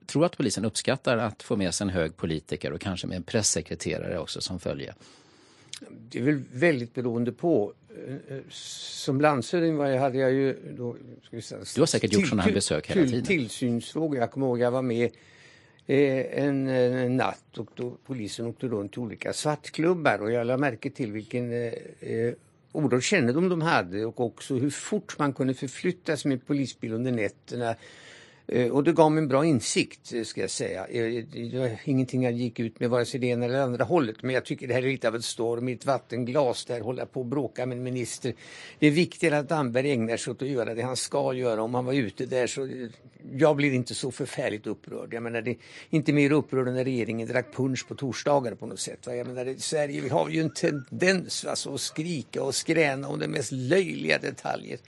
tror 0.08 0.24
att 0.24 0.36
polisen 0.36 0.64
uppskattar 0.64 1.18
att 1.18 1.42
få 1.42 1.56
med 1.56 1.74
sig 1.74 1.84
en 1.84 1.90
hög 1.90 2.16
politiker 2.16 2.72
och 2.72 2.80
kanske 2.80 3.06
med 3.06 3.16
en 3.16 3.22
pressekreterare 3.22 4.18
också 4.18 4.40
som 4.40 4.60
följe? 4.60 4.94
Det 6.10 6.18
är 6.18 6.22
väl 6.22 6.42
väldigt 6.52 6.94
beroende 6.94 7.32
på. 7.32 7.72
Som 8.50 9.20
landshövding 9.20 9.78
hade 9.78 10.18
jag 10.18 10.32
ju 10.32 10.56
då, 10.76 10.96
säga, 11.42 11.60
Du 11.74 11.80
har 11.80 11.86
säkert 11.86 12.12
gjort 12.12 12.26
sådana 12.26 12.42
här 12.42 12.52
besök 12.52 12.90
hela 12.90 13.06
tiden. 13.06 13.24
Tillsynsfrågor. 13.24 14.18
Jag 14.18 14.30
kommer 14.30 14.46
ihåg 14.46 14.60
jag 14.60 14.70
var 14.70 14.82
med 14.82 15.10
eh, 15.86 16.44
en, 16.44 16.68
en, 16.68 17.16
natt 17.16 17.58
och 17.58 17.70
då 17.74 17.96
polisen 18.06 18.46
åkte 18.46 18.66
runt 18.68 18.92
till 18.92 19.00
olika 19.00 19.32
svartklubbar 19.32 20.18
och 20.18 20.32
jag 20.32 20.46
lade 20.46 20.60
märke 20.60 20.90
till 20.90 21.12
vilken 21.12 21.52
eh, 21.52 21.72
eh 22.00 22.34
oerhörd 22.72 23.02
kännedom 23.02 23.48
de 23.48 23.62
hade 23.62 24.04
och 24.04 24.20
också 24.20 24.54
hur 24.54 24.70
fort 24.70 25.18
man 25.18 25.32
kunde 25.32 25.54
förflytta 25.54 26.16
sig 26.16 26.28
med 26.28 26.46
polisbil 26.46 26.92
under 26.92 27.12
nätterna. 27.12 27.74
Eh, 28.52 28.70
och 28.70 28.84
det 28.84 28.92
gav 28.92 29.12
mig 29.12 29.22
en 29.22 29.28
bra 29.28 29.44
insikt, 29.44 30.12
eh, 30.12 30.22
ska 30.22 30.40
jag 30.40 30.50
säga. 30.50 30.86
Eh, 30.86 31.24
det 31.32 31.58
var 31.58 31.70
ingenting 31.84 32.22
jag 32.22 32.32
gick 32.32 32.60
ut 32.60 32.80
med 32.80 32.90
vare 32.90 33.04
sig 33.04 33.20
det 33.20 33.26
ena 33.26 33.44
eller 33.44 33.60
andra 33.60 33.84
hållet. 33.84 34.22
Men 34.22 34.34
jag 34.34 34.44
tycker 34.44 34.68
det 34.68 34.74
här 34.74 34.82
är 34.82 34.86
lite 34.86 35.08
av 35.08 35.16
ett 35.16 35.24
storm 35.24 35.68
i 35.68 35.72
ett 35.72 35.86
vattenglas 35.86 36.64
där 36.64 36.80
hålla 36.80 37.06
på 37.06 37.20
och 37.20 37.26
bråka 37.26 37.66
med 37.66 37.78
en 37.78 37.84
minister. 37.84 38.34
Det 38.78 38.86
är 38.86 38.90
viktigare 38.90 39.38
att 39.38 39.48
Damberg 39.48 39.92
ägnar 39.92 40.16
sig 40.16 40.30
åt 40.30 40.42
att 40.42 40.48
göra 40.48 40.74
det 40.74 40.82
han 40.82 40.96
ska 40.96 41.32
göra. 41.32 41.62
Om 41.62 41.74
han 41.74 41.84
var 41.84 41.92
ute 41.92 42.26
där 42.26 42.46
så... 42.46 42.88
Jag 43.32 43.56
blir 43.56 43.72
inte 43.72 43.94
så 43.94 44.10
förfärligt 44.10 44.66
upprörd. 44.66 45.14
Jag 45.14 45.22
menar, 45.22 45.42
det 45.42 45.50
är 45.50 45.56
inte 45.90 46.12
mer 46.12 46.32
upprörd 46.32 46.68
än 46.68 46.74
när 46.74 46.84
regeringen 46.84 47.28
drack 47.28 47.54
punch 47.54 47.88
på 47.88 47.94
torsdagar 47.94 48.54
på 48.54 48.66
något 48.66 48.80
sätt. 48.80 49.06
Va? 49.06 49.14
Jag 49.14 49.26
menar, 49.26 49.46
i 49.46 49.58
Sverige 49.58 50.00
vi 50.00 50.08
har 50.08 50.28
ju 50.28 50.40
en 50.40 50.50
tendens 50.50 51.44
alltså, 51.44 51.74
att 51.74 51.80
skrika 51.80 52.42
och 52.42 52.54
skräna 52.54 53.08
om 53.08 53.18
de 53.18 53.28
mest 53.28 53.52
löjliga 53.52 54.18
detaljer. 54.18 54.78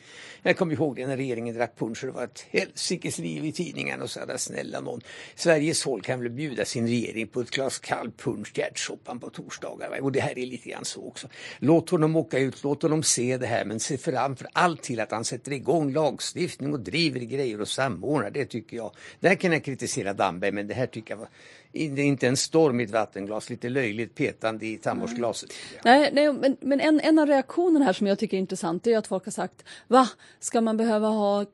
Jag 0.43 0.57
kommer 0.57 0.75
ihåg 0.75 0.97
det 0.97 1.07
när 1.07 1.17
regeringen 1.17 1.55
drack 1.55 1.79
punch 1.79 2.05
och 2.05 2.07
det 2.07 2.13
var 2.13 2.25
ett 2.25 2.47
helsikes 2.51 3.19
liv 3.19 3.49
i 3.51 3.53
tidningarna 3.53 4.05
och 4.05 4.11
sa 4.11 4.38
snälla 4.38 4.80
någon. 4.80 5.01
Sveriges 5.34 5.82
folk 5.82 6.05
kan 6.05 6.20
väl 6.20 6.30
bjuda 6.30 6.64
sin 6.64 6.86
regering 6.86 7.26
på 7.26 7.40
ett 7.40 7.51
glas 7.51 7.78
kall 7.78 8.11
punsch 8.11 8.53
till 8.53 8.64
ärtsoppan 8.64 9.20
på 9.20 9.30
torsdagar. 9.30 10.01
Och 10.01 10.12
det 10.12 10.20
här 10.20 10.38
är 10.38 10.46
lite 10.46 10.68
grann 10.68 10.84
så 10.84 11.07
också. 11.07 11.28
Låt 11.59 11.90
honom 11.90 12.16
åka 12.16 12.38
ut, 12.38 12.64
låt 12.64 12.82
honom 12.82 13.03
se 13.03 13.36
det 13.36 13.46
här 13.46 13.64
men 13.64 13.80
se 13.80 13.98
framför 13.98 14.48
allt 14.53 14.82
till 14.82 15.01
att 15.01 15.11
han 15.11 15.24
sätter 15.24 15.53
igång 15.53 15.92
lagstiftning 15.92 16.72
och 16.72 16.80
driver 16.80 17.20
grejer 17.20 17.61
och 17.61 17.68
samordnar. 17.68 18.30
Det 18.30 18.44
tycker 18.44 18.76
jag. 18.76 18.92
Där 19.20 19.34
kan 19.34 19.53
jag 19.53 19.64
kritisera 19.64 20.12
Damberg 20.12 20.53
men 20.53 20.66
det 20.66 20.74
här 20.74 20.86
tycker 20.86 21.14
jag 21.14 21.18
var 21.18 21.28
det 21.72 22.03
är 22.03 22.07
inte 22.07 22.28
en 22.28 22.36
storm 22.36 22.80
i 22.80 22.84
ett 22.84 22.90
vattenglas, 22.90 23.51
lite 23.51 23.68
löjligt 23.68 24.14
petande 24.14 24.66
i 24.66 24.76
tandvårdsglaset. 24.76 25.51
Mm. 25.51 25.80
Nej, 25.84 26.11
nej, 26.12 26.32
men, 26.32 26.57
men 26.61 26.80
en, 26.80 27.01
en 27.01 27.18
av 27.18 27.26
reaktionerna 27.26 27.84
här 27.84 27.92
som 27.92 28.07
jag 28.07 28.18
tycker 28.18 28.36
är 28.36 28.40
intressant 28.40 28.86
är 28.86 28.98
att 28.98 29.07
folk 29.07 29.24
har 29.24 29.32
sagt 29.32 29.64
Va, 29.88 30.09
ska 30.40 30.61
man 30.61 30.76
behöva 30.76 31.09
ha 31.09 31.44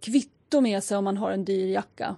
kvitto 0.47 0.61
med 0.61 0.83
sig 0.83 0.99
om 0.99 1.05
man 1.05 1.17
har 1.17 1.31
en 1.31 1.45
dyr 1.45 1.73
jacka? 1.73 2.17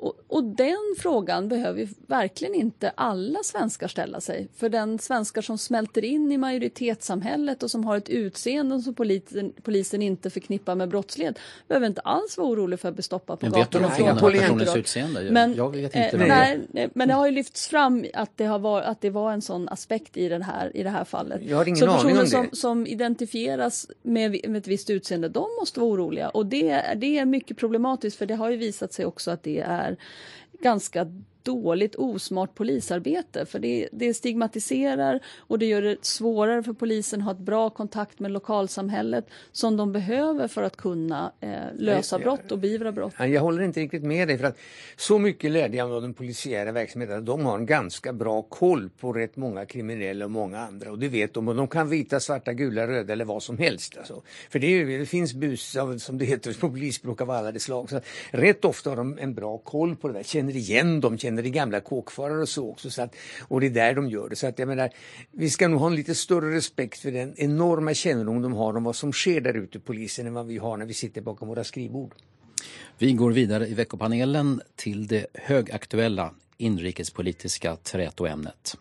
Och, 0.00 0.14
och, 0.26 0.44
den 0.44 0.94
frågan 0.98 1.48
behöver 1.48 1.88
verkligen 2.06 2.54
inte 2.54 2.90
alla 2.94 3.38
svenskar 3.42 3.88
ställa 3.88 4.20
sig. 4.20 4.48
För 4.56 4.68
den 4.68 4.98
svenskar 4.98 5.42
som 5.42 5.58
smälter 5.58 6.04
in 6.04 6.32
i 6.32 6.38
majoritetssamhället 6.38 7.62
och 7.62 7.70
som 7.70 7.84
har 7.84 7.96
ett 7.96 8.08
utseende 8.08 8.80
som 8.80 8.94
polisen, 8.94 9.52
polisen 9.62 10.02
inte 10.02 10.30
förknippar 10.30 10.74
med 10.74 10.88
brottslighet 10.88 11.38
behöver 11.68 11.86
inte 11.86 12.00
alls 12.00 12.38
vara 12.38 12.48
orolig 12.48 12.80
för 12.80 12.88
att 12.88 12.94
bli 12.94 13.02
stoppad 13.02 13.40
på 13.40 13.46
men 13.46 13.52
gatan. 13.52 13.62
Vet 13.62 13.72
du 13.72 13.80
någonting 13.80 14.26
om 14.26 14.32
den 14.32 14.40
här 14.40 14.48
personens 14.48 14.76
utseende? 14.76 15.30
Men, 15.30 15.54
jag 15.54 15.76
vet 15.76 15.82
inte. 15.82 15.98
Eh, 15.98 16.58
nej, 16.70 16.90
men 16.94 17.08
det 17.08 17.14
har 17.14 17.26
ju 17.26 17.32
lyfts 17.32 17.68
fram 17.68 18.06
att 18.14 18.36
det, 18.36 18.44
har 18.44 18.58
varit, 18.58 18.86
att 18.86 19.00
det 19.00 19.10
var 19.10 19.32
en 19.32 19.42
sån 19.42 19.68
aspekt 19.68 20.16
i, 20.16 20.28
den 20.28 20.42
här, 20.42 20.76
i 20.76 20.82
det 20.82 20.90
här 20.90 21.04
fallet. 21.04 21.40
Jag 21.44 21.56
har 21.56 21.68
ingen 21.68 21.76
Så 21.76 21.86
aning 21.86 22.02
personer 22.02 22.20
om 22.20 22.26
som, 22.26 22.48
som 22.52 22.86
identifieras 22.86 23.86
med, 24.02 24.30
med 24.30 24.56
ett 24.56 24.66
visst 24.66 24.90
utseende, 24.90 25.28
de 25.28 25.46
måste 25.60 25.80
vara 25.80 25.90
oroliga. 25.90 26.28
Och 26.28 26.46
det, 26.46 26.82
det 26.96 27.18
är 27.18 27.24
mycket 27.24 27.56
problematiskt 27.56 28.18
för 28.18 28.26
det 28.26 28.34
har 28.34 28.50
ju 28.50 28.56
visat 28.56 28.92
sig 28.92 29.06
också 29.06 29.30
att 29.30 29.42
det 29.42 29.60
är 29.60 29.89
ganska 30.62 31.06
dåligt, 31.42 31.94
osmart 31.94 32.54
polisarbete. 32.54 33.46
För 33.46 33.58
det, 33.58 33.88
det 33.92 34.14
stigmatiserar 34.14 35.20
och 35.38 35.58
det 35.58 35.66
gör 35.66 35.82
det 35.82 36.04
svårare 36.04 36.62
för 36.62 36.72
polisen 36.72 37.20
att 37.20 37.24
ha 37.24 37.32
ett 37.32 37.38
bra 37.38 37.70
kontakt 37.70 38.20
med 38.20 38.30
lokalsamhället 38.30 39.26
som 39.52 39.76
de 39.76 39.92
behöver 39.92 40.48
för 40.48 40.62
att 40.62 40.76
kunna 40.76 41.32
eh, 41.40 41.50
lösa 41.78 42.18
brott 42.18 42.52
och 42.52 42.58
beivra 42.58 42.92
brott. 42.92 43.14
Jag 43.18 43.40
håller 43.40 43.62
inte 43.62 43.80
riktigt 43.80 44.02
med 44.02 44.28
dig 44.28 44.38
för 44.38 44.46
att 44.46 44.58
så 44.96 45.18
mycket 45.18 45.50
lärde 45.50 45.76
jag 45.76 45.92
av 45.92 46.02
den 46.02 46.14
polisiära 46.14 46.72
verksamheten 46.72 47.18
att 47.18 47.26
de 47.26 47.44
har 47.44 47.58
en 47.58 47.66
ganska 47.66 48.12
bra 48.12 48.42
koll 48.42 48.90
på 49.00 49.12
rätt 49.12 49.36
många 49.36 49.66
kriminella 49.66 50.24
och 50.24 50.30
många 50.30 50.58
andra 50.58 50.90
och 50.90 50.98
det 50.98 51.08
vet 51.08 51.34
de 51.34 51.48
och 51.48 51.54
de 51.54 51.68
kan 51.68 51.88
vita, 51.88 52.20
svarta, 52.20 52.52
gula, 52.52 52.86
röda 52.86 53.12
eller 53.12 53.24
vad 53.24 53.42
som 53.42 53.58
helst. 53.58 53.96
Alltså. 53.98 54.22
För 54.50 54.58
det, 54.58 54.66
är, 54.66 54.98
det 54.98 55.06
finns 55.06 55.34
bus 55.34 55.76
av, 55.76 55.98
som 55.98 56.18
det 56.18 56.24
heter 56.24 56.52
på 56.60 56.70
polisspråk 56.70 57.20
av 57.20 57.30
alla 57.30 57.52
de 57.52 57.60
slag. 57.60 57.90
Så 57.90 58.00
rätt 58.30 58.64
ofta 58.64 58.90
har 58.90 58.96
de 58.96 59.18
en 59.18 59.34
bra 59.34 59.58
koll 59.58 59.96
på 59.96 60.08
det 60.08 60.14
där, 60.14 60.22
känner 60.22 60.56
igen 60.56 61.00
dem, 61.00 61.18
känner 61.18 61.29
i 61.38 61.50
gamla 61.50 61.80
kåkfarare 61.80 62.40
och 62.40 62.48
så 62.48 62.70
också. 62.70 62.90
Så 62.90 63.02
att, 63.02 63.14
och 63.48 63.60
det 63.60 63.66
är 63.66 63.70
där 63.70 63.94
de 63.94 64.08
gör 64.08 64.28
det. 64.28 64.36
Så 64.36 64.46
att 64.46 64.58
jag 64.58 64.68
menar, 64.68 64.90
vi 65.30 65.50
ska 65.50 65.68
nog 65.68 65.80
ha 65.80 65.86
en 65.86 65.94
lite 65.94 66.14
större 66.14 66.54
respekt 66.54 66.98
för 66.98 67.12
den 67.12 67.34
enorma 67.36 67.94
kännedom 67.94 68.42
de 68.42 68.52
har 68.52 68.76
om 68.76 68.84
vad 68.84 68.96
som 68.96 69.12
sker 69.12 69.40
där 69.40 69.54
ute, 69.54 69.80
polisen, 69.80 70.26
än 70.26 70.34
vad 70.34 70.46
vi 70.46 70.58
har 70.58 70.76
när 70.76 70.86
vi 70.86 70.94
sitter 70.94 71.20
bakom 71.20 71.48
våra 71.48 71.64
skrivbord. 71.64 72.14
Vi 72.98 73.12
går 73.12 73.32
vidare 73.32 73.66
i 73.66 73.74
veckopanelen 73.74 74.60
till 74.76 75.06
det 75.06 75.26
högaktuella 75.34 76.34
inrikespolitiska 76.56 77.76
trätoämnet. 77.76 78.76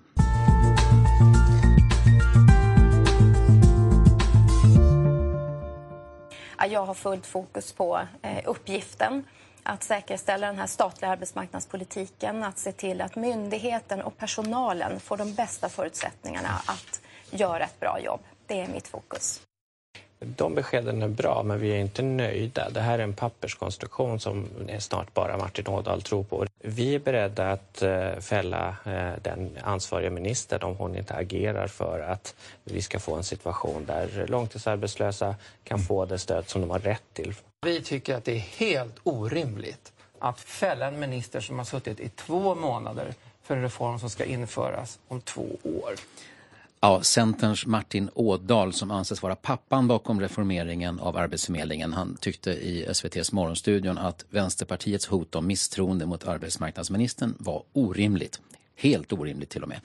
Jag 6.69 6.85
har 6.85 6.93
fullt 6.93 7.25
fokus 7.25 7.71
på 7.71 7.99
uppgiften 8.45 9.23
att 9.69 9.83
säkerställa 9.83 10.47
den 10.47 10.57
här 10.57 10.67
statliga 10.67 11.11
arbetsmarknadspolitiken, 11.11 12.43
att 12.43 12.57
se 12.57 12.71
till 12.71 13.01
att 13.01 13.15
myndigheten 13.15 14.01
och 14.01 14.17
personalen 14.17 14.99
får 14.99 15.17
de 15.17 15.33
bästa 15.33 15.69
förutsättningarna 15.69 16.49
att 16.65 17.01
göra 17.31 17.63
ett 17.63 17.79
bra 17.79 17.99
jobb. 17.99 18.21
Det 18.47 18.61
är 18.61 18.67
mitt 18.67 18.87
fokus. 18.87 19.41
De 20.19 20.55
beskeden 20.55 21.01
är 21.01 21.07
bra, 21.07 21.43
men 21.43 21.59
vi 21.59 21.69
är 21.69 21.77
inte 21.77 22.01
nöjda. 22.01 22.69
Det 22.69 22.79
här 22.79 22.99
är 22.99 23.03
en 23.03 23.13
papperskonstruktion 23.13 24.19
som 24.19 24.47
snart 24.79 25.13
bara 25.13 25.37
Martin 25.37 25.67
Ådahl 25.67 26.01
tror 26.01 26.23
på. 26.23 26.45
Vi 26.63 26.95
är 26.95 26.99
beredda 26.99 27.51
att 27.51 27.81
eh, 27.81 28.15
fälla 28.19 28.75
eh, 28.85 29.11
den 29.21 29.57
ansvariga 29.63 30.09
ministern 30.09 30.63
om 30.63 30.75
hon 30.75 30.95
inte 30.95 31.13
agerar 31.13 31.67
för 31.67 31.99
att 31.99 32.35
vi 32.63 32.81
ska 32.81 32.99
få 32.99 33.15
en 33.15 33.23
situation 33.23 33.85
där 33.85 34.25
långtidsarbetslösa 34.27 35.35
kan 35.63 35.79
få 35.79 36.05
det 36.05 36.17
stöd 36.17 36.49
som 36.49 36.61
de 36.61 36.69
har 36.69 36.79
rätt 36.79 37.13
till. 37.13 37.33
Vi 37.65 37.81
tycker 37.81 38.15
att 38.15 38.25
det 38.25 38.31
är 38.31 38.39
helt 38.39 38.95
orimligt 39.03 39.93
att 40.19 40.39
fälla 40.39 40.87
en 40.87 40.99
minister 40.99 41.41
som 41.41 41.57
har 41.57 41.65
suttit 41.65 41.99
i 41.99 42.09
två 42.09 42.55
månader 42.55 43.13
för 43.43 43.55
en 43.55 43.61
reform 43.61 43.99
som 43.99 44.09
ska 44.09 44.25
införas 44.25 44.99
om 45.07 45.21
två 45.21 45.45
år. 45.63 45.95
Ja, 46.81 47.01
Centerns 47.01 47.65
Martin 47.65 48.09
Ådahl 48.13 48.73
som 48.73 48.91
anses 48.91 49.21
vara 49.21 49.35
pappan 49.35 49.87
bakom 49.87 50.21
reformeringen 50.21 50.99
av 50.99 51.17
Arbetsförmedlingen. 51.17 51.93
Han 51.93 52.17
tyckte 52.21 52.51
i 52.51 52.85
SVTs 52.85 53.31
morgonstudion 53.31 53.97
att 53.97 54.25
Vänsterpartiets 54.29 55.07
hot 55.07 55.35
om 55.35 55.47
misstroende 55.47 56.05
mot 56.05 56.27
arbetsmarknadsministern 56.27 57.35
var 57.39 57.63
orimligt. 57.73 58.41
Helt 58.75 59.13
orimligt 59.13 59.49
till 59.49 59.63
och 59.63 59.69
med. 59.69 59.79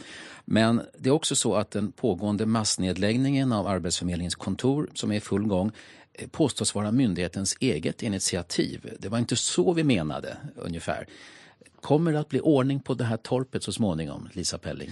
Men 0.44 0.82
det 0.98 1.08
är 1.08 1.12
också 1.12 1.36
så 1.36 1.54
att 1.54 1.70
den 1.70 1.92
pågående 1.92 2.46
massnedläggningen 2.46 3.52
av 3.52 3.66
Arbetsförmedlingens 3.66 4.34
kontor 4.34 4.88
som 4.94 5.12
är 5.12 5.16
i 5.16 5.20
full 5.20 5.46
gång 5.46 5.72
påstås 6.30 6.74
vara 6.74 6.92
myndighetens 6.92 7.56
eget 7.60 8.02
initiativ. 8.02 8.90
Det 8.98 9.08
var 9.08 9.18
inte 9.18 9.36
så 9.36 9.72
vi 9.72 9.84
menade 9.84 10.36
ungefär. 10.56 11.06
Kommer 11.84 12.12
det 12.12 12.20
att 12.20 12.28
bli 12.28 12.40
ordning 12.40 12.80
på 12.80 12.94
det 12.94 13.04
här 13.04 13.16
torpet 13.16 13.62
så 13.62 13.72
småningom, 13.72 14.28
Lisa 14.32 14.58
Pelling? 14.58 14.90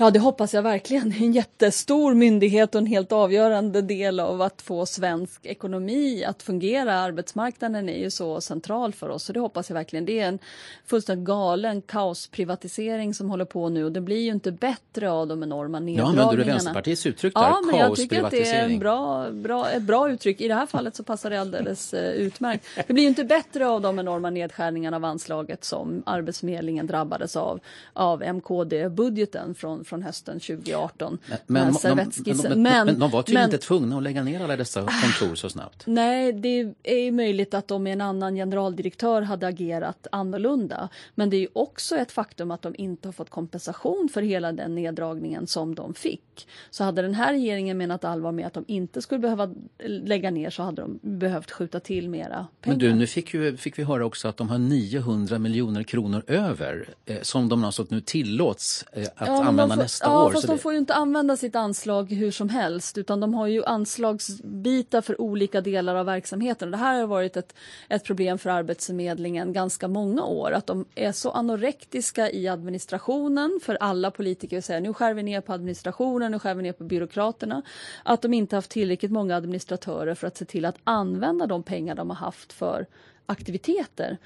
Ja, 0.00 0.10
det 0.10 0.18
hoppas 0.18 0.54
jag 0.54 0.62
verkligen. 0.62 1.10
Det 1.10 1.16
är 1.16 1.22
en 1.22 1.32
jättestor 1.32 2.14
myndighet 2.14 2.74
och 2.74 2.80
en 2.80 2.86
helt 2.86 3.12
avgörande 3.12 3.82
del 3.82 4.20
av 4.20 4.42
att 4.42 4.62
få 4.62 4.86
svensk 4.86 5.46
ekonomi 5.46 6.24
att 6.24 6.42
fungera. 6.42 6.94
Arbetsmarknaden 6.94 7.88
är 7.88 7.98
ju 7.98 8.10
så 8.10 8.40
central 8.40 8.92
för 8.92 9.08
oss, 9.08 9.24
så 9.24 9.32
det 9.32 9.40
hoppas 9.40 9.70
jag 9.70 9.74
verkligen. 9.74 10.04
Det 10.04 10.20
är 10.20 10.28
en 10.28 10.38
fullständigt 10.86 11.26
galen 11.26 11.82
kaosprivatisering 11.82 13.14
som 13.14 13.30
håller 13.30 13.44
på 13.44 13.68
nu 13.68 13.84
och 13.84 13.92
det 13.92 14.00
blir 14.00 14.20
ju 14.20 14.30
inte 14.30 14.52
bättre 14.52 15.10
av 15.10 15.26
de 15.26 15.42
enorma 15.42 15.80
neddragningarna. 15.80 16.22
Ja, 16.22 16.22
använder 16.22 16.44
du 16.44 16.52
Vänsterpartiets 16.52 17.06
uttryck 17.06 17.34
där? 17.34 17.40
Ja, 17.40 17.62
men 17.66 17.76
jag 17.76 17.96
tycker 17.96 18.22
att 18.24 18.30
det 18.30 18.50
är 18.50 18.64
en 18.64 18.78
bra, 18.78 19.30
bra, 19.30 19.70
ett 19.70 19.82
bra 19.82 20.10
uttryck. 20.10 20.40
I 20.40 20.48
det 20.48 20.54
här 20.54 20.66
fallet 20.66 20.96
så 20.96 21.02
passar 21.02 21.30
det 21.30 21.40
alldeles 21.40 21.94
uh, 21.94 22.00
utmärkt. 22.00 22.66
Det 22.86 22.92
blir 22.92 23.02
ju 23.02 23.08
inte 23.08 23.24
bättre 23.24 23.68
av 23.68 23.80
de 23.80 23.98
enorma 23.98 24.30
nedskärningarna 24.30 24.96
av 24.96 25.04
anslaget 25.04 25.64
som 25.64 26.02
Arbetsförmedlingen 26.30 26.86
drabbades 26.86 27.36
av, 27.36 27.60
av 27.92 28.22
MKD-budgeten 28.22 29.54
från 29.54 29.84
från 29.84 30.02
hösten 30.02 30.40
2018. 30.40 31.18
Men, 31.26 31.38
men, 31.46 31.74
de, 31.82 31.94
men, 31.94 32.62
men, 32.62 32.86
men 32.86 32.98
de 32.98 33.10
var 33.10 33.22
tydligen 33.22 33.44
inte 33.44 33.58
tvungna 33.58 33.96
att 33.96 34.02
lägga 34.02 34.22
ner 34.22 34.44
alla 34.44 34.56
dessa 34.56 34.80
kontor 34.80 35.34
så 35.34 35.50
snabbt. 35.50 35.82
Nej, 35.86 36.32
det 36.32 36.74
är 36.82 37.12
möjligt 37.12 37.54
att 37.54 37.68
de 37.68 37.82
med 37.82 37.92
en 37.92 38.00
annan 38.00 38.34
generaldirektör 38.34 39.22
hade 39.22 39.46
agerat 39.46 40.06
annorlunda. 40.12 40.88
Men 41.14 41.30
det 41.30 41.36
är 41.36 41.48
också 41.52 41.96
ett 41.96 42.12
faktum 42.12 42.50
att 42.50 42.62
de 42.62 42.74
inte 42.78 43.08
har 43.08 43.12
fått 43.12 43.30
kompensation 43.30 44.08
för 44.14 44.22
hela 44.22 44.52
den 44.52 44.74
neddragningen 44.74 45.46
som 45.46 45.74
de 45.74 45.94
fick. 45.94 46.48
Så 46.70 46.84
hade 46.84 47.02
den 47.02 47.14
här 47.14 47.32
regeringen 47.32 47.78
menat 47.78 48.04
allvar 48.04 48.32
med 48.32 48.46
att 48.46 48.54
de 48.54 48.64
inte 48.68 49.02
skulle 49.02 49.18
behöva 49.18 49.54
lägga 49.84 50.30
ner 50.30 50.50
så 50.50 50.62
hade 50.62 50.82
de 50.82 50.98
behövt 51.02 51.50
skjuta 51.50 51.80
till 51.80 52.08
mera 52.08 52.46
pengar. 52.60 52.76
Men 52.76 52.78
du, 52.78 52.94
nu 52.94 53.06
fick, 53.06 53.34
ju, 53.34 53.56
fick 53.56 53.78
vi 53.78 53.82
höra 53.82 54.06
också 54.06 54.28
att 54.28 54.36
de 54.36 54.48
har 54.48 54.58
900 54.58 55.38
miljoner 55.38 55.82
kronor 55.82 56.19
över 56.26 56.88
eh, 57.06 57.20
som 57.22 57.48
de 57.48 57.64
alltså 57.64 57.86
nu 57.88 58.00
tillåts 58.00 58.84
eh, 58.92 59.02
att 59.16 59.28
ja, 59.28 59.44
använda 59.44 59.74
får, 59.74 59.82
nästa 59.82 60.06
ja, 60.06 60.26
år. 60.26 60.32
Fast 60.32 60.46
de 60.46 60.58
får 60.58 60.72
ju 60.72 60.78
inte 60.78 60.94
använda 60.94 61.36
sitt 61.36 61.56
anslag 61.56 62.12
hur 62.12 62.30
som 62.30 62.48
helst 62.48 62.98
utan 62.98 63.20
de 63.20 63.34
har 63.34 63.46
ju 63.46 63.64
anslagsbitar 63.64 65.00
för 65.00 65.20
olika 65.20 65.60
delar 65.60 65.94
av 65.94 66.06
verksamheten. 66.06 66.70
Det 66.70 66.76
här 66.76 67.00
har 67.00 67.06
varit 67.06 67.36
ett, 67.36 67.54
ett 67.88 68.04
problem 68.04 68.38
för 68.38 68.50
Arbetsförmedlingen 68.50 69.52
ganska 69.52 69.88
många 69.88 70.24
år. 70.24 70.52
Att 70.52 70.66
de 70.66 70.84
är 70.94 71.12
så 71.12 71.30
anorektiska 71.30 72.30
i 72.30 72.48
administrationen 72.48 73.60
för 73.62 73.74
alla 73.74 74.10
politiker 74.10 74.60
säger 74.60 74.80
nu 74.80 74.94
skär 74.94 75.14
vi 75.14 75.22
ner 75.22 75.40
på 75.40 75.52
administrationen, 75.52 76.32
nu 76.32 76.38
skär 76.38 76.54
vi 76.54 76.62
ner 76.62 76.72
på 76.72 76.84
byråkraterna. 76.84 77.62
Att 78.02 78.22
de 78.22 78.34
inte 78.34 78.56
haft 78.56 78.70
tillräckligt 78.70 79.12
många 79.12 79.36
administratörer 79.36 80.14
för 80.14 80.26
att 80.26 80.36
se 80.36 80.44
till 80.44 80.64
att 80.64 80.76
använda 80.84 81.46
de 81.46 81.62
pengar 81.62 81.94
de 81.94 82.10
har 82.10 82.16
haft 82.16 82.52
för 82.52 82.86
aktiviteter. 83.26 84.18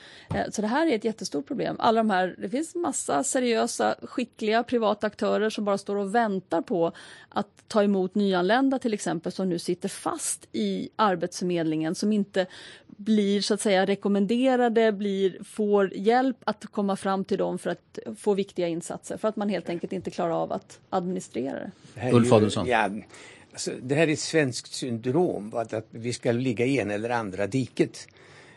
Så 0.51 0.63
det 0.63 0.69
här 0.69 0.87
är 0.87 0.97
ett 0.97 1.05
jättestort 1.05 1.47
problem. 1.47 1.77
Alla 1.79 2.01
de 2.01 2.11
här, 2.11 2.35
det 2.39 2.49
finns 2.49 2.75
massa 2.75 3.25
seriösa, 3.25 3.95
skickliga 4.03 4.63
privata 4.63 5.07
aktörer 5.07 5.51
som 5.51 5.65
bara 5.65 5.79
står 5.79 5.97
och 5.97 6.15
väntar 6.15 6.63
på 6.63 6.93
att 7.29 7.49
ta 7.69 7.83
emot 7.83 8.15
nyanlända 8.15 8.79
till 8.79 8.95
exempel 8.95 9.33
som 9.33 9.49
nu 9.49 9.59
sitter 9.59 9.89
fast 9.89 10.49
i 10.53 10.89
Arbetsförmedlingen 10.97 11.95
som 11.95 12.13
inte 12.13 12.47
blir 12.87 13.41
så 13.41 13.55
att 13.55 13.61
säga 13.61 13.87
rekommenderade, 13.87 14.93
blir, 14.93 15.45
får 15.45 15.95
hjälp 15.95 16.37
att 16.45 16.67
komma 16.67 16.97
fram 16.97 17.25
till 17.25 17.39
dem 17.39 17.59
för 17.59 17.71
att 17.71 17.99
få 18.19 18.35
viktiga 18.35 18.69
insatser 18.69 19.17
för 19.17 19.29
att 19.29 19.37
man 19.37 19.49
helt 19.49 19.69
enkelt 19.69 19.93
inte 19.93 20.11
klarar 20.11 20.43
av 20.43 20.53
att 20.53 20.81
administrera 20.91 21.71
det. 21.95 22.13
Ulf 22.13 22.33
Adelsohn. 22.33 22.67
Ja, 22.67 22.91
alltså, 23.53 23.71
det 23.83 23.95
här 23.95 24.09
är 24.09 24.13
ett 24.13 24.19
svenskt 24.19 24.73
syndrom, 24.73 25.55
att 25.55 25.87
vi 25.91 26.13
ska 26.13 26.33
ligga 26.33 26.67
i 26.67 26.79
en 26.79 26.91
eller 26.91 27.11
andra 27.11 27.47
diket. 27.47 28.09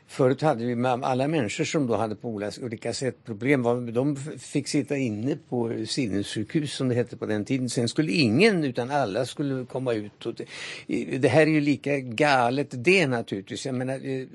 Förut 0.07 0.41
hade 0.41 0.65
vi 0.65 0.85
alla 0.85 1.27
människor 1.27 1.63
som 1.63 1.87
då 1.87 1.95
hade 1.95 2.15
på 2.15 2.41
olika 2.61 2.93
sätt 2.93 3.25
problem, 3.25 3.93
de 3.93 4.15
fick 4.39 4.67
sitta 4.67 4.97
inne 4.97 5.37
på 5.49 5.85
sinnessjukhus 5.87 6.73
som 6.73 6.89
det 6.89 6.95
hette 6.95 7.17
på 7.17 7.25
den 7.25 7.45
tiden. 7.45 7.69
Sen 7.69 7.87
skulle 7.87 8.11
ingen 8.11 8.63
utan 8.63 8.91
alla 8.91 9.25
skulle 9.25 9.65
komma 9.65 9.93
ut. 9.93 10.25
Det, 10.87 11.17
det 11.17 11.27
här 11.27 11.41
är 11.41 11.51
ju 11.51 11.61
lika 11.61 11.99
galet 11.99 12.67
det 12.71 13.07
naturligtvis. 13.07 13.65
Jag 13.65 13.75
menar, 13.75 13.93
eh, 13.93 14.27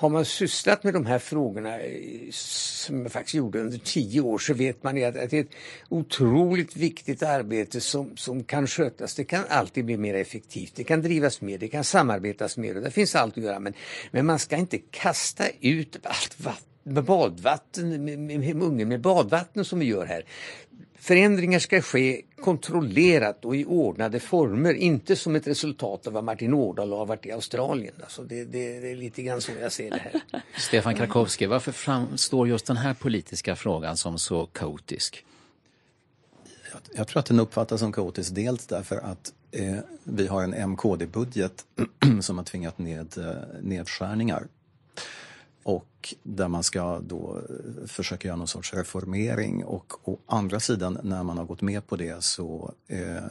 har 0.00 0.08
man 0.08 0.24
sysslat 0.24 0.84
med 0.84 0.94
de 0.94 1.06
här 1.06 1.18
frågorna 1.18 1.78
eh, 1.78 2.30
som 2.30 3.02
jag 3.02 3.12
faktiskt 3.12 3.34
gjorde 3.34 3.60
under 3.60 3.78
tio 3.78 4.20
år 4.20 4.38
så 4.38 4.54
vet 4.54 4.82
man 4.82 5.04
att 5.04 5.14
det 5.14 5.32
är 5.32 5.40
ett 5.40 5.54
otroligt 5.88 6.76
viktigt 6.76 7.22
arbete 7.22 7.80
som, 7.80 8.16
som 8.16 8.44
kan 8.44 8.66
skötas. 8.66 9.14
Det 9.14 9.24
kan 9.24 9.44
alltid 9.48 9.84
bli 9.84 9.96
mer 9.96 10.14
effektivt, 10.14 10.72
det 10.74 10.84
kan 10.84 11.02
drivas 11.02 11.40
mer, 11.40 11.58
det 11.58 11.68
kan 11.68 11.84
samarbetas 11.84 12.56
mer 12.56 12.76
och 12.76 12.82
det 12.82 12.90
finns 12.90 13.14
allt 13.14 13.38
att 13.38 13.44
göra. 13.44 13.60
Men, 13.60 13.74
men 14.10 14.26
man 14.26 14.38
ska 14.38 14.56
inte 14.56 14.78
kasta 14.78 15.44
ut 15.60 15.96
allt 16.02 16.40
vatten 16.40 16.64
med 16.82 17.04
badvatten, 17.04 18.04
med, 18.04 18.18
med, 18.18 18.40
med 18.40 18.62
ungen 18.62 18.88
med 18.88 19.00
badvatten 19.00 19.64
som 19.64 19.78
vi 19.78 19.86
gör 19.86 20.06
här. 20.06 20.24
Förändringar 21.00 21.58
ska 21.58 21.82
ske 21.82 22.22
kontrollerat 22.40 23.44
och 23.44 23.56
i 23.56 23.64
ordnade 23.64 24.20
former, 24.20 24.74
inte 24.74 25.16
som 25.16 25.36
ett 25.36 25.46
resultat 25.46 26.06
av 26.06 26.12
vad 26.12 26.24
Martin 26.24 26.54
Ådahl 26.54 26.92
har 26.92 27.06
varit 27.06 27.26
i 27.26 27.32
Australien. 27.32 27.94
Alltså 28.02 28.22
det, 28.22 28.44
det, 28.44 28.80
det 28.80 28.90
är 28.90 28.96
lite 28.96 29.22
grann 29.22 29.40
så 29.40 29.52
jag 29.60 29.72
ser 29.72 29.90
det 29.90 29.98
här. 29.98 30.42
Stefan 30.58 30.94
Krakowski, 30.94 31.46
varför 31.46 31.72
framstår 31.72 32.48
just 32.48 32.66
den 32.66 32.76
här 32.76 32.94
politiska 32.94 33.56
frågan 33.56 33.96
som 33.96 34.18
så 34.18 34.46
kaotisk? 34.46 35.24
Jag, 36.72 36.80
jag 36.94 37.08
tror 37.08 37.20
att 37.20 37.26
den 37.26 37.40
uppfattas 37.40 37.80
som 37.80 37.92
kaotisk 37.92 38.34
dels 38.34 38.66
därför 38.66 38.96
att 38.96 39.32
eh, 39.50 39.76
vi 40.04 40.26
har 40.26 40.42
en 40.42 40.70
MKD-budget 40.70 41.64
som 42.20 42.38
har 42.38 42.44
tvingat 42.44 42.78
ned 42.78 43.18
eh, 43.18 43.60
nedskärningar 43.62 44.46
och 45.70 46.14
där 46.22 46.48
man 46.48 46.62
ska 46.62 47.00
då 47.00 47.38
eh, 47.48 47.86
försöka 47.86 48.28
göra 48.28 48.36
någon 48.36 48.48
sorts 48.48 48.74
reformering. 48.74 49.64
Och 49.64 50.08
å 50.08 50.18
andra 50.26 50.60
sidan 50.60 50.98
när 51.02 51.22
man 51.22 51.38
har 51.38 51.44
gått 51.44 51.62
med 51.62 51.86
på 51.86 51.96
det 51.96 52.24
så 52.24 52.74
eh, 52.86 53.24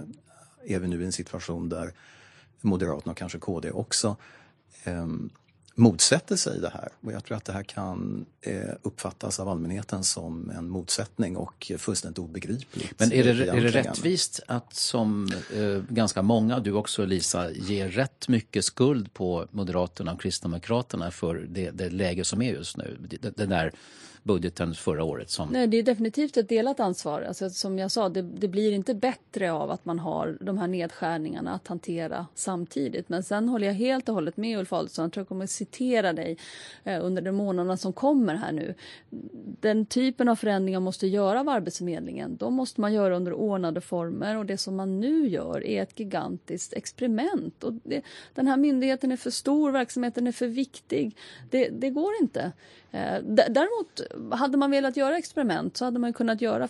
är 0.66 0.80
vi 0.80 0.88
nu 0.88 1.02
i 1.02 1.06
en 1.06 1.12
situation 1.12 1.70
där 1.70 1.94
Moderaterna 2.62 3.12
och 3.12 3.18
kanske 3.18 3.40
KD 3.40 3.72
också 3.72 4.16
eh, 4.84 5.08
motsätter 5.80 6.36
sig 6.36 6.60
det 6.60 6.70
här. 6.70 6.90
Och 7.02 7.12
jag 7.12 7.24
tror 7.24 7.38
att 7.38 7.46
det 7.46 7.54
här 7.54 7.64
kan 7.64 8.26
eh, 8.42 8.70
uppfattas 8.82 9.40
av 9.40 9.50
allmänheten 9.50 10.04
som 10.04 10.50
en 10.50 10.70
motsättning 10.70 11.38
och 11.38 11.72
fullständigt 11.78 12.20
obegripligt. 12.20 12.94
Men 12.98 13.12
är 13.12 13.24
det, 13.24 13.48
är 13.48 13.62
det 13.62 13.70
rättvist 13.70 14.40
att 14.48 14.74
som 14.74 15.30
eh, 15.56 15.84
ganska 15.90 16.22
många, 16.22 16.60
du 16.60 16.74
också 16.74 17.06
Lisa, 17.06 17.52
ger 17.52 17.90
rätt 17.90 18.28
mycket 18.28 18.66
skuld 18.66 19.14
på 19.14 19.48
Moderaterna 19.52 20.14
och 20.14 20.22
Kristdemokraterna 20.22 21.12
för 21.12 21.36
det, 21.36 21.72
det 21.72 21.90
läge 21.90 22.26
som 22.26 22.42
är 22.42 22.52
just 22.52 22.78
nu? 22.78 22.98
Det 23.36 23.46
där 23.46 23.72
budgeten 24.30 24.74
förra 24.74 25.04
året. 25.04 25.30
Som... 25.30 25.50
Nej, 25.50 25.68
det 25.68 25.78
är 25.78 25.84
definitivt 25.84 26.38
ett 26.38 26.50
delat 26.50 26.80
ansvar. 26.80 27.22
Alltså, 27.22 27.50
som 27.50 27.80
jag 27.80 27.92
sa, 27.92 28.10
det, 28.10 28.22
det, 28.22 28.48
blir 28.48 28.72
inte 28.72 28.94
bättre 28.94 29.52
av 29.52 29.72
att 29.72 29.86
man 29.86 30.00
har 30.00 30.38
de 30.42 30.58
här 30.58 30.68
nedskärningarna 30.68 31.54
att 31.54 31.68
hantera 31.68 32.26
samtidigt. 32.36 33.10
Men 33.10 33.24
sen 33.24 33.50
håller 33.50 33.68
jag 33.68 33.74
helt 33.74 34.10
och 34.10 34.16
hållet 34.16 34.38
med 34.38 34.60
Ulf 34.60 34.74
Adelsohn. 34.74 35.04
Jag 35.04 35.14
tror 35.14 35.22
jag 35.22 35.28
kommer 35.28 35.44
att 35.44 35.50
citera 35.50 36.14
dig 36.14 36.38
eh, 36.84 37.06
under 37.06 37.22
de 37.22 37.32
månaderna 37.32 37.78
som 37.78 37.94
kommer 37.94 38.36
här 38.36 38.52
nu. 38.52 38.74
Den 39.62 39.86
typen 39.86 40.30
av 40.30 40.36
förändringar 40.36 40.80
måste 40.80 41.08
göra 41.08 41.40
av 41.40 41.50
Arbetsförmedlingen. 41.50 42.38
De 42.38 42.54
måste 42.54 42.82
man 42.82 42.94
göra 42.94 43.16
under 43.16 43.34
ordnade 43.34 43.82
former 43.82 44.38
och 44.38 44.46
det 44.46 44.58
som 44.58 44.76
man 44.76 45.00
nu 45.00 45.28
gör 45.28 45.66
är 45.66 45.84
ett 45.84 46.00
gigantiskt 46.00 46.74
experiment. 46.74 47.64
Och 47.64 47.74
det, 47.74 48.02
den 48.34 48.48
här 48.48 48.58
myndigheten 48.58 49.12
är 49.12 49.18
för 49.18 49.32
stor, 49.32 49.72
verksamheten 49.72 50.28
är 50.28 50.32
för 50.32 50.48
viktig. 50.48 51.16
Det, 51.50 51.70
det 51.70 51.90
går 51.90 52.12
inte. 52.22 52.52
Eh, 52.92 53.20
däremot, 53.24 54.02
hade 54.40 54.58
man 54.58 54.72
velat 54.72 54.98
göra 54.98 55.18
experiment 55.18 55.78
så 55.78 55.86
hade 55.86 56.00
man 56.00 56.14
kunnat 56.14 56.42
göra 56.42 56.68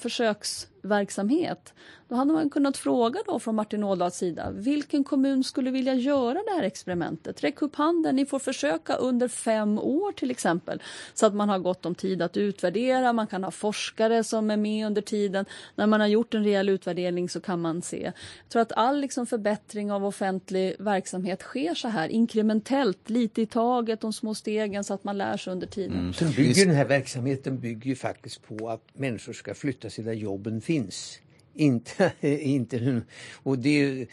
försöksverksamhet 0.81 1.73
då 2.09 2.15
hade 2.15 2.33
man 2.33 2.49
kunnat 2.49 2.77
fråga 2.77 3.19
då 3.25 3.39
från 3.39 3.55
Martin 3.55 3.83
Ådahls 3.83 4.15
sida 4.15 4.51
vilken 4.51 5.03
kommun 5.03 5.43
skulle 5.43 5.71
vilja 5.71 5.93
göra 5.93 6.33
det 6.33 6.51
här 6.55 6.63
experimentet? 6.63 7.43
Räck 7.43 7.61
upp 7.61 7.75
handen, 7.75 8.15
ni 8.15 8.25
får 8.25 8.39
försöka 8.39 8.95
under 8.95 9.27
fem 9.27 9.79
år 9.79 10.11
till 10.11 10.31
exempel 10.31 10.81
så 11.13 11.25
att 11.25 11.33
man 11.33 11.49
har 11.49 11.59
gott 11.59 11.85
om 11.85 11.95
tid 11.95 12.21
att 12.21 12.37
utvärdera. 12.37 13.13
Man 13.13 13.27
kan 13.27 13.43
ha 13.43 13.51
forskare 13.51 14.23
som 14.23 14.51
är 14.51 14.57
med 14.57 14.87
under 14.87 15.01
tiden. 15.01 15.45
När 15.75 15.87
man 15.87 15.99
har 15.99 16.07
gjort 16.07 16.33
en 16.33 16.43
rejäl 16.43 16.69
utvärdering 16.69 17.29
så 17.29 17.41
kan 17.41 17.61
man 17.61 17.81
se. 17.81 18.01
Jag 18.03 18.49
tror 18.49 18.61
att 18.61 18.71
all 18.71 18.99
liksom 18.99 19.25
förbättring 19.25 19.91
av 19.91 20.05
offentlig 20.05 20.75
verksamhet 20.79 21.41
sker 21.41 21.73
så 21.73 21.87
här 21.87 22.09
inkrementellt, 22.09 23.09
lite 23.09 23.41
i 23.41 23.45
taget, 23.45 24.01
de 24.01 24.13
små 24.13 24.35
stegen 24.35 24.83
så 24.83 24.93
att 24.93 25.03
man 25.03 25.17
lär 25.17 25.37
sig 25.37 25.53
under 25.53 25.67
tiden. 25.67 25.99
Mm. 25.99 26.13
Sen 26.13 26.31
bygger 26.31 26.65
den 26.65 26.75
här 26.75 26.85
verksamheten 26.85 27.59
bygger 27.59 27.89
ju 27.89 27.95
faktiskt 27.95 28.47
på 28.47 28.69
att 28.69 28.83
människor 28.93 29.33
ska 29.33 29.53
flytta 29.53 29.89
sig 29.89 30.03
där 30.03 30.13
jobben 30.13 30.61
finns. 30.69 31.19
Inte, 31.55 32.11
inte, 32.27 33.01
och 33.43 33.59
det, 33.59 34.07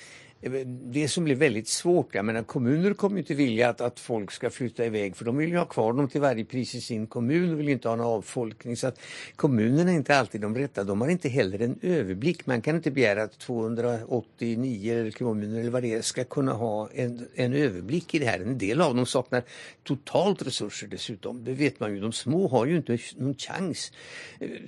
det 0.67 1.09
som 1.09 1.25
blir 1.25 1.35
väldigt 1.35 1.69
svårt, 1.69 2.15
jag 2.15 2.25
menar 2.25 2.43
kommuner 2.43 2.95
kommer 2.95 3.19
inte 3.19 3.35
vilja 3.35 3.69
att, 3.69 3.81
att 3.81 4.01
folk 4.01 4.33
ska 4.33 4.51
flytta 4.51 4.85
iväg 4.85 5.17
för 5.17 5.25
de 5.25 5.37
vill 5.37 5.51
ju 5.51 5.57
ha 5.57 5.65
kvar 5.65 5.93
dem 5.93 6.09
till 6.09 6.21
varje 6.21 6.45
pris 6.45 6.75
i 6.75 6.81
sin 6.81 7.07
kommun 7.07 7.53
och 7.53 7.61
vill 7.61 7.69
inte 7.69 7.89
ha 7.89 7.97
någon 7.97 8.07
avfolkning. 8.07 8.77
Så 8.77 8.87
att 8.87 9.01
kommunerna 9.37 9.91
är 9.91 9.95
inte 9.95 10.19
alltid 10.19 10.41
de 10.41 10.55
rätta, 10.55 10.85
de 10.85 11.01
har 11.01 11.09
inte 11.09 11.29
heller 11.29 11.63
en 11.63 11.79
överblick. 11.83 12.47
Man 12.47 12.63
kan 12.63 12.77
inte 12.77 12.91
begära 12.91 13.23
att 13.23 13.39
289 13.39 15.13
kommuner 15.19 15.61
eller 15.61 15.71
vad 15.71 15.83
det 15.83 15.95
är 15.95 16.03
ska 16.03 16.25
kunna 16.25 16.53
ha 16.53 16.89
en, 16.95 17.29
en 17.35 17.55
överblick 17.55 18.15
i 18.15 18.19
det 18.19 18.27
här. 18.27 18.41
En 18.41 18.59
del 18.59 18.81
av 18.81 18.95
dem 18.95 19.07
saknar 19.07 19.43
totalt 19.83 20.43
resurser 20.43 20.87
dessutom. 20.87 21.45
Det 21.45 21.53
vet 21.53 21.81
man 21.81 21.95
ju, 21.95 22.01
de 22.01 22.13
små 22.13 22.49
har 22.49 22.67
ju 22.67 22.77
inte 22.77 22.99
någon 23.17 23.35
chans. 23.35 23.93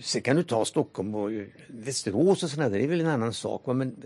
Sen 0.00 0.22
kan 0.22 0.36
du 0.36 0.42
ta 0.42 0.64
Stockholm 0.64 1.14
och 1.14 1.30
Västerås 1.68 2.42
och 2.42 2.50
sådana 2.50 2.68
där, 2.68 2.78
det 2.78 2.84
är 2.84 2.88
väl 2.88 3.00
en 3.00 3.06
annan 3.06 3.32
sak. 3.32 3.66
Men 3.66 3.96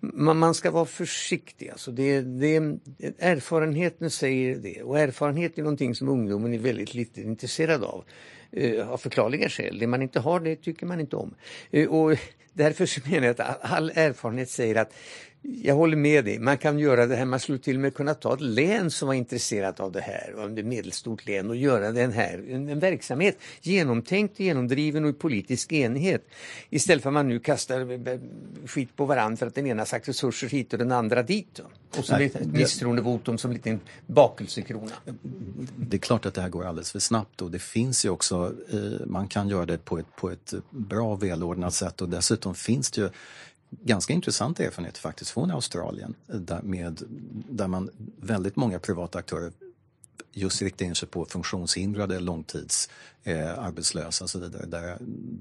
man, 0.00 0.38
man 0.38 0.54
ska 0.54 0.70
vara 0.70 0.84
för 0.84 1.04
försiktig. 1.12 1.68
Alltså 1.68 1.90
det, 1.90 2.20
det, 2.20 2.56
erfarenheten 3.18 4.10
säger 4.10 4.56
det 4.56 4.82
och 4.82 4.98
erfarenhet 4.98 5.58
är 5.58 5.62
någonting 5.62 5.94
som 5.94 6.08
ungdomen 6.08 6.54
är 6.54 6.58
väldigt 6.58 6.94
lite 6.94 7.20
intresserad 7.22 7.84
av. 7.84 8.04
Uh, 8.56 8.92
av 8.92 8.96
förklarliga 8.96 9.48
skäl. 9.48 9.78
Det 9.78 9.86
man 9.86 10.02
inte 10.02 10.20
har 10.20 10.40
det 10.40 10.56
tycker 10.56 10.86
man 10.86 11.00
inte 11.00 11.16
om. 11.16 11.34
Uh, 11.74 11.88
och 11.88 12.18
därför 12.52 12.86
så 12.86 13.00
menar 13.10 13.26
jag 13.26 13.40
att 13.40 13.58
all 13.60 13.90
erfarenhet 13.90 14.50
säger 14.50 14.74
att 14.74 14.92
jag 15.42 15.74
håller 15.74 15.96
med 15.96 16.24
dig. 16.24 16.38
Man 16.38 16.58
kan 16.58 16.78
göra 16.78 17.06
det 17.06 17.16
här, 17.16 17.24
man 17.24 17.40
skulle 17.40 17.58
till 17.58 17.76
och 17.76 17.82
med 17.82 17.94
kunna 17.94 18.14
ta 18.14 18.34
ett 18.34 18.40
län 18.40 18.90
som 18.90 19.08
var 19.08 19.14
intresserat 19.14 19.80
av 19.80 19.92
det 19.92 20.00
här, 20.00 20.34
om 20.44 20.54
det 20.54 20.60
är 20.60 20.64
medelstort 20.64 21.26
län, 21.26 21.50
och 21.50 21.56
göra 21.56 21.92
den 21.92 22.12
här, 22.12 22.44
en, 22.48 22.68
en 22.68 22.78
verksamhet 22.78 23.38
genomtänkt, 23.60 24.40
genomdriven 24.40 25.04
och 25.04 25.10
i 25.10 25.12
politisk 25.12 25.72
enighet. 25.72 26.26
Istället 26.70 27.02
för 27.02 27.10
att 27.10 27.14
man 27.14 27.28
nu 27.28 27.38
kastar 27.38 28.00
skit 28.66 28.96
på 28.96 29.04
varandra 29.04 29.36
för 29.36 29.46
att 29.46 29.54
den 29.54 29.66
ena 29.66 29.84
sagt 29.84 30.08
resurser 30.08 30.48
hit 30.48 30.72
och 30.72 30.78
den 30.78 30.92
andra 30.92 31.22
dit. 31.22 31.48
Då. 31.54 31.62
Och 31.98 32.04
så 32.04 32.16
blir 32.16 32.30
det 32.32 32.46
misstroendevotum 32.46 33.38
som 33.38 33.50
en 33.50 33.54
liten 33.54 33.80
bakelsekrona. 34.06 34.92
Det 35.76 35.96
är 35.96 36.00
klart 36.00 36.26
att 36.26 36.34
det 36.34 36.40
här 36.40 36.48
går 36.48 36.64
alldeles 36.64 36.92
för 36.92 36.98
snabbt 36.98 37.42
och 37.42 37.50
det 37.50 37.58
finns 37.58 38.04
ju 38.04 38.10
också, 38.10 38.54
eh, 38.72 39.06
man 39.06 39.28
kan 39.28 39.48
göra 39.48 39.66
det 39.66 39.84
på 39.84 39.98
ett, 39.98 40.16
på 40.16 40.30
ett 40.30 40.54
bra 40.70 41.14
välordnat 41.14 41.74
sätt 41.74 42.00
och 42.00 42.08
dessutom 42.08 42.54
finns 42.54 42.90
det 42.90 43.00
ju 43.00 43.08
ganska 43.80 44.12
intressant 44.12 44.60
erfarenhet 44.60 44.98
faktiskt 44.98 45.30
från 45.30 45.50
Australien 45.50 46.14
där, 46.26 46.62
med, 46.62 47.02
där 47.50 47.68
man 47.68 47.90
väldigt 48.16 48.56
många 48.56 48.78
privata 48.78 49.18
aktörer 49.18 49.52
just 50.32 50.62
riktar 50.62 50.86
in 50.86 50.94
sig 50.94 51.08
på 51.08 51.24
funktionshindrade, 51.24 52.20
långtidsarbetslösa 52.20 54.22
eh, 54.22 54.24
och 54.24 54.30
så 54.30 54.38
vidare. 54.38 54.66
Där, 54.66 54.96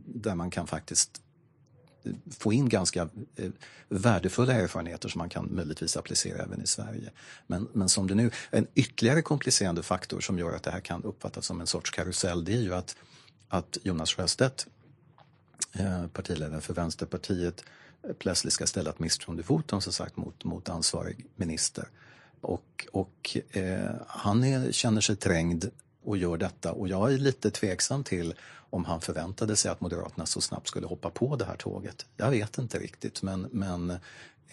där 0.05 0.35
man 0.35 0.51
kan 0.51 0.67
faktiskt 0.67 1.21
få 2.29 2.53
in 2.53 2.69
ganska 2.69 3.09
eh, 3.35 3.51
värdefulla 3.89 4.53
erfarenheter 4.53 5.09
som 5.09 5.19
man 5.19 5.29
kan 5.29 5.55
möjligtvis 5.55 5.97
applicera 5.97 6.43
även 6.43 6.61
i 6.61 6.67
Sverige. 6.67 7.11
Men, 7.47 7.67
men 7.73 7.89
som 7.89 8.07
det 8.07 8.15
nu, 8.15 8.31
en 8.49 8.67
ytterligare 8.75 9.21
komplicerande 9.21 9.83
faktor 9.83 10.19
som 10.19 10.39
gör 10.39 10.55
att 10.55 10.63
det 10.63 10.71
här 10.71 10.79
kan 10.79 11.03
uppfattas 11.03 11.45
som 11.45 11.61
en 11.61 11.67
sorts 11.67 11.91
karusell 11.91 12.45
det 12.45 12.53
är 12.53 12.61
ju 12.61 12.73
att, 12.73 12.95
att 13.47 13.77
Jonas 13.83 14.13
Sjöstedt, 14.13 14.67
eh, 15.73 16.07
partiledare 16.07 16.61
för 16.61 16.73
Vänsterpartiet, 16.73 17.63
plötsligt 18.19 18.53
ska 18.53 18.67
ställa 18.67 18.89
ett 18.89 18.99
misstroendevotum 18.99 19.81
som 19.81 19.93
sagt 19.93 20.17
mot, 20.17 20.43
mot 20.43 20.69
ansvarig 20.69 21.25
minister. 21.35 21.87
Och, 22.41 22.87
och 22.91 23.37
eh, 23.51 23.91
han 24.07 24.43
är, 24.43 24.71
känner 24.71 25.01
sig 25.01 25.15
trängd 25.15 25.65
och 26.03 26.17
gör 26.17 26.37
detta 26.37 26.71
och 26.71 26.87
jag 26.87 27.13
är 27.13 27.17
lite 27.17 27.51
tveksam 27.51 28.03
till 28.03 28.33
om 28.53 28.85
han 28.85 29.01
förväntade 29.01 29.55
sig 29.55 29.71
att 29.71 29.81
Moderaterna 29.81 30.25
så 30.25 30.41
snabbt 30.41 30.67
skulle 30.67 30.87
hoppa 30.87 31.09
på 31.09 31.35
det 31.35 31.45
här 31.45 31.55
tåget. 31.55 32.05
Jag 32.17 32.31
vet 32.31 32.57
inte 32.57 32.79
riktigt 32.79 33.21
men, 33.21 33.47
men 33.51 33.93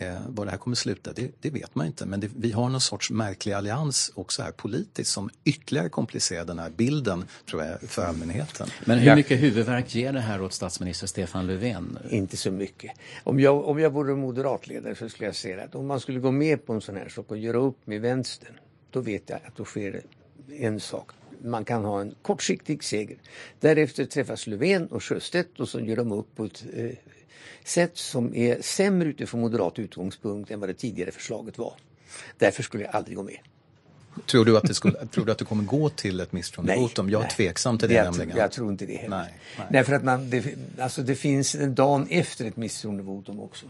Eh, 0.01 0.17
vad 0.29 0.47
det 0.47 0.51
här 0.51 0.59
kommer 0.59 0.77
sluta, 0.77 1.13
det, 1.13 1.31
det 1.41 1.51
vet 1.51 1.75
man 1.75 1.87
inte. 1.87 2.07
Men 2.07 2.21
det, 2.21 2.31
vi 2.37 2.53
har 2.53 2.69
någon 2.69 2.81
sorts 2.81 3.11
märklig 3.11 3.53
allians 3.53 4.13
också 4.15 4.43
här 4.43 4.53
politiskt 4.53 5.11
som 5.11 5.31
ytterligare 5.45 5.89
komplicerar 5.89 6.45
den 6.45 6.59
här 6.59 6.71
bilden 6.71 7.25
tror 7.51 7.65
jag, 7.65 7.81
för 7.81 8.05
allmänheten. 8.05 8.69
Men 8.85 8.99
hur 8.99 9.17
mycket 9.17 9.41
huvudvärk 9.41 9.95
ger 9.95 10.13
det 10.13 10.21
här 10.21 10.43
åt 10.43 10.53
statsminister 10.53 11.07
Stefan 11.07 11.47
Löfven? 11.47 11.99
Inte 12.11 12.37
så 12.37 12.51
mycket. 12.51 12.93
Om 13.25 13.41
jag, 13.41 13.69
om 13.69 13.79
jag 13.79 13.91
vore 13.91 14.15
moderatledare 14.15 14.95
så 14.95 15.09
skulle 15.09 15.27
jag 15.27 15.37
säga 15.37 15.65
att 15.65 15.75
om 15.75 15.87
man 15.87 16.01
skulle 16.01 16.21
gå 16.21 16.31
med 16.31 16.67
på 16.67 16.73
en 16.73 16.81
sån 16.81 16.97
här 16.97 17.09
sak 17.09 17.31
och 17.31 17.39
göra 17.39 17.59
upp 17.59 17.87
med 17.87 18.01
vänstern, 18.01 18.55
då 18.91 19.01
vet 19.01 19.23
jag 19.27 19.41
att 19.47 19.57
då 19.57 19.65
sker 19.65 20.03
en 20.49 20.81
sak 20.81 21.11
man 21.43 21.65
kan 21.65 21.85
ha 21.85 22.01
en 22.01 22.15
kortsiktig 22.23 22.85
seger. 22.85 23.17
Därefter 23.61 24.05
träffas 24.05 24.47
Löfven 24.47 24.87
och 24.87 25.05
Sjöstedt 25.05 25.61
och 25.61 25.69
så 25.69 25.81
gör 25.81 25.97
de 25.97 26.13
upp 26.13 26.37
på 26.37 26.45
ett 26.45 26.65
eh, 26.73 26.91
sätt 27.65 27.97
som 27.97 28.35
är 28.35 28.63
sämre 28.63 29.09
utifrån 29.09 29.41
moderat 29.41 29.79
utgångspunkt 29.79 30.51
än 30.51 30.61
vad 30.61 30.69
det 30.69 30.75
tidigare 30.75 31.11
förslaget 31.11 31.59
var. 31.59 31.75
Därför 32.39 32.63
skulle 32.63 32.85
jag 32.85 32.95
aldrig 32.95 33.17
gå 33.17 33.23
med. 33.23 33.39
Tror 34.27 34.45
du 34.45 34.57
att, 34.57 34.63
det 34.63 34.75
skulle, 34.75 35.07
tror 35.07 35.25
du 35.25 35.33
att 35.33 35.39
du 35.39 35.45
kommer 35.45 35.65
gå 35.65 35.89
till 35.89 36.21
ett 36.21 36.33
misstroendevotum? 36.33 37.11
Jag 37.11 37.21
är 37.21 37.25
nej. 37.25 37.33
tveksam 37.37 37.79
till 37.79 37.89
det 37.89 37.95
jag, 37.95 38.05
nämligen. 38.05 38.37
Jag 38.37 38.53
tror 38.53 38.71
inte 38.71 38.87
det 38.87 38.97
heller. 38.97 39.17
Nej, 39.17 39.35
nej. 39.59 39.67
nej 39.71 39.85
för 39.85 39.93
att 39.93 40.05
man, 40.05 40.31
det, 40.31 40.55
alltså 40.79 41.03
det 41.03 41.15
finns 41.15 41.55
en 41.55 41.75
dag 41.75 42.07
efter 42.11 42.45
ett 42.45 42.57
misstroendevotum 42.57 43.41
också. 43.41 43.67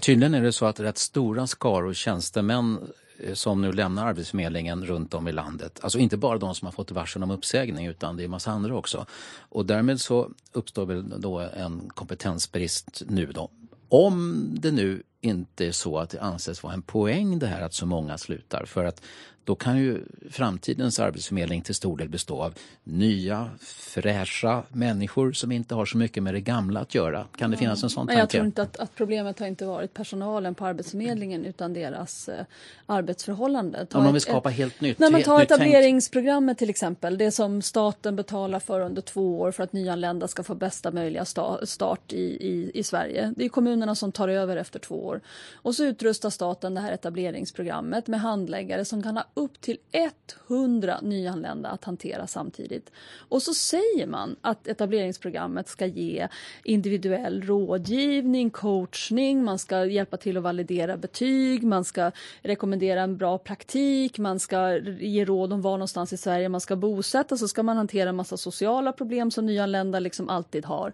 Tydligen 0.00 0.34
är 0.34 0.42
det 0.42 0.52
så 0.52 0.66
att 0.66 0.80
rätt 0.80 0.98
stora 0.98 1.46
skaror 1.46 1.92
tjänstemän 1.92 2.78
som 3.34 3.62
nu 3.62 3.72
lämnar 3.72 4.06
Arbetsförmedlingen 4.06 4.86
runt 4.86 5.14
om 5.14 5.28
i 5.28 5.32
landet. 5.32 5.80
Alltså 5.82 5.98
inte 5.98 6.16
bara 6.16 6.38
de 6.38 6.54
som 6.54 6.66
har 6.66 6.72
fått 6.72 6.90
varsel 6.90 7.22
om 7.22 7.30
uppsägning 7.30 7.86
utan 7.86 8.16
det 8.16 8.24
är 8.24 8.28
massa 8.28 8.50
andra 8.50 8.76
också. 8.76 9.06
Och 9.48 9.66
därmed 9.66 10.00
så 10.00 10.30
uppstår 10.52 10.86
väl 10.86 11.20
då 11.20 11.38
en 11.38 11.88
kompetensbrist 11.88 13.02
nu 13.08 13.26
då. 13.26 13.50
Om 13.88 14.46
det 14.52 14.70
nu 14.70 15.02
inte 15.20 15.66
är 15.66 15.72
så 15.72 15.98
att 15.98 16.10
det 16.10 16.20
anses 16.20 16.62
vara 16.62 16.74
en 16.74 16.82
poäng 16.82 17.38
det 17.38 17.46
här 17.46 17.62
att 17.62 17.74
så 17.74 17.86
många 17.86 18.18
slutar. 18.18 18.64
För 18.64 18.84
att 18.84 19.02
då 19.44 19.54
kan 19.54 19.78
ju 19.78 20.00
framtidens 20.30 21.00
arbetsförmedling 21.00 21.62
till 21.62 21.74
stor 21.74 21.96
del 21.96 22.08
bestå 22.08 22.42
av 22.42 22.54
nya, 22.84 23.50
fräscha 23.60 24.62
människor 24.68 25.32
som 25.32 25.52
inte 25.52 25.74
har 25.74 25.86
så 25.86 25.96
mycket 25.96 26.22
med 26.22 26.34
det 26.34 26.40
gamla 26.40 26.80
att 26.80 26.94
göra. 26.94 27.26
Kan 27.36 27.50
det 27.50 27.56
finnas 27.56 27.82
en 27.82 27.90
sån 27.90 28.06
tanke? 28.06 28.20
Jag 28.20 28.30
tror 28.30 28.44
inte 28.44 28.62
att, 28.62 28.76
att, 28.76 28.94
problemet 28.94 29.38
har 29.38 29.46
inte 29.46 29.66
varit 29.66 29.94
personalen 29.94 30.54
på 30.54 30.66
Arbetsförmedlingen 30.66 31.44
utan 31.44 31.72
deras 31.72 32.28
eh, 32.28 32.44
arbetsförhållande. 32.86 33.86
Ta 33.86 33.98
om 33.98 34.04
de 34.04 34.12
vill 34.12 34.22
skapa 34.22 34.50
ett, 34.50 34.56
helt 34.56 34.80
nytt. 34.80 34.98
När 34.98 35.10
man 35.10 35.22
tar 35.22 35.42
etableringsprogrammet 35.42 36.58
till 36.58 36.70
exempel, 36.70 37.18
det 37.18 37.30
som 37.30 37.62
staten 37.62 38.16
betalar 38.16 38.60
för 38.60 38.80
under 38.80 39.02
två 39.02 39.40
år 39.40 39.52
för 39.52 39.62
att 39.62 39.72
nyanlända 39.72 40.28
ska 40.28 40.42
få 40.42 40.54
bästa 40.54 40.90
möjliga 40.90 41.24
sta, 41.24 41.66
start 41.66 42.12
i, 42.12 42.22
i, 42.22 42.70
i 42.74 42.82
Sverige. 42.82 43.32
Det 43.36 43.44
är 43.44 43.48
kommunerna 43.48 43.94
som 43.94 44.12
tar 44.12 44.28
över 44.28 44.56
efter 44.56 44.78
två 44.78 45.06
år. 45.06 45.20
Och 45.54 45.74
så 45.74 45.84
utrustar 45.84 46.30
staten 46.30 46.74
det 46.74 46.80
här 46.80 46.92
etableringsprogrammet 46.92 48.06
med 48.06 48.20
handläggare 48.20 48.84
som 48.84 49.02
kan 49.02 49.16
ha 49.16 49.24
upp 49.34 49.60
till 49.60 49.78
100 50.48 50.98
nyanlända 51.02 51.68
att 51.68 51.84
hantera 51.84 52.26
samtidigt. 52.26 52.90
Och 53.28 53.42
så 53.42 53.54
säger 53.54 54.06
man 54.06 54.36
att 54.40 54.68
etableringsprogrammet 54.68 55.68
ska 55.68 55.86
ge 55.86 56.28
individuell 56.64 57.42
rådgivning, 57.42 58.50
coachning, 58.50 59.44
man 59.44 59.58
ska 59.58 59.84
hjälpa 59.84 60.16
till 60.16 60.36
att 60.36 60.42
validera 60.42 60.96
betyg, 60.96 61.64
man 61.64 61.84
ska 61.84 62.10
rekommendera 62.42 63.02
en 63.02 63.16
bra 63.16 63.38
praktik, 63.38 64.18
man 64.18 64.40
ska 64.40 64.76
ge 65.00 65.24
råd 65.24 65.52
om 65.52 65.62
var 65.62 65.72
någonstans 65.72 66.12
i 66.12 66.16
Sverige 66.16 66.48
man 66.48 66.60
ska 66.60 66.76
bosätta, 66.76 67.36
så 67.36 67.48
ska 67.48 67.62
man 67.62 67.76
hantera 67.76 68.08
en 68.08 68.16
massa 68.16 68.36
sociala 68.36 68.92
problem 68.92 69.30
som 69.30 69.46
nyanlända 69.46 70.00
liksom 70.00 70.28
alltid 70.28 70.64
har. 70.64 70.92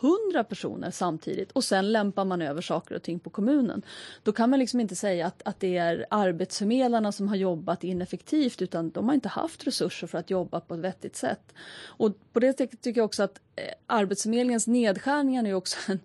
100 0.00 0.44
personer 0.44 0.90
samtidigt 0.90 1.52
och 1.52 1.64
sen 1.64 1.92
lämpar 1.92 2.24
man 2.24 2.42
över 2.42 2.60
saker 2.60 2.94
och 2.94 3.02
ting 3.02 3.18
på 3.18 3.30
kommunen. 3.30 3.82
Då 4.22 4.32
kan 4.32 4.50
man 4.50 4.58
liksom 4.58 4.80
inte 4.80 4.96
säga 4.96 5.26
att, 5.26 5.42
att 5.44 5.60
det 5.60 5.76
är 5.76 6.06
arbetsförmedlarna 6.10 7.12
som 7.12 7.28
har 7.28 7.36
jobbat 7.36 7.84
ineffektivt 7.84 8.62
utan 8.62 8.90
de 8.90 9.08
har 9.08 9.14
inte 9.14 9.28
haft 9.28 9.66
resurser 9.66 10.06
för 10.06 10.18
att 10.18 10.30
jobba 10.30 10.60
på 10.60 10.74
ett 10.74 10.80
vettigt 10.80 11.16
sätt. 11.16 11.54
Och 11.86 12.12
på 12.32 12.40
det 12.40 12.58
sättet 12.58 12.80
tycker 12.80 13.00
jag 13.00 13.06
också 13.06 13.22
att 13.22 13.40
eh, 13.56 13.64
Arbetsförmedlingens 13.86 14.66
nedskärningar 14.66 15.44
är 15.44 15.54
också 15.54 15.78
en, 15.92 16.00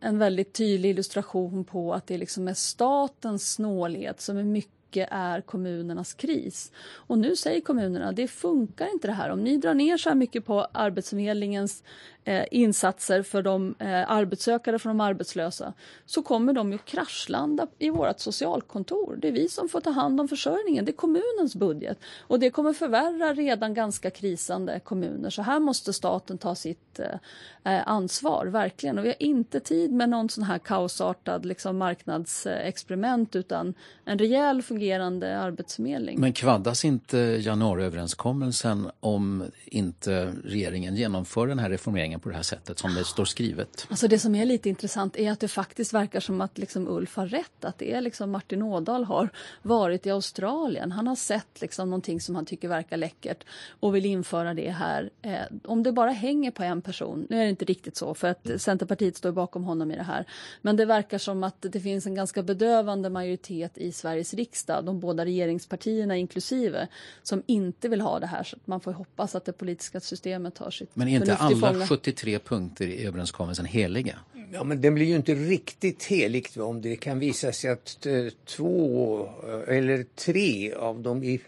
en 0.00 0.18
väldigt 0.18 0.52
tydlig 0.52 0.90
illustration 0.90 1.64
på 1.64 1.94
att 1.94 2.06
det 2.06 2.18
liksom 2.18 2.48
är 2.48 2.54
statens 2.54 3.52
snålhet 3.52 4.20
som 4.20 4.36
är 4.36 4.44
mycket 4.44 4.80
mycket 4.90 5.08
är 5.10 5.40
kommunernas 5.40 6.14
kris. 6.14 6.72
Och 6.94 7.18
nu 7.18 7.36
säger 7.36 7.60
kommunerna, 7.60 8.12
det 8.12 8.28
funkar 8.28 8.92
inte 8.92 9.06
det 9.08 9.12
här. 9.12 9.30
Om 9.30 9.40
ni 9.40 9.56
drar 9.56 9.74
ner 9.74 9.96
så 9.96 10.08
här 10.08 10.16
mycket 10.16 10.46
på 10.46 10.66
Arbetsförmedlingens 10.72 11.84
eh, 12.30 12.44
insatser 12.50 13.22
för 13.22 13.42
de 13.42 13.74
eh, 13.78 14.10
arbetssökande 14.10 14.78
för 14.78 14.88
de 14.88 15.00
arbetslösa 15.00 15.72
så 16.06 16.22
kommer 16.22 16.52
de 16.52 16.72
ju 16.72 16.78
kraschlanda 16.78 17.66
i 17.78 17.90
vårt 17.90 18.20
socialkontor. 18.20 19.18
Det 19.22 19.28
är 19.28 19.32
vi 19.32 19.48
som 19.48 19.68
får 19.68 19.80
ta 19.80 19.90
hand 19.90 20.20
om 20.20 20.28
försörjningen. 20.28 20.84
Det 20.84 20.90
är 20.90 20.96
kommunens 20.96 21.56
budget 21.56 21.98
och 22.20 22.40
det 22.40 22.50
kommer 22.50 22.72
förvärra 22.72 23.34
redan 23.34 23.74
ganska 23.74 24.10
krisande 24.10 24.80
kommuner. 24.80 25.30
Så 25.30 25.42
här 25.42 25.60
måste 25.60 25.92
staten 25.92 26.38
ta 26.38 26.54
sitt 26.54 27.00
eh, 27.00 27.74
eh 27.74 27.88
ansvar, 27.88 28.46
verkligen. 28.46 28.98
Och 28.98 29.04
vi 29.04 29.08
har 29.08 29.22
inte 29.22 29.60
tid 29.60 29.92
med 29.92 30.08
någon 30.08 30.28
sån 30.28 30.44
här 30.44 30.58
kaosartad 30.58 31.46
liksom, 31.46 31.78
marknadsexperiment 31.78 33.36
utan 33.36 33.74
en 34.04 34.18
rejäl 34.18 34.62
fungerande 34.62 35.38
arbetsförmedling. 35.38 36.20
Men 36.20 36.32
kvaddas 36.32 36.84
inte 36.84 37.18
januariöverenskommelsen 37.18 38.90
om 39.00 39.44
inte 39.64 40.32
regeringen 40.44 40.96
genomför 40.96 41.46
den 41.46 41.58
här 41.58 41.70
reformeringen 41.70 42.19
på 42.20 42.28
det 42.28 42.34
här 42.34 42.42
sättet 42.42 42.78
som 42.78 42.94
det 42.94 43.04
står 43.04 43.24
skrivet. 43.24 43.86
Alltså 43.90 44.08
det 44.08 44.18
som 44.18 44.34
är 44.34 44.44
lite 44.46 44.68
intressant 44.68 45.16
är 45.16 45.32
att 45.32 45.40
det 45.40 45.48
faktiskt 45.48 45.92
verkar 45.92 46.20
som 46.20 46.40
att 46.40 46.58
liksom 46.58 46.88
Ulf 46.88 47.16
har 47.16 47.26
rätt. 47.26 47.64
Att 47.64 47.78
det 47.78 47.92
är 47.92 48.00
liksom 48.00 48.30
Martin 48.30 48.62
Ådahl 48.62 49.04
har 49.04 49.28
varit 49.62 50.06
i 50.06 50.10
Australien. 50.10 50.92
Han 50.92 51.06
har 51.06 51.16
sett 51.16 51.60
liksom 51.60 51.90
någonting 51.90 52.20
som 52.20 52.34
han 52.34 52.46
tycker 52.46 52.68
verkar 52.68 52.96
läckert 52.96 53.44
och 53.80 53.94
vill 53.94 54.06
införa 54.06 54.54
det 54.54 54.70
här. 54.70 55.10
Eh, 55.22 55.40
om 55.64 55.82
det 55.82 55.92
bara 55.92 56.10
hänger 56.10 56.50
på 56.50 56.62
en 56.62 56.82
person, 56.82 57.26
nu 57.30 57.36
är 57.36 57.42
det 57.42 57.50
inte 57.50 57.64
riktigt 57.64 57.96
så 57.96 58.14
för 58.14 58.28
att 58.28 58.50
Centerpartiet 58.58 59.16
står 59.16 59.32
bakom 59.32 59.64
honom 59.64 59.90
i 59.90 59.96
det 59.96 60.02
här. 60.02 60.24
Men 60.62 60.76
det 60.76 60.84
verkar 60.84 61.18
som 61.18 61.44
att 61.44 61.56
det 61.60 61.80
finns 61.80 62.06
en 62.06 62.14
ganska 62.14 62.42
bedövande 62.42 63.10
majoritet 63.10 63.78
i 63.78 63.92
Sveriges 63.92 64.34
riksdag, 64.34 64.84
de 64.84 65.00
båda 65.00 65.24
regeringspartierna 65.24 66.16
inklusive, 66.16 66.88
som 67.22 67.42
inte 67.46 67.88
vill 67.88 68.00
ha 68.00 68.18
det 68.18 68.26
här. 68.26 68.44
Så 68.44 68.56
man 68.64 68.80
får 68.80 68.92
hoppas 68.92 69.34
att 69.34 69.44
det 69.44 69.52
politiska 69.52 70.00
systemet 70.00 70.54
tar 70.54 70.70
sitt 70.70 70.96
Men 70.96 71.08
är 71.08 71.16
inte 71.16 71.36
alla 71.36 71.86
73 72.00 72.38
punkter 72.38 72.86
i 72.86 73.06
överenskommelsen 73.06 73.66
heliga? 73.66 74.18
Ja, 74.52 74.64
men 74.64 74.80
den 74.80 74.94
blir 74.94 75.06
ju 75.06 75.16
inte 75.16 75.34
riktigt 75.34 76.04
heligt 76.04 76.56
om 76.56 76.80
det 76.80 76.96
kan 76.96 77.18
visa 77.18 77.52
sig 77.52 77.70
att 77.70 78.06
eh, 78.06 78.26
två 78.44 79.20
eh, 79.68 79.76
eller 79.76 80.04
tre 80.14 80.72
av 80.72 81.00
de 81.02 81.24
i 81.24 81.40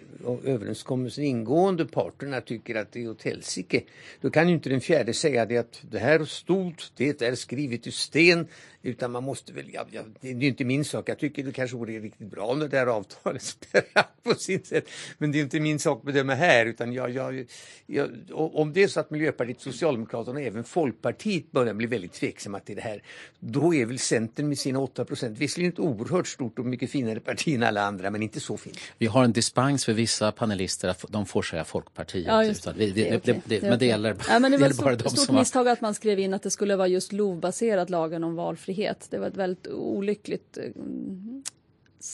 överenskommelsen 0.44 1.24
ingående 1.24 1.86
parterna 1.86 2.40
tycker 2.40 2.74
att 2.74 2.92
det 2.92 3.02
är 3.04 3.10
åt 3.10 3.22
helsike. 3.22 3.82
Då 4.20 4.30
kan 4.30 4.48
ju 4.48 4.54
inte 4.54 4.68
den 4.68 4.80
fjärde 4.80 5.14
säga 5.14 5.46
det 5.46 5.58
att 5.58 5.82
det 5.90 5.98
här 5.98 6.24
stod, 6.24 6.74
det 6.96 7.22
är 7.22 7.34
skrivet 7.34 7.86
i 7.86 7.90
sten, 7.90 8.46
utan 8.82 9.10
man 9.10 9.24
måste 9.24 9.52
väl, 9.52 9.70
ja, 9.72 9.86
ja, 9.90 10.02
det 10.20 10.28
är 10.30 10.34
ju 10.34 10.48
inte 10.48 10.64
min 10.64 10.84
sak, 10.84 11.08
jag 11.08 11.18
tycker 11.18 11.44
det 11.44 11.52
kanske 11.52 11.76
vore 11.76 11.98
riktigt 11.98 12.30
bra 12.30 12.54
när 12.54 12.68
det 12.68 12.78
här 12.78 12.86
avtalet 12.86 13.66
på 14.22 14.34
sin 14.34 14.64
sätt. 14.64 14.88
Men 15.18 15.32
det 15.32 15.38
är 15.38 15.42
inte 15.42 15.60
min 15.60 15.78
sak 15.78 15.98
att 15.98 16.04
bedöma 16.04 16.34
här, 16.34 16.66
utan 16.66 16.92
jag, 16.92 17.10
jag, 17.10 17.46
jag, 17.86 18.10
om 18.32 18.72
det 18.72 18.82
är 18.82 18.88
så 18.88 19.00
att 19.00 19.10
Miljöpartiet, 19.10 19.60
Socialdemokraterna 19.60 20.40
och 20.40 20.46
även 20.46 20.64
Folkpartiet 20.64 21.52
börjar 21.52 21.74
bli 21.74 21.86
väldigt 21.86 22.12
tveksamma 22.12 22.60
till 22.60 22.76
det 22.76 22.82
här, 22.82 23.02
då 23.40 23.74
är 23.74 23.86
väl 23.86 23.98
Centern 23.98 24.48
med 24.48 24.58
sina 24.58 24.78
8 24.78 25.04
procent, 25.04 25.38
visserligen 25.38 25.72
ett 25.72 25.78
oerhört 25.78 26.26
stort 26.26 26.58
och 26.58 26.66
mycket 26.66 26.90
finare 26.90 27.20
parti 27.20 27.48
än 27.54 27.62
alla 27.62 27.82
andra, 27.82 28.10
men 28.10 28.22
inte 28.22 28.40
så 28.40 28.56
fint. 28.56 28.78
Vi 28.98 29.06
har 29.06 29.24
en 29.24 29.32
dispens 29.32 29.84
för 29.84 29.92
vissa 29.92 30.32
panelister, 30.32 30.88
att 30.88 31.04
de 31.08 31.26
får 31.26 31.42
säga 31.42 31.64
Folkpartiet. 31.64 32.26
Ja, 32.26 32.44
just 32.44 32.64
det. 32.64 32.72
Det, 32.72 32.90
det, 32.90 33.24
det, 33.24 33.40
det, 33.44 33.62
men 33.62 33.78
det 33.78 33.86
gäller, 33.86 34.16
ja, 34.28 34.38
men 34.38 34.52
det, 34.52 34.58
det 34.58 34.78
var 34.78 34.84
bara 34.84 34.96
de 34.96 35.10
stort 35.10 35.34
misstag 35.34 35.68
att 35.68 35.80
man 35.80 35.94
skrev 35.94 36.18
in 36.18 36.34
att 36.34 36.42
det 36.42 36.50
skulle 36.50 36.76
vara 36.76 36.88
just 36.88 37.12
LOV-baserat, 37.12 37.90
lagen 37.90 38.24
om 38.24 38.34
valfrihet. 38.34 38.71
Det 39.10 39.18
var 39.18 39.26
ett 39.26 39.36
väldigt 39.36 39.66
olyckligt 39.66 40.58
eh, 40.58 40.64
mm, 40.64 41.42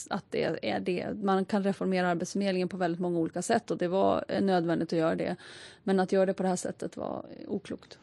att 0.09 0.25
det 0.29 0.69
är 0.69 0.79
det. 0.79 1.13
Man 1.23 1.45
kan 1.45 1.63
reformera 1.63 2.09
Arbetsförmedlingen 2.09 2.69
på 2.69 2.77
väldigt 2.77 3.01
många 3.01 3.19
olika 3.19 3.41
sätt 3.41 3.71
och 3.71 3.77
det 3.77 3.87
var 3.87 4.25
eh, 4.27 4.41
nödvändigt 4.41 4.93
att 4.93 4.99
göra 4.99 5.15
det. 5.15 5.35
Men 5.83 5.99
att 5.99 6.11
göra 6.11 6.25
det 6.25 6.33
på 6.33 6.43
det 6.43 6.49
här 6.49 6.55
sättet 6.55 6.97
var 6.97 7.25
eh, 7.39 7.49
oklokt. 7.49 7.97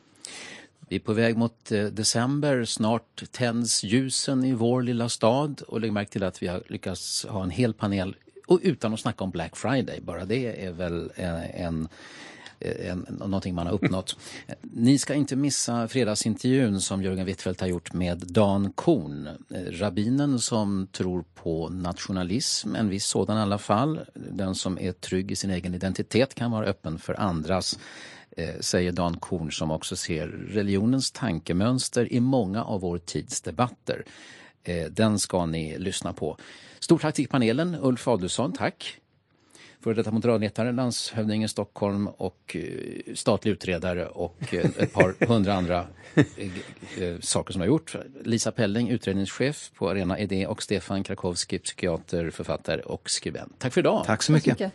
Vi 0.89 0.97
är 0.97 1.01
på 1.01 1.13
väg 1.13 1.37
mot 1.37 1.65
december. 1.93 2.65
Snart 2.65 3.33
tänds 3.33 3.85
ljusen 3.85 4.45
i 4.45 4.53
vår 4.53 4.83
lilla 4.83 5.09
stad 5.09 5.63
och 5.69 5.81
lägg 5.81 5.93
märke 5.93 6.11
till 6.11 6.23
att 6.23 6.43
vi 6.43 6.47
har 6.47 6.63
lyckats 6.67 7.27
ha 7.27 7.43
en 7.43 7.51
hel 7.51 7.75
panel 7.75 8.17
och 8.47 8.61
utan 8.63 8.95
att 8.95 9.01
snacka 9.01 9.25
om 9.25 9.31
Black 9.31 9.57
Friday. 9.57 10.01
Bara 10.01 10.25
det 10.25 10.65
är 10.67 10.73
väl 10.73 11.13
en, 11.17 11.89
Eh, 12.61 12.91
en, 12.91 13.07
någonting 13.11 13.55
man 13.55 13.67
har 13.67 13.75
uppnått. 13.75 14.17
Eh, 14.47 14.55
ni 14.63 14.99
ska 14.99 15.15
inte 15.15 15.37
missa 15.37 15.89
fredagsintervjun 15.89 16.81
som 16.81 17.03
Jörgen 17.03 17.27
Wittfeldt 17.27 17.61
har 17.61 17.69
gjort 17.69 17.93
med 17.93 18.19
Dan 18.19 18.73
Korn. 18.73 19.27
Eh, 19.27 19.61
rabbinen 19.71 20.39
som 20.39 20.89
tror 20.93 21.25
på 21.35 21.69
nationalism, 21.69 22.75
en 22.75 22.89
viss 22.89 23.07
sådan 23.07 23.39
i 23.39 23.41
alla 23.41 23.59
fall. 23.59 24.01
Den 24.15 24.55
som 24.55 24.79
är 24.79 24.93
trygg 24.93 25.31
i 25.31 25.37
sin 25.37 25.51
egen 25.51 25.75
identitet 25.75 26.35
kan 26.35 26.51
vara 26.51 26.67
öppen 26.67 26.99
för 26.99 27.21
andras 27.21 27.79
säger 28.61 28.93
Dan 28.93 29.17
Korn 29.17 29.53
som 29.53 29.71
också 29.71 29.97
ser 29.97 30.27
religionens 30.29 31.11
tankemönster 31.11 32.13
i 32.13 32.21
många 32.21 32.65
av 32.65 32.81
vår 32.81 32.99
tids 32.99 33.41
debatter. 33.41 34.05
Den 34.91 35.19
ska 35.19 35.47
ni 35.47 35.79
lyssna 35.79 36.13
på. 36.13 36.37
Stort 36.81 37.03
tack 37.03 37.15
till 37.15 37.29
panelen. 37.29 37.77
Ulf 37.81 38.09
Adelsson, 38.09 38.53
tack. 38.53 39.01
Före 39.87 39.95
detta 39.95 40.11
moderatledare, 40.11 40.73
landshövding 40.73 41.45
i 41.45 41.49
Stockholm 41.49 42.07
och 42.09 42.57
statlig 43.15 43.53
utredare 43.53 44.07
och 44.07 44.55
ett 44.55 44.93
par 44.93 45.27
hundra 45.27 45.55
andra 45.55 45.87
saker 47.21 47.53
som 47.53 47.61
har 47.61 47.67
gjort. 47.67 47.97
Lisa 48.25 48.53
Pelling, 48.53 48.89
utredningschef 48.89 49.71
på 49.75 49.91
Arena 49.91 50.19
Idé 50.19 50.47
och 50.47 50.63
Stefan 50.63 51.05
Krakowski, 51.05 51.59
psykiater, 51.59 52.31
författare 52.31 52.81
och 52.81 53.11
skribent. 53.11 53.55
Tack 53.59 53.73
för 53.73 53.81
idag. 53.81 54.05
Tack 54.07 54.23
så 54.23 54.33
mycket. 54.33 54.59
Tack 54.59 54.73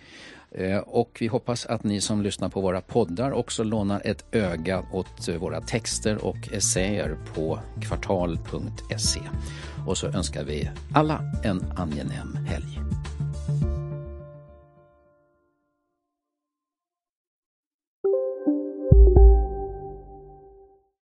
så 0.52 0.60
mycket. 0.60 0.88
Och 0.88 1.18
vi 1.20 1.28
hoppas 1.28 1.66
att 1.66 1.84
ni 1.84 2.02
som 2.02 2.22
lyssnar 2.22 2.50
på 2.50 2.62
våra 2.62 2.82
poddar 2.82 3.32
också 3.32 3.64
lånar 3.64 4.02
ett 4.06 4.26
öga 4.32 4.86
åt 4.94 5.30
våra 5.40 5.62
texter 5.62 6.26
och 6.26 6.50
essäer 6.52 7.18
på 7.34 7.60
kvartal.se. 7.82 9.22
Och 9.88 9.98
så 9.98 10.08
önskar 10.08 10.44
vi 10.44 10.70
alla 10.94 11.22
en 11.44 11.72
angenäm 11.78 12.36
helg. 12.36 13.01